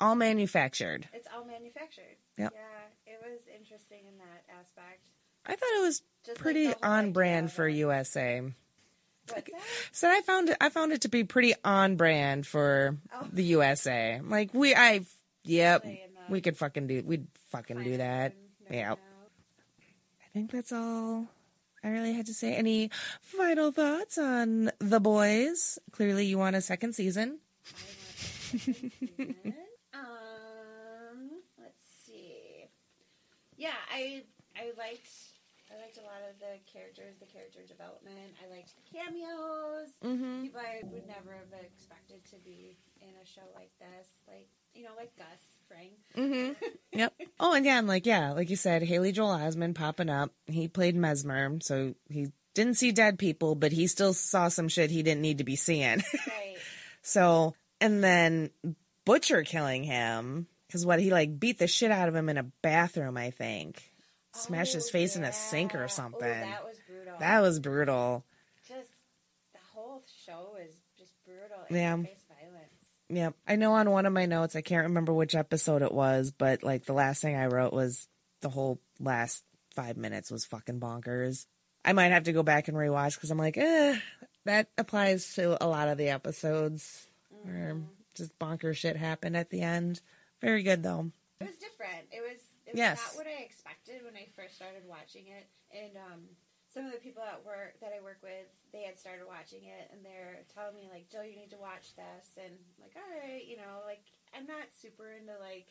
all 0.00 0.14
manufactured 0.16 1.08
it's 1.12 1.28
all 1.32 1.44
manufactured. 1.44 2.16
Yep. 2.38 2.52
Yeah, 2.54 3.12
it 3.12 3.20
was 3.22 3.40
interesting 3.46 4.06
in 4.08 4.18
that 4.18 4.42
aspect. 4.58 5.00
i 5.46 5.54
thought 5.54 5.76
it 5.78 5.82
was 5.82 6.02
Just 6.24 6.40
pretty 6.40 6.66
whole 6.66 6.76
on 6.82 7.12
brand 7.12 7.52
for 7.52 7.68
usa? 7.68 8.52
So 9.92 10.10
I 10.10 10.20
found 10.22 10.48
it. 10.50 10.56
I 10.60 10.68
found 10.68 10.92
it 10.92 11.02
to 11.02 11.08
be 11.08 11.24
pretty 11.24 11.54
on 11.64 11.96
brand 11.96 12.46
for 12.46 12.98
Oh. 13.14 13.26
the 13.32 13.44
USA. 13.44 14.20
Like 14.22 14.52
we, 14.52 14.74
I, 14.74 15.04
yep, 15.44 15.82
Play 15.82 16.02
in 16.06 16.14
the 16.14 16.20
we 16.32 16.40
could 16.40 16.56
fucking 16.56 16.86
do. 16.86 17.02
We'd 17.04 17.26
fucking 17.50 17.82
do 17.82 17.96
that. 17.98 18.34
Yeah. 18.70 18.92
I 18.94 20.28
think 20.32 20.50
that's 20.50 20.72
all. 20.72 21.26
I 21.84 21.88
really 21.88 22.12
had 22.14 22.26
to 22.26 22.34
say. 22.34 22.54
Any 22.54 22.90
final 23.20 23.72
thoughts 23.72 24.16
on 24.18 24.70
the 24.78 25.00
boys? 25.00 25.78
Clearly, 25.92 26.26
you 26.26 26.38
want 26.38 26.56
a 26.56 26.60
second 26.60 26.94
season. 26.94 27.38
A 28.54 28.58
second 28.58 28.92
season. 29.00 29.54
Um, 29.94 31.30
let's 31.60 31.82
see. 32.06 32.66
Yeah, 33.56 33.70
I 33.92 34.22
I 34.56 34.66
liked 34.78 34.78
I 34.78 34.78
liked 34.78 35.06
a 35.06 35.21
lot 36.12 36.28
of 36.28 36.36
the 36.38 36.60
characters, 36.68 37.16
the 37.20 37.26
character 37.26 37.60
development. 37.66 38.36
I 38.36 38.52
liked 38.52 38.76
the 38.76 38.84
cameos. 38.84 39.96
Mm-hmm. 40.04 40.42
People 40.42 40.60
I 40.60 40.84
would 40.84 41.08
never 41.08 41.32
have 41.32 41.52
expected 41.64 42.20
to 42.30 42.36
be 42.44 42.76
in 43.00 43.08
a 43.16 43.24
show 43.24 43.48
like 43.54 43.72
this, 43.80 44.08
like 44.28 44.48
you 44.74 44.84
know, 44.84 44.92
like 44.96 45.16
Gus 45.16 45.42
Fring. 45.68 45.90
Mm-hmm. 46.16 46.52
Yep. 46.94 47.14
Oh, 47.40 47.54
and 47.54 47.64
yeah, 47.64 47.78
and 47.78 47.88
like 47.88 48.04
yeah, 48.04 48.32
like 48.32 48.50
you 48.50 48.56
said, 48.56 48.82
Haley 48.82 49.12
Joel 49.12 49.38
Osment 49.38 49.74
popping 49.74 50.10
up. 50.10 50.30
He 50.46 50.68
played 50.68 50.94
Mesmer, 50.94 51.58
so 51.62 51.94
he 52.10 52.32
didn't 52.52 52.74
see 52.74 52.92
dead 52.92 53.18
people, 53.18 53.54
but 53.54 53.72
he 53.72 53.86
still 53.86 54.12
saw 54.12 54.48
some 54.48 54.68
shit 54.68 54.90
he 54.90 55.02
didn't 55.02 55.22
need 55.22 55.38
to 55.38 55.44
be 55.44 55.56
seeing. 55.56 56.02
Right. 56.26 56.56
So, 57.00 57.54
and 57.80 58.04
then 58.04 58.50
Butcher 59.06 59.42
killing 59.42 59.82
him 59.82 60.46
because 60.66 60.86
what 60.86 61.00
he 61.00 61.10
like 61.10 61.40
beat 61.40 61.58
the 61.58 61.66
shit 61.66 61.90
out 61.90 62.08
of 62.08 62.14
him 62.14 62.28
in 62.28 62.36
a 62.36 62.44
bathroom, 62.62 63.16
I 63.16 63.30
think. 63.30 63.82
Smash 64.34 64.72
his 64.72 64.88
Oh, 64.88 64.92
face 64.92 65.16
in 65.16 65.24
a 65.24 65.32
sink 65.32 65.72
yeah. 65.72 65.80
or 65.80 65.84
Oh, 65.84 65.88
something. 65.88 66.20
that 66.20 66.64
was 66.64 66.76
brutal. 66.86 67.14
that 67.20 67.40
was 67.40 67.60
brutal. 67.60 68.24
just 68.68 68.90
the 69.52 69.58
whole 69.74 70.02
show 70.26 70.56
is 70.64 70.74
just 70.98 71.12
brutal. 71.24 71.58
Yeah. 71.70 71.98
Yep. 73.08 73.34
I 73.46 73.56
know 73.56 73.74
on 73.74 73.90
one 73.90 74.06
of 74.06 74.12
my 74.14 74.24
notes, 74.24 74.56
I 74.56 74.62
can't 74.62 74.84
remember 74.86 75.12
which 75.12 75.34
episode 75.34 75.82
it 75.82 75.92
was, 75.92 76.30
but 76.32 76.62
like 76.62 76.86
the 76.86 76.94
last 76.94 77.20
thing 77.20 77.36
I 77.36 77.46
wrote 77.46 77.72
was 77.74 78.08
the 78.40 78.48
whole 78.48 78.80
last 78.98 79.44
five 79.74 79.98
minutes 79.98 80.30
was 80.30 80.46
fucking 80.46 80.80
bonkers. 80.80 81.44
I 81.84 81.92
might 81.92 82.12
have 82.12 82.24
to 82.24 82.32
go 82.32 82.42
back 82.42 82.68
and 82.68 82.76
rewatch 82.76 83.14
because 83.14 83.30
I'm 83.30 83.36
like, 83.38 83.58
eh, 83.58 83.98
that 84.46 84.68
applies 84.78 85.34
to 85.34 85.62
a 85.62 85.66
lot 85.68 85.88
of 85.88 85.98
the 85.98 86.08
episodes 86.08 87.06
where 87.42 87.76
just 88.14 88.38
bonker 88.38 88.72
shit 88.72 88.96
happened 88.96 89.36
at 89.36 89.50
the 89.50 89.60
end. 89.60 90.00
Very 90.40 90.62
good 90.62 90.82
though. 90.82 91.10
It 91.40 91.48
was 91.48 91.56
different. 91.56 92.06
It 92.12 92.22
was 92.22 92.40
it 92.72 92.80
was 92.80 92.80
Yes. 92.80 92.98
not 93.04 93.16
what 93.20 93.28
I 93.28 93.44
expected 93.44 94.00
when 94.02 94.16
I 94.16 94.26
first 94.34 94.56
started 94.56 94.82
watching 94.88 95.28
it. 95.28 95.44
And 95.70 95.92
um, 96.00 96.20
some 96.72 96.88
of 96.88 96.92
the 96.96 97.04
people 97.04 97.20
at 97.22 97.44
work 97.44 97.76
that 97.84 97.92
I 97.92 98.00
work 98.00 98.18
with, 98.24 98.48
they 98.72 98.82
had 98.88 98.96
started 98.98 99.28
watching 99.28 99.68
it, 99.68 99.92
and 99.92 100.00
they're 100.00 100.42
telling 100.56 100.72
me 100.74 100.88
like, 100.90 101.08
"Jill, 101.12 101.24
you 101.28 101.36
need 101.36 101.52
to 101.52 101.60
watch 101.60 101.92
this." 101.94 102.26
And 102.40 102.56
I'm 102.56 102.80
like, 102.80 102.96
all 102.96 103.04
right, 103.12 103.44
you 103.44 103.56
know, 103.60 103.84
like 103.84 104.00
I'm 104.32 104.48
not 104.48 104.72
super 104.72 105.12
into 105.12 105.36
like 105.36 105.68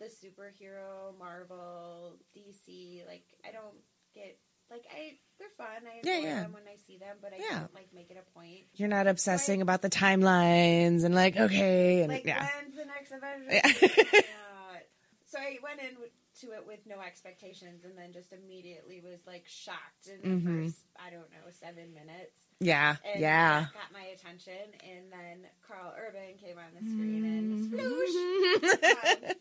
the 0.00 0.08
superhero 0.08 1.12
Marvel 1.18 2.16
DC. 2.36 3.04
Like 3.06 3.24
I 3.46 3.52
don't 3.52 3.76
get 4.14 4.38
like 4.70 4.84
I 4.94 5.16
they're 5.38 5.48
fun. 5.56 5.84
I 5.84 6.00
Yeah, 6.02 6.16
enjoy 6.16 6.28
yeah. 6.28 6.42
them 6.42 6.52
when 6.52 6.62
I 6.70 6.76
see 6.86 6.98
them, 6.98 7.16
but 7.20 7.32
I 7.32 7.38
Yeah. 7.38 7.60
don't 7.60 7.74
like 7.74 7.92
make 7.94 8.10
it 8.10 8.16
a 8.16 8.32
point. 8.38 8.64
You're 8.74 8.88
not 8.88 9.06
obsessing 9.06 9.60
about 9.62 9.82
the 9.82 9.90
timelines 9.90 11.04
and 11.04 11.14
like, 11.14 11.36
okay, 11.36 12.00
and 12.02 12.12
Like 12.12 12.24
yeah. 12.24 12.46
when's 12.56 12.76
the 12.76 12.84
next 12.84 13.12
Avengers? 13.12 13.52
Yeah. 13.52 13.68
Yeah. 14.12 14.80
So 15.26 15.38
I 15.38 15.58
went 15.62 15.80
in 15.80 16.00
with- 16.00 16.10
to 16.40 16.52
it 16.52 16.66
with 16.66 16.80
no 16.86 17.00
expectations, 17.00 17.84
and 17.84 17.96
then 17.96 18.12
just 18.12 18.32
immediately 18.32 19.00
was 19.00 19.20
like 19.26 19.44
shocked 19.46 20.06
in 20.06 20.20
the 20.22 20.28
Mhm. 20.36 20.64
first 20.66 20.84
I 20.98 21.10
don't 21.10 21.30
know 21.30 21.50
seven 21.50 21.94
minutes. 21.94 22.44
Yeah, 22.60 22.96
And 23.04 23.20
yeah. 23.20 23.66
got 23.72 23.92
my 23.92 24.02
attention, 24.02 24.74
and 24.82 25.12
then 25.12 25.46
Karl 25.66 25.94
Urban 25.96 26.36
came 26.38 26.58
on 26.58 26.74
the 26.74 26.84
screen 26.84 27.24
and 27.24 27.52
Mm-hmm. 27.52 27.74
sploosh. 27.74 29.24
Um, 29.28 29.32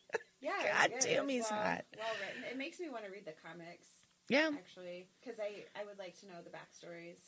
yeah, 0.40 0.88
God 0.88 0.92
damn, 1.00 1.28
he's 1.28 1.48
well, 1.50 1.60
hot. 1.60 1.84
Well 1.96 2.06
written. 2.20 2.42
It 2.50 2.56
makes 2.58 2.80
me 2.80 2.88
want 2.90 3.04
to 3.04 3.10
read 3.10 3.24
the 3.26 3.34
comics 3.46 3.86
yeah, 4.28 4.50
actually, 4.54 5.08
because 5.22 5.38
I 5.38 5.64
I 5.80 5.84
would 5.84 5.98
like 5.98 6.18
to 6.20 6.26
know 6.26 6.40
the 6.42 6.50
backstories. 6.50 7.20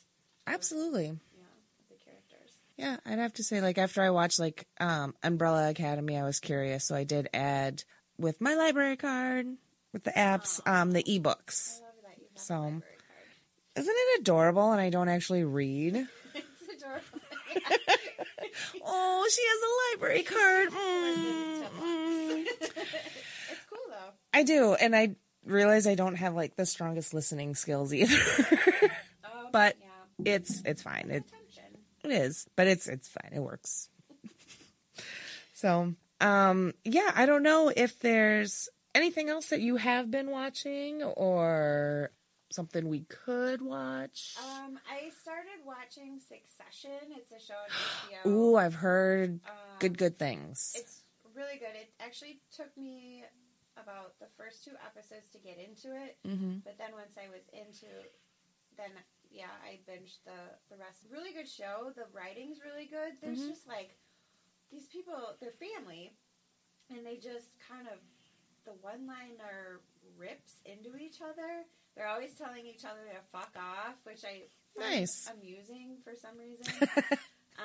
absolutely. 0.45 1.05
Yeah, 1.33 1.43
the 1.89 1.95
characters. 1.95 2.57
Yeah, 2.77 2.97
I'd 3.05 3.19
have 3.19 3.33
to 3.33 3.43
say, 3.43 3.61
like, 3.61 3.77
after 3.77 4.01
I 4.03 4.09
watched, 4.11 4.39
like, 4.39 4.67
um, 4.79 5.15
Umbrella 5.23 5.69
Academy, 5.69 6.17
I 6.17 6.23
was 6.23 6.39
curious, 6.39 6.85
so 6.85 6.95
I 6.95 7.05
did 7.05 7.27
add 7.33 7.83
with 8.17 8.41
my 8.41 8.55
library 8.55 8.97
card, 8.97 9.47
with 9.93 10.03
the 10.03 10.11
apps, 10.11 10.59
um, 10.67 10.91
the 10.91 11.03
ebooks. 11.03 11.79
I 11.79 11.85
love 11.85 11.93
that 12.03 12.17
you 12.19 12.25
have 12.33 12.41
So-. 12.41 12.81
Isn't 13.75 13.95
it 13.95 14.21
adorable? 14.21 14.71
And 14.71 14.81
I 14.81 14.89
don't 14.89 15.09
actually 15.09 15.43
read. 15.43 15.95
It's 16.35 16.83
adorable. 16.83 17.19
Oh, 18.89 19.27
she 19.29 19.41
has 19.45 19.61
a 19.61 19.71
library 19.95 20.23
card. 20.23 20.69
Mm, 20.77 21.63
mm. 21.81 22.45
it's 22.47 23.65
cool 23.69 23.79
though. 23.89 24.11
I 24.33 24.43
do, 24.43 24.73
and 24.75 24.95
I 24.95 25.15
realize 25.45 25.85
I 25.87 25.95
don't 25.95 26.15
have 26.15 26.33
like 26.35 26.55
the 26.55 26.65
strongest 26.65 27.13
listening 27.13 27.55
skills 27.55 27.93
either. 27.93 28.15
Um, 29.23 29.31
But- 29.51 29.75
yeah, 29.79 30.33
it's 30.33 30.61
it's 30.65 30.81
fine. 30.81 31.09
It. 31.11 31.23
It 32.03 32.11
is, 32.11 32.47
but 32.55 32.67
it's 32.67 32.87
it's 32.87 33.07
fine. 33.09 33.31
It 33.33 33.39
works. 33.39 33.89
so, 35.53 35.93
um, 36.21 36.73
yeah, 36.83 37.11
I 37.15 37.25
don't 37.25 37.43
know 37.43 37.71
if 37.75 37.99
there's 37.99 38.69
anything 38.95 39.29
else 39.29 39.47
that 39.49 39.61
you 39.61 39.75
have 39.77 40.09
been 40.09 40.29
watching 40.31 41.03
or 41.03 42.11
something 42.49 42.87
we 42.87 43.01
could 43.01 43.61
watch. 43.61 44.35
Um, 44.39 44.79
I 44.89 45.09
started 45.21 45.59
watching 45.65 46.19
Succession. 46.19 47.11
It's 47.15 47.31
a 47.31 47.39
show 47.45 47.53
on 47.55 47.69
HBO. 48.25 48.31
Ooh, 48.31 48.55
I've 48.55 48.75
heard 48.75 49.39
Um, 49.45 49.77
good 49.79 49.97
good 49.97 50.17
things. 50.17 50.73
It's 50.75 51.03
really 51.35 51.57
good. 51.59 51.75
It 51.75 51.91
actually 51.99 52.39
took 52.55 52.75
me 52.77 53.23
about 53.75 54.17
the 54.19 54.25
first 54.37 54.63
two 54.63 54.71
episodes 54.83 55.29
to 55.31 55.37
get 55.39 55.57
into 55.59 55.93
it, 55.95 56.17
Mm-hmm. 56.25 56.59
but 56.65 56.77
then 56.79 56.93
once 56.93 57.13
I 57.17 57.29
was 57.29 57.43
into, 57.53 57.85
then 58.75 58.89
yeah, 59.29 59.51
I 59.63 59.77
binged 59.85 60.23
the 60.25 60.39
the 60.71 60.77
rest. 60.77 61.05
Really 61.11 61.33
good 61.33 61.47
show. 61.49 61.91
The 61.95 62.05
writing's 62.13 62.57
really 62.65 62.87
good. 62.87 63.17
There's 63.21 63.43
Mhm. 63.43 63.49
just 63.49 63.67
like 63.67 63.97
these 64.71 64.87
people, 64.87 65.15
they're 65.39 65.51
family, 65.51 66.13
and 66.89 67.05
they 67.05 67.15
just 67.15 67.49
kind 67.69 67.87
of 67.87 67.99
the 68.65 68.71
one 68.81 69.07
liner 69.07 69.79
rips 70.17 70.59
into 70.65 70.97
each 70.97 71.21
other. 71.21 71.63
They're 71.95 72.07
always 72.07 72.33
telling 72.33 72.65
each 72.67 72.85
other 72.85 73.01
to 73.11 73.19
fuck 73.31 73.51
off, 73.57 73.95
which 74.03 74.23
I 74.23 74.43
find 74.77 74.91
Nice. 75.07 75.29
amusing 75.33 75.97
for 76.03 76.13
some 76.15 76.37
reason. 76.37 76.65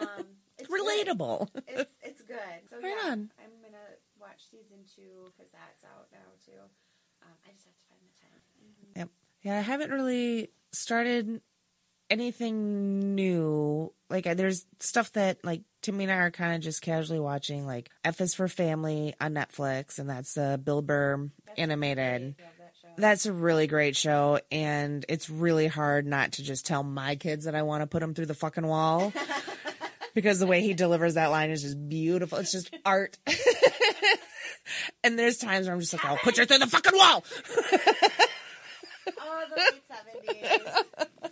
um, 0.00 0.24
it's 0.58 0.68
good. 0.68 0.80
Relatable. 0.80 1.48
It's 1.66 1.94
it's 2.02 2.22
good. 2.22 2.60
So 2.70 2.76
Right 2.82 2.94
yeah, 3.04 3.12
on. 3.12 3.30
I'm 3.42 3.52
gonna 3.62 3.92
watch 4.20 4.48
season 4.50 4.78
two 4.94 5.32
because 5.36 5.50
that's 5.52 5.84
out 5.84 6.08
now 6.12 6.30
too. 6.46 6.60
Um, 7.22 7.34
I 7.46 7.52
just 7.52 7.66
have 7.66 7.74
to 7.74 7.86
find 7.88 8.00
the 8.06 8.14
time. 8.24 9.06
Mhm. 9.06 9.08
Yeah, 9.42 9.58
I 9.58 9.60
haven't 9.60 9.90
really 9.90 10.50
started 10.72 11.40
anything 12.12 13.14
new. 13.14 13.92
Like, 14.10 14.24
there's 14.36 14.66
stuff 14.80 15.12
that 15.12 15.44
like 15.44 15.62
Timmy 15.80 16.04
and 16.04 16.12
I 16.12 16.16
are 16.16 16.30
kind 16.30 16.54
of 16.54 16.60
just 16.60 16.82
casually 16.82 17.18
watching, 17.18 17.66
like 17.66 17.90
F 18.04 18.20
is 18.20 18.34
for 18.34 18.46
Family 18.46 19.14
on 19.20 19.34
Netflix, 19.34 19.98
and 19.98 20.08
that's 20.08 20.36
uh, 20.36 20.58
Bill 20.58 20.82
Burr 20.82 21.28
That's 21.46 21.58
animated. 21.58 22.36
that. 22.38 22.48
That's 22.98 23.24
a 23.24 23.32
really 23.32 23.66
great 23.66 23.96
show, 23.96 24.38
and 24.50 25.04
it's 25.08 25.30
really 25.30 25.66
hard 25.66 26.06
not 26.06 26.32
to 26.32 26.42
just 26.42 26.66
tell 26.66 26.82
my 26.82 27.16
kids 27.16 27.46
that 27.46 27.54
I 27.54 27.62
want 27.62 27.80
to 27.82 27.86
put 27.86 28.00
them 28.00 28.12
through 28.12 28.26
the 28.26 28.34
fucking 28.34 28.66
wall 28.66 29.14
because 30.14 30.38
the 30.38 30.46
way 30.46 30.60
he 30.60 30.74
delivers 30.74 31.14
that 31.14 31.28
line 31.28 31.50
is 31.50 31.62
just 31.62 31.88
beautiful. 31.88 32.36
It's 32.38 32.52
just 32.52 32.70
art. 32.84 33.16
and 35.04 35.18
there's 35.18 35.38
times 35.38 35.66
where 35.66 35.74
I'm 35.74 35.80
just 35.80 35.94
like, 35.94 36.04
I'll 36.04 36.18
put 36.18 36.36
you 36.36 36.44
through 36.44 36.58
the 36.58 36.66
fucking 36.66 36.96
wall. 36.96 37.24
oh, 39.20 39.44
the 39.48 39.56
late 39.56 39.82
seventies. 39.88 40.60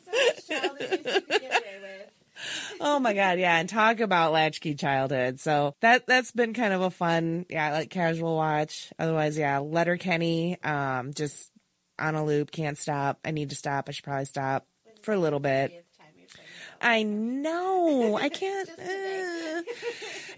So 0.04 0.12
much 0.12 0.48
childhood 0.48 0.90
you 0.90 0.98
could 1.12 1.28
get 1.28 1.42
away 1.42 1.78
with. 1.82 2.79
Oh 2.92 2.98
my 2.98 3.14
god, 3.14 3.38
yeah, 3.38 3.56
and 3.56 3.68
talk 3.68 4.00
about 4.00 4.32
latchkey 4.32 4.74
childhood. 4.74 5.38
So 5.38 5.76
that 5.80 6.08
that's 6.08 6.32
been 6.32 6.54
kind 6.54 6.72
of 6.74 6.82
a 6.82 6.90
fun, 6.90 7.46
yeah, 7.48 7.72
like 7.72 7.88
casual 7.88 8.34
watch. 8.34 8.92
Otherwise, 8.98 9.38
yeah, 9.38 9.58
Letterkenny, 9.58 10.60
um, 10.64 11.14
just 11.14 11.52
on 12.00 12.16
a 12.16 12.24
loop, 12.24 12.50
can't 12.50 12.76
stop. 12.76 13.20
I 13.24 13.30
need 13.30 13.50
to 13.50 13.56
stop. 13.56 13.88
I 13.88 13.92
should 13.92 14.04
probably 14.04 14.24
stop 14.24 14.66
for 15.02 15.14
a 15.14 15.18
little 15.18 15.38
bit. 15.38 15.70
30th 15.70 15.98
time 15.98 16.12
you're 16.18 16.28
saying 16.28 16.48
that. 16.80 16.86
I 16.88 17.02
know. 17.04 18.16
I 18.16 18.28
can't. 18.40 18.68
Uh. 18.68 19.62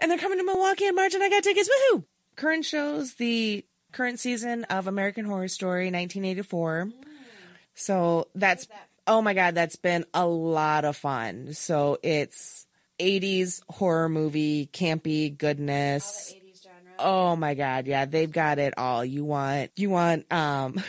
and 0.00 0.10
they're 0.10 0.18
coming 0.18 0.38
to 0.38 0.44
Milwaukee 0.44 0.86
in 0.86 0.94
March, 0.94 1.14
and 1.14 1.22
I 1.22 1.30
got 1.30 1.42
tickets. 1.42 1.70
Woohoo! 1.70 2.04
Current 2.36 2.66
shows 2.66 3.14
the 3.14 3.64
current 3.92 4.20
season 4.20 4.64
of 4.64 4.86
American 4.88 5.24
Horror 5.24 5.48
Story 5.48 5.86
1984. 5.86 6.90
So 7.74 8.28
that's 8.34 8.66
that? 8.66 8.88
Oh 9.06 9.22
my 9.22 9.34
god, 9.34 9.54
that's 9.54 9.76
been 9.76 10.04
a 10.14 10.26
lot 10.26 10.84
of 10.84 10.96
fun. 10.96 11.52
So 11.54 11.98
it's 12.02 12.66
80s 12.98 13.62
horror 13.68 14.08
movie, 14.08 14.68
campy 14.72 15.36
goodness. 15.36 16.28
the 16.28 16.36
eighties 16.36 16.62
genre. 16.62 16.92
Oh 16.98 17.36
my 17.36 17.54
god, 17.54 17.86
yeah, 17.86 18.04
they've 18.04 18.30
got 18.30 18.58
it 18.58 18.74
all. 18.76 19.04
You 19.04 19.24
want 19.24 19.70
you 19.76 19.90
want 19.90 20.30
um 20.32 20.82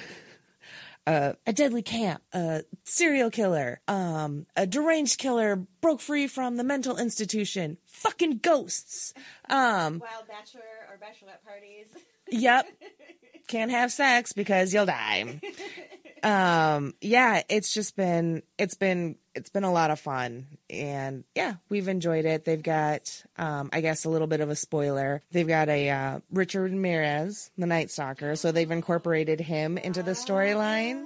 uh, 1.08 1.34
a 1.48 1.54
deadly 1.54 1.82
camp, 1.82 2.22
a 2.34 2.64
serial 2.84 3.32
killer, 3.32 3.82
um 3.88 4.46
a 4.56 4.68
deranged 4.68 5.18
killer 5.20 5.56
broke 5.82 6.02
free 6.02 6.28
from 6.28 6.58
the 6.58 6.64
mental 6.64 6.98
institution, 6.98 7.78
fucking 7.86 8.40
ghosts. 8.40 9.14
Um 9.50 10.00
Wild 10.00 10.28
bachelor 10.28 10.62
or 10.90 10.98
bachelorette 10.98 11.44
parties. 11.46 11.88
yep, 12.30 12.68
can't 13.48 13.72
have 13.72 13.92
sex 13.92 14.34
because 14.34 14.74
you'll 14.74 14.86
die. 14.86 15.40
Um 16.24 16.94
yeah, 17.02 17.44
it's 17.50 17.74
just 17.74 17.96
been 17.96 18.44
it's 18.58 18.76
been 18.76 19.18
it's 19.36 19.50
been 19.50 19.64
a 19.64 19.72
lot 19.72 19.92
of 19.92 20.00
fun 20.00 20.48
and 20.70 21.24
yeah, 21.36 21.56
we've 21.70 21.88
enjoyed 21.88 22.26
it. 22.26 22.46
They've 22.46 22.64
got 22.64 23.24
um 23.38 23.70
I 23.74 23.82
guess 23.82 24.06
a 24.06 24.10
little 24.10 24.28
bit 24.28 24.40
of 24.42 24.50
a 24.50 24.56
spoiler. 24.56 25.22
They've 25.32 25.48
got 25.48 25.70
a 25.70 25.90
uh 25.90 26.20
Richard 26.32 26.72
Ramirez, 26.72 27.52
the 27.58 27.66
Night 27.66 27.92
Stalker, 27.92 28.36
so 28.36 28.52
they've 28.52 28.72
incorporated 28.72 29.42
him 29.42 29.78
into 29.78 30.02
the 30.02 30.12
storyline. 30.12 31.06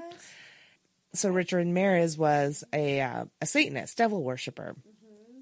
So 1.14 1.30
Richard 1.30 1.58
Ramirez 1.58 2.18
was 2.18 2.64
a 2.72 3.02
uh, 3.02 3.26
a 3.42 3.46
Satanist, 3.46 3.98
devil 3.98 4.22
worshiper. 4.24 4.76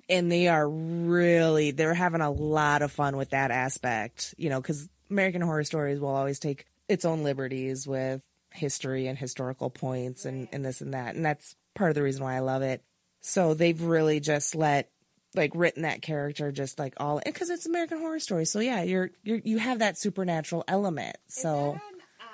And 0.08 0.32
they 0.32 0.48
are 0.48 0.70
really 0.70 1.72
they're 1.72 1.96
having 1.96 2.22
a 2.22 2.32
lot 2.32 2.82
of 2.82 2.92
fun 2.92 3.18
with 3.18 3.32
that 3.32 3.52
aspect, 3.52 4.36
you 4.38 4.50
know, 4.50 4.62
cuz 4.62 4.88
American 5.10 5.42
Horror 5.42 5.64
Stories 5.64 6.00
will 6.00 6.16
always 6.16 6.40
take 6.40 6.66
its 6.88 7.06
own 7.06 7.24
liberties 7.24 7.88
with 7.88 8.22
history 8.56 9.08
and 9.08 9.18
historical 9.18 9.70
points 9.70 10.26
and, 10.26 10.48
and 10.52 10.64
this 10.66 10.82
and 10.82 10.94
that. 10.94 11.16
And 11.16 11.26
that's 11.26 11.56
part 11.74 11.90
of 11.90 11.96
the 11.96 12.04
reason 12.04 12.24
why 12.24 12.36
I 12.36 12.40
love 12.40 12.62
it. 12.62 12.84
So 13.22 13.54
they've 13.54 13.82
really 13.82 14.20
just 14.20 14.56
let 14.56 14.90
like 15.36 15.52
written 15.54 15.82
that 15.84 16.02
character 16.02 16.52
just 16.52 16.80
like 16.80 16.94
all 16.98 17.22
because 17.26 17.50
it's 17.50 17.66
American 17.66 18.00
Horror 18.00 18.20
Story. 18.20 18.46
So 18.46 18.60
yeah, 18.60 18.84
you're 18.84 19.12
you're 19.24 19.42
you 19.44 19.58
have 19.58 19.80
that 19.80 19.98
supernatural 19.98 20.64
element. 20.68 21.18
Is 21.28 21.36
So 21.42 21.50
that 21.50 21.58
on 21.58 21.74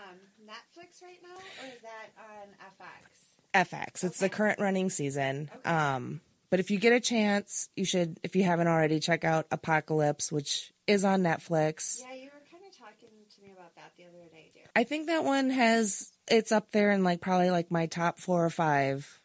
um, 0.09 0.15
Netflix 0.45 1.01
right 1.01 1.19
now, 1.23 1.35
or 1.35 1.67
is 1.67 1.81
that 1.81 2.11
on 2.19 2.47
FX? 2.79 4.01
FX. 4.01 4.03
It's 4.03 4.19
the 4.19 4.29
current 4.29 4.59
running 4.59 4.89
season. 4.89 5.49
Okay. 5.55 5.69
Um, 5.69 6.21
but 6.49 6.59
if 6.59 6.69
you 6.69 6.79
get 6.79 6.91
a 6.93 6.99
chance, 6.99 7.69
you 7.77 7.85
should, 7.85 8.19
if 8.23 8.35
you 8.35 8.43
haven't 8.43 8.67
already, 8.67 8.99
check 8.99 9.23
out 9.23 9.47
Apocalypse, 9.51 10.31
which 10.31 10.73
is 10.85 11.05
on 11.05 11.21
Netflix. 11.21 11.99
Yeah, 12.01 12.13
you 12.13 12.25
were 12.25 12.41
kind 12.51 12.63
of 12.69 12.77
talking 12.77 13.07
to 13.33 13.41
me 13.41 13.51
about 13.53 13.73
that 13.75 13.93
the 13.97 14.03
other 14.03 14.27
day, 14.31 14.51
too. 14.53 14.60
I 14.75 14.83
think 14.83 15.07
that 15.07 15.23
one 15.23 15.49
has 15.49 16.11
it's 16.29 16.51
up 16.51 16.71
there 16.71 16.91
in 16.91 17.03
like 17.03 17.21
probably 17.21 17.49
like 17.51 17.71
my 17.71 17.87
top 17.87 18.19
four 18.19 18.45
or 18.45 18.49
five 18.49 19.21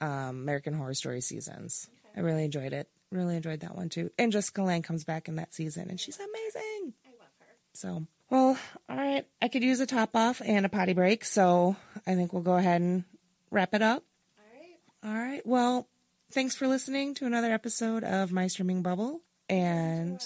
um, 0.00 0.40
American 0.42 0.74
Horror 0.74 0.94
Story 0.94 1.20
seasons. 1.20 1.88
I 2.16 2.20
really 2.20 2.44
enjoyed 2.44 2.72
it. 2.72 2.88
Really 3.10 3.36
enjoyed 3.36 3.60
that 3.60 3.74
one 3.74 3.88
too. 3.88 4.10
And 4.18 4.30
Jessica 4.30 4.62
Lange 4.62 4.82
comes 4.82 5.04
back 5.04 5.28
in 5.28 5.36
that 5.36 5.54
season, 5.54 5.90
and 5.90 5.98
she's 5.98 6.18
amazing. 6.18 6.94
I 7.04 7.10
love 7.18 7.28
her. 7.40 7.46
So, 7.72 8.06
well, 8.30 8.58
all 8.88 8.96
right. 8.96 9.26
I 9.42 9.48
could 9.48 9.62
use 9.62 9.80
a 9.80 9.86
top 9.86 10.14
off 10.14 10.40
and 10.44 10.64
a 10.64 10.68
potty 10.68 10.92
break, 10.92 11.24
so 11.24 11.76
I 12.06 12.14
think 12.14 12.32
we'll 12.32 12.42
go 12.42 12.56
ahead 12.56 12.80
and 12.80 13.04
wrap 13.50 13.74
it 13.74 13.82
up. 13.82 14.04
All 14.38 14.44
right. 14.54 15.16
All 15.16 15.22
right. 15.22 15.46
Well, 15.46 15.88
thanks 16.30 16.54
for 16.54 16.68
listening 16.68 17.14
to 17.14 17.26
another 17.26 17.52
episode 17.52 18.04
of 18.04 18.30
My 18.32 18.46
Streaming 18.46 18.82
Bubble. 18.82 19.22
And 19.48 20.22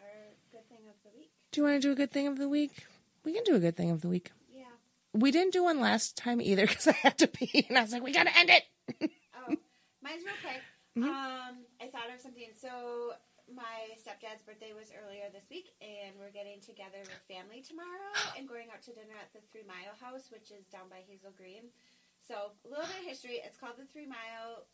our, 0.00 0.06
our 0.06 0.12
good 0.50 0.68
thing 0.70 0.88
of 0.88 0.94
the 1.04 1.18
week. 1.18 1.30
do 1.50 1.60
you 1.60 1.66
want 1.66 1.82
to 1.82 1.88
do 1.88 1.92
a 1.92 1.96
good 1.96 2.10
thing 2.10 2.26
of 2.26 2.38
the 2.38 2.48
week? 2.48 2.86
We 3.24 3.32
can 3.32 3.44
do 3.44 3.54
a 3.54 3.60
good 3.60 3.76
thing 3.76 3.90
of 3.90 4.00
the 4.00 4.08
week. 4.08 4.32
Yeah. 4.52 4.64
We 5.12 5.30
didn't 5.30 5.52
do 5.52 5.64
one 5.64 5.80
last 5.80 6.16
time 6.16 6.40
either 6.40 6.66
because 6.70 6.88
I 6.88 6.92
had 6.92 7.18
to 7.18 7.26
pee, 7.26 7.66
and 7.68 7.78
I 7.78 7.82
was 7.82 7.92
like, 7.92 8.02
we 8.02 8.12
gotta 8.12 8.36
end 8.36 8.50
it. 8.50 8.64
Oh, 9.34 9.56
mine's 10.02 10.22
real 10.22 10.38
quick. 10.38 10.62
Mm-hmm. 10.94 11.08
Um, 11.08 11.66
I 11.82 11.90
thought 11.90 12.12
of 12.14 12.20
something. 12.20 12.52
So 12.54 13.16
my 13.50 13.90
stepdad's 13.98 14.44
birthday 14.46 14.70
was 14.70 14.94
earlier 14.94 15.26
this 15.34 15.50
week, 15.50 15.74
and 15.82 16.14
we're 16.14 16.30
getting 16.30 16.62
together 16.62 17.02
with 17.02 17.18
family 17.26 17.58
tomorrow 17.58 18.12
and 18.38 18.46
going 18.46 18.70
out 18.70 18.84
to 18.86 18.94
dinner 18.94 19.16
at 19.18 19.34
the 19.34 19.42
Three 19.50 19.66
Mile 19.66 19.96
House, 19.98 20.30
which 20.30 20.54
is 20.54 20.68
down 20.70 20.86
by 20.86 21.02
Hazel 21.02 21.34
Green. 21.34 21.74
So 22.22 22.54
a 22.62 22.68
little 22.70 22.86
bit 22.86 23.02
of 23.02 23.08
history. 23.08 23.42
It's 23.42 23.58
called 23.58 23.80
the 23.80 23.88
Three 23.88 24.06
Mile 24.06 24.68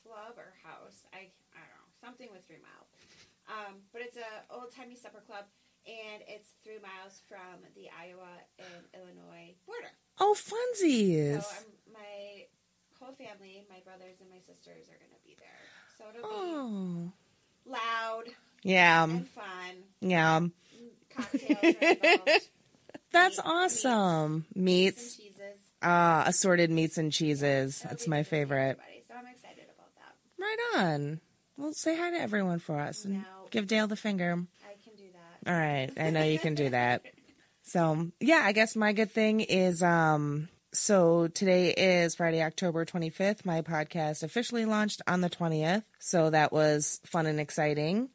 Club 0.00 0.38
or 0.40 0.56
House. 0.64 1.04
I 1.12 1.28
I 1.52 1.60
don't 1.60 1.76
know 1.76 1.86
something 2.00 2.28
with 2.32 2.44
three 2.46 2.62
mile. 2.62 2.86
Um, 3.46 3.82
but 3.92 4.02
it's 4.02 4.16
a 4.16 4.30
old 4.50 4.74
timey 4.74 4.96
supper 4.96 5.22
club, 5.22 5.46
and 5.86 6.22
it's 6.28 6.50
three 6.64 6.78
miles 6.78 7.20
from 7.28 7.62
the 7.74 7.88
Iowa 8.00 8.28
and 8.58 8.84
Illinois 8.94 9.54
border. 9.66 9.90
Oh, 10.18 10.34
funsies. 10.36 11.42
So 11.42 11.48
I'm, 11.58 11.92
my 11.94 12.44
whole 13.00 13.14
family, 13.14 13.64
my 13.70 13.80
brothers 13.84 14.16
and 14.20 14.28
my 14.30 14.38
sisters, 14.38 14.88
are 14.88 14.98
going 14.98 15.12
to 15.12 15.24
be 15.24 15.36
there. 15.38 15.48
So 15.98 16.04
it'll 16.10 16.28
be 16.28 16.34
oh, 16.34 17.12
loud 17.70 18.24
yeah, 18.62 19.04
and 19.04 19.28
fun. 19.28 19.44
yeah. 20.00 20.40
Cocktails. 21.14 22.48
That's 23.12 23.36
Meat- 23.38 23.44
awesome. 23.46 23.78
Some 23.78 24.44
Meats, 24.54 25.16
cheeses. 25.16 25.56
uh, 25.82 26.24
assorted 26.26 26.70
meats 26.70 26.98
and 26.98 27.12
cheeses. 27.12 27.80
It'll 27.80 27.90
That's 27.90 28.06
my 28.08 28.18
good 28.18 28.24
to 28.24 28.24
see 28.24 28.30
favorite. 28.30 28.78
So 29.08 29.14
I'm 29.16 29.26
excited 29.26 29.64
about 29.74 29.94
that. 29.96 30.14
Right 30.38 30.82
on. 30.84 31.20
Well, 31.56 31.72
say 31.72 31.96
hi 31.96 32.10
to 32.10 32.20
everyone 32.20 32.58
for 32.58 32.78
us 32.78 33.04
and 33.04 33.14
No. 33.14 33.20
give 33.50 33.66
Dale 33.66 33.86
the 33.86 33.96
finger. 33.96 34.32
I 34.64 34.74
can 34.84 34.94
do 34.96 35.04
that. 35.12 35.35
All 35.46 35.52
right. 35.52 35.90
I 35.96 36.10
know 36.10 36.22
you 36.22 36.38
can 36.38 36.54
do 36.54 36.70
that. 36.70 37.02
So, 37.62 38.08
yeah, 38.20 38.42
I 38.44 38.52
guess 38.52 38.76
my 38.76 38.92
good 38.92 39.10
thing 39.10 39.40
is 39.40 39.82
um 39.82 40.48
so 40.72 41.28
today 41.28 41.70
is 41.70 42.16
Friday, 42.16 42.42
October 42.42 42.84
25th. 42.84 43.46
My 43.46 43.62
podcast 43.62 44.22
officially 44.22 44.66
launched 44.66 45.00
on 45.06 45.20
the 45.22 45.30
20th. 45.30 45.84
So 45.98 46.30
that 46.30 46.52
was 46.52 47.00
fun 47.06 47.26
and 47.26 47.40
exciting. 47.40 48.10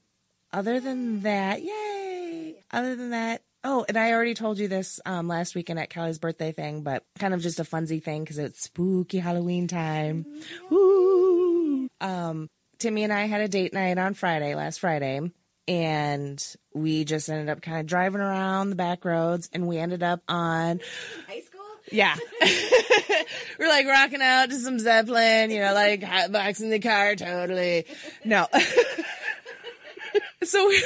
Other 0.53 0.79
than 0.79 1.21
that, 1.21 1.63
yay. 1.63 2.55
Other 2.71 2.95
than 2.95 3.11
that, 3.11 3.41
oh, 3.63 3.83
and 3.87 3.97
I 3.97 4.11
already 4.11 4.33
told 4.33 4.59
you 4.59 4.67
this 4.67 4.99
um 5.05 5.27
last 5.27 5.55
weekend 5.55 5.79
at 5.79 5.89
Callie's 5.93 6.19
birthday 6.19 6.51
thing, 6.51 6.83
but 6.83 7.03
kind 7.17 7.33
of 7.33 7.41
just 7.41 7.59
a 7.59 7.63
funsy 7.63 8.03
thing 8.03 8.25
cuz 8.25 8.37
it's 8.37 8.63
spooky 8.63 9.19
Halloween 9.19 9.67
time. 9.67 10.25
Woo! 10.69 11.87
Um 12.01 12.49
Timmy 12.79 13.03
and 13.03 13.13
I 13.13 13.25
had 13.27 13.41
a 13.41 13.47
date 13.47 13.73
night 13.73 13.97
on 13.97 14.15
Friday, 14.15 14.55
last 14.55 14.79
Friday, 14.79 15.21
and 15.67 16.43
we 16.73 17.03
just 17.05 17.29
ended 17.29 17.49
up 17.49 17.61
kind 17.61 17.79
of 17.79 17.85
driving 17.85 18.21
around 18.21 18.69
the 18.69 18.75
back 18.75 19.05
roads 19.05 19.49
and 19.53 19.67
we 19.67 19.77
ended 19.77 20.03
up 20.03 20.21
on 20.27 20.79
High 21.27 21.41
school? 21.41 21.61
yeah. 21.91 22.15
We're 23.59 23.67
like 23.69 23.85
rocking 23.87 24.21
out 24.21 24.49
to 24.49 24.55
some 24.59 24.79
Zeppelin, 24.79 25.51
you 25.51 25.59
know, 25.59 25.73
like 25.73 26.03
hot 26.03 26.31
box 26.31 26.59
the 26.69 26.79
car, 26.79 27.15
totally. 27.15 27.85
No. 28.25 28.47
so, 30.43 30.67
we- 30.67 30.83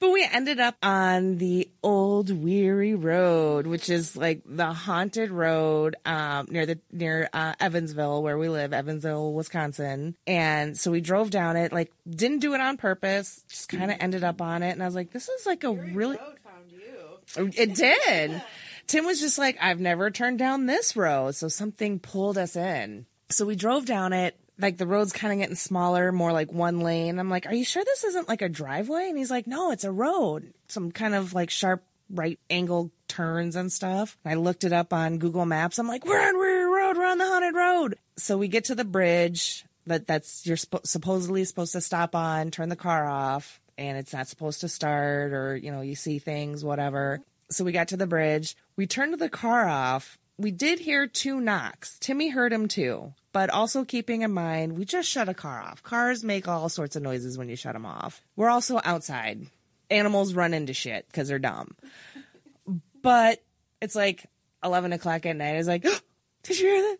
but 0.00 0.10
we 0.10 0.26
ended 0.30 0.60
up 0.60 0.76
on 0.82 1.38
the 1.38 1.68
old 1.82 2.30
weary 2.30 2.94
road, 2.94 3.66
which 3.66 3.88
is 3.90 4.16
like 4.16 4.42
the 4.46 4.72
haunted 4.72 5.30
road, 5.30 5.96
um, 6.04 6.46
near 6.50 6.66
the, 6.66 6.78
near, 6.92 7.28
uh, 7.32 7.54
Evansville, 7.60 8.22
where 8.22 8.38
we 8.38 8.48
live, 8.48 8.72
Evansville, 8.72 9.32
Wisconsin. 9.32 10.16
And 10.26 10.78
so 10.78 10.90
we 10.90 11.00
drove 11.00 11.30
down 11.30 11.56
it, 11.56 11.72
like 11.72 11.92
didn't 12.08 12.38
do 12.40 12.54
it 12.54 12.60
on 12.60 12.76
purpose, 12.76 13.44
just 13.48 13.68
kind 13.68 13.90
of 13.90 13.96
ended 14.00 14.24
up 14.24 14.40
on 14.40 14.62
it. 14.62 14.70
And 14.70 14.82
I 14.82 14.86
was 14.86 14.94
like, 14.94 15.10
this 15.12 15.28
is 15.28 15.46
like 15.46 15.64
a 15.64 15.72
Fury 15.72 15.92
really, 15.92 16.16
Road 16.16 16.38
found 16.44 16.70
you. 16.70 17.52
it 17.56 17.74
did. 17.74 18.42
Tim 18.86 19.04
was 19.04 19.20
just 19.20 19.38
like, 19.38 19.58
I've 19.60 19.80
never 19.80 20.10
turned 20.10 20.38
down 20.38 20.66
this 20.66 20.96
road. 20.96 21.34
So 21.34 21.48
something 21.48 21.98
pulled 21.98 22.38
us 22.38 22.56
in. 22.56 23.06
So 23.28 23.44
we 23.44 23.54
drove 23.54 23.84
down 23.84 24.12
it. 24.12 24.36
Like 24.58 24.76
the 24.76 24.86
road's 24.86 25.12
kind 25.12 25.32
of 25.32 25.38
getting 25.38 25.54
smaller, 25.56 26.10
more 26.10 26.32
like 26.32 26.52
one 26.52 26.80
lane. 26.80 27.18
I'm 27.18 27.30
like, 27.30 27.46
Are 27.46 27.54
you 27.54 27.64
sure 27.64 27.84
this 27.84 28.04
isn't 28.04 28.28
like 28.28 28.42
a 28.42 28.48
driveway? 28.48 29.08
And 29.08 29.16
he's 29.18 29.30
like, 29.30 29.46
No, 29.46 29.70
it's 29.70 29.84
a 29.84 29.92
road. 29.92 30.52
Some 30.68 30.90
kind 30.90 31.14
of 31.14 31.32
like 31.32 31.50
sharp 31.50 31.82
right 32.10 32.38
angle 32.50 32.90
turns 33.06 33.56
and 33.56 33.70
stuff. 33.72 34.16
I 34.24 34.34
looked 34.34 34.64
it 34.64 34.72
up 34.72 34.92
on 34.92 35.18
Google 35.18 35.46
Maps. 35.46 35.78
I'm 35.78 35.86
like, 35.88 36.04
We're 36.04 36.20
on 36.20 36.36
Weary 36.36 36.64
Road. 36.64 36.96
We're 36.96 37.06
on 37.06 37.18
the 37.18 37.26
haunted 37.26 37.54
road. 37.54 37.98
So 38.16 38.36
we 38.36 38.48
get 38.48 38.64
to 38.64 38.74
the 38.74 38.84
bridge 38.84 39.64
that 39.86 40.06
that's 40.06 40.46
you're 40.46 40.56
sp- 40.58 40.84
supposedly 40.84 41.44
supposed 41.44 41.72
to 41.72 41.80
stop 41.80 42.14
on, 42.14 42.50
turn 42.50 42.68
the 42.68 42.76
car 42.76 43.08
off, 43.08 43.60
and 43.76 43.96
it's 43.96 44.12
not 44.12 44.28
supposed 44.28 44.60
to 44.62 44.68
start, 44.68 45.32
or 45.32 45.56
you 45.56 45.70
know, 45.70 45.80
you 45.80 45.94
see 45.94 46.18
things, 46.18 46.64
whatever. 46.64 47.20
So 47.50 47.64
we 47.64 47.72
got 47.72 47.88
to 47.88 47.96
the 47.96 48.06
bridge. 48.06 48.56
We 48.76 48.86
turned 48.86 49.18
the 49.18 49.28
car 49.28 49.66
off. 49.66 50.18
We 50.36 50.50
did 50.50 50.78
hear 50.78 51.06
two 51.06 51.40
knocks. 51.40 51.98
Timmy 51.98 52.28
heard 52.28 52.52
them 52.52 52.68
too. 52.68 53.12
But 53.32 53.50
also 53.50 53.84
keeping 53.84 54.22
in 54.22 54.32
mind, 54.32 54.78
we 54.78 54.84
just 54.84 55.08
shut 55.08 55.28
a 55.28 55.34
car 55.34 55.60
off. 55.60 55.82
Cars 55.82 56.24
make 56.24 56.48
all 56.48 56.68
sorts 56.68 56.96
of 56.96 57.02
noises 57.02 57.36
when 57.36 57.48
you 57.48 57.56
shut 57.56 57.74
them 57.74 57.84
off. 57.86 58.22
We're 58.36 58.48
also 58.48 58.80
outside. 58.84 59.46
Animals 59.90 60.34
run 60.34 60.54
into 60.54 60.72
shit 60.72 61.06
because 61.08 61.28
they're 61.28 61.38
dumb. 61.38 61.76
But 63.02 63.42
it's 63.80 63.94
like 63.94 64.26
11 64.64 64.92
o'clock 64.92 65.26
at 65.26 65.36
night. 65.36 65.54
I 65.54 65.58
was 65.58 65.68
like, 65.68 65.82
did 66.42 66.58
you 66.58 66.66
hear 66.66 66.82
that? 66.82 66.96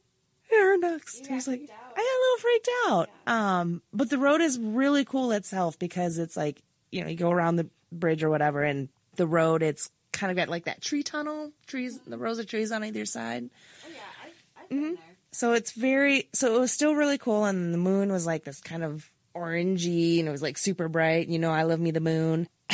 I 0.50 0.54
heard 0.54 0.80
knocks. 0.80 1.20
I 1.30 1.34
was 1.34 1.48
like. 1.48 1.60
I 1.60 2.00
got 2.00 2.04
a 2.04 2.22
little 2.22 2.38
freaked 2.38 2.68
out. 2.88 3.10
Um, 3.26 3.82
but 3.92 4.08
the 4.10 4.18
road 4.18 4.40
is 4.40 4.58
really 4.58 5.04
cool 5.04 5.32
itself 5.32 5.78
because 5.78 6.18
it's 6.18 6.36
like, 6.36 6.62
you 6.92 7.02
know, 7.02 7.08
you 7.08 7.16
go 7.16 7.30
around 7.30 7.56
the 7.56 7.68
bridge 7.90 8.22
or 8.22 8.30
whatever 8.30 8.62
and 8.62 8.88
the 9.16 9.26
road, 9.26 9.62
it's 9.62 9.90
kind 10.12 10.30
of 10.30 10.36
got 10.36 10.48
like 10.48 10.64
that 10.66 10.80
tree 10.80 11.02
tunnel, 11.02 11.50
trees, 11.66 11.98
the 12.06 12.16
rows 12.16 12.38
of 12.38 12.46
trees 12.46 12.70
on 12.70 12.84
either 12.84 13.04
side. 13.04 13.50
Oh, 13.84 13.88
yeah. 13.92 13.98
I've, 14.24 14.62
I've 14.62 14.68
been 14.68 14.78
Mm-hmm. 14.78 14.94
there. 14.94 15.07
So 15.32 15.52
it's 15.52 15.72
very, 15.72 16.28
so 16.32 16.56
it 16.56 16.60
was 16.60 16.72
still 16.72 16.94
really 16.94 17.18
cool. 17.18 17.44
And 17.44 17.72
the 17.72 17.78
moon 17.78 18.10
was 18.10 18.26
like 18.26 18.44
this 18.44 18.60
kind 18.60 18.82
of 18.82 19.10
orangey 19.34 20.18
and 20.18 20.28
it 20.28 20.30
was 20.30 20.42
like 20.42 20.58
super 20.58 20.88
bright. 20.88 21.28
You 21.28 21.38
know, 21.38 21.50
I 21.50 21.62
love 21.62 21.80
me 21.80 21.90
the 21.90 22.00
moon. 22.00 22.48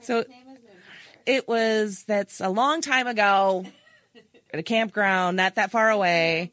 so 0.00 0.18
His 0.18 0.28
name 0.28 0.46
is 0.48 0.58
Moonhunter. 0.58 1.22
it 1.26 1.48
was, 1.48 2.04
that's 2.04 2.40
a 2.40 2.48
long 2.48 2.80
time 2.80 3.06
ago 3.06 3.64
at 4.52 4.60
a 4.60 4.62
campground, 4.62 5.36
not 5.36 5.56
that 5.56 5.70
far 5.70 5.90
away. 5.90 6.52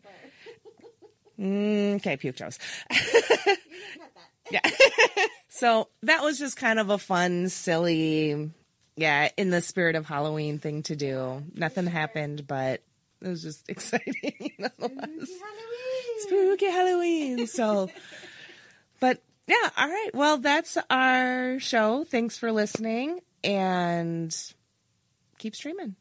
Mm, 1.39 1.95
okay, 1.97 2.17
puke 2.17 2.35
jokes. 2.35 2.57
You 2.89 2.97
can 2.99 3.57
cut 3.99 4.11
that. 4.51 4.51
Yeah. 4.51 5.25
so 5.49 5.89
that 6.03 6.23
was 6.23 6.39
just 6.39 6.57
kind 6.57 6.79
of 6.79 6.89
a 6.89 6.97
fun, 6.97 7.49
silly, 7.49 8.51
yeah, 8.95 9.29
in 9.37 9.51
the 9.51 9.61
spirit 9.61 9.95
of 9.95 10.05
Halloween 10.05 10.57
thing 10.57 10.83
to 10.83 10.95
do. 10.95 11.43
Nothing 11.53 11.85
happened, 11.85 12.47
but 12.47 12.81
it 13.21 13.27
was 13.27 13.41
just 13.41 13.69
exciting 13.69 14.51
nonetheless. 14.59 15.29
Halloween. 15.29 16.19
Spooky 16.19 16.69
Halloween. 16.71 17.47
So, 17.47 17.89
but 18.99 19.21
yeah, 19.47 19.69
all 19.77 19.87
right. 19.87 20.09
Well, 20.13 20.37
that's 20.37 20.77
our 20.89 21.59
show. 21.59 22.03
Thanks 22.03 22.37
for 22.37 22.51
listening 22.51 23.21
and 23.43 24.35
keep 25.37 25.55
streaming. 25.55 25.95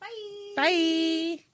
Bye. 0.00 0.52
Bye. 0.56 1.44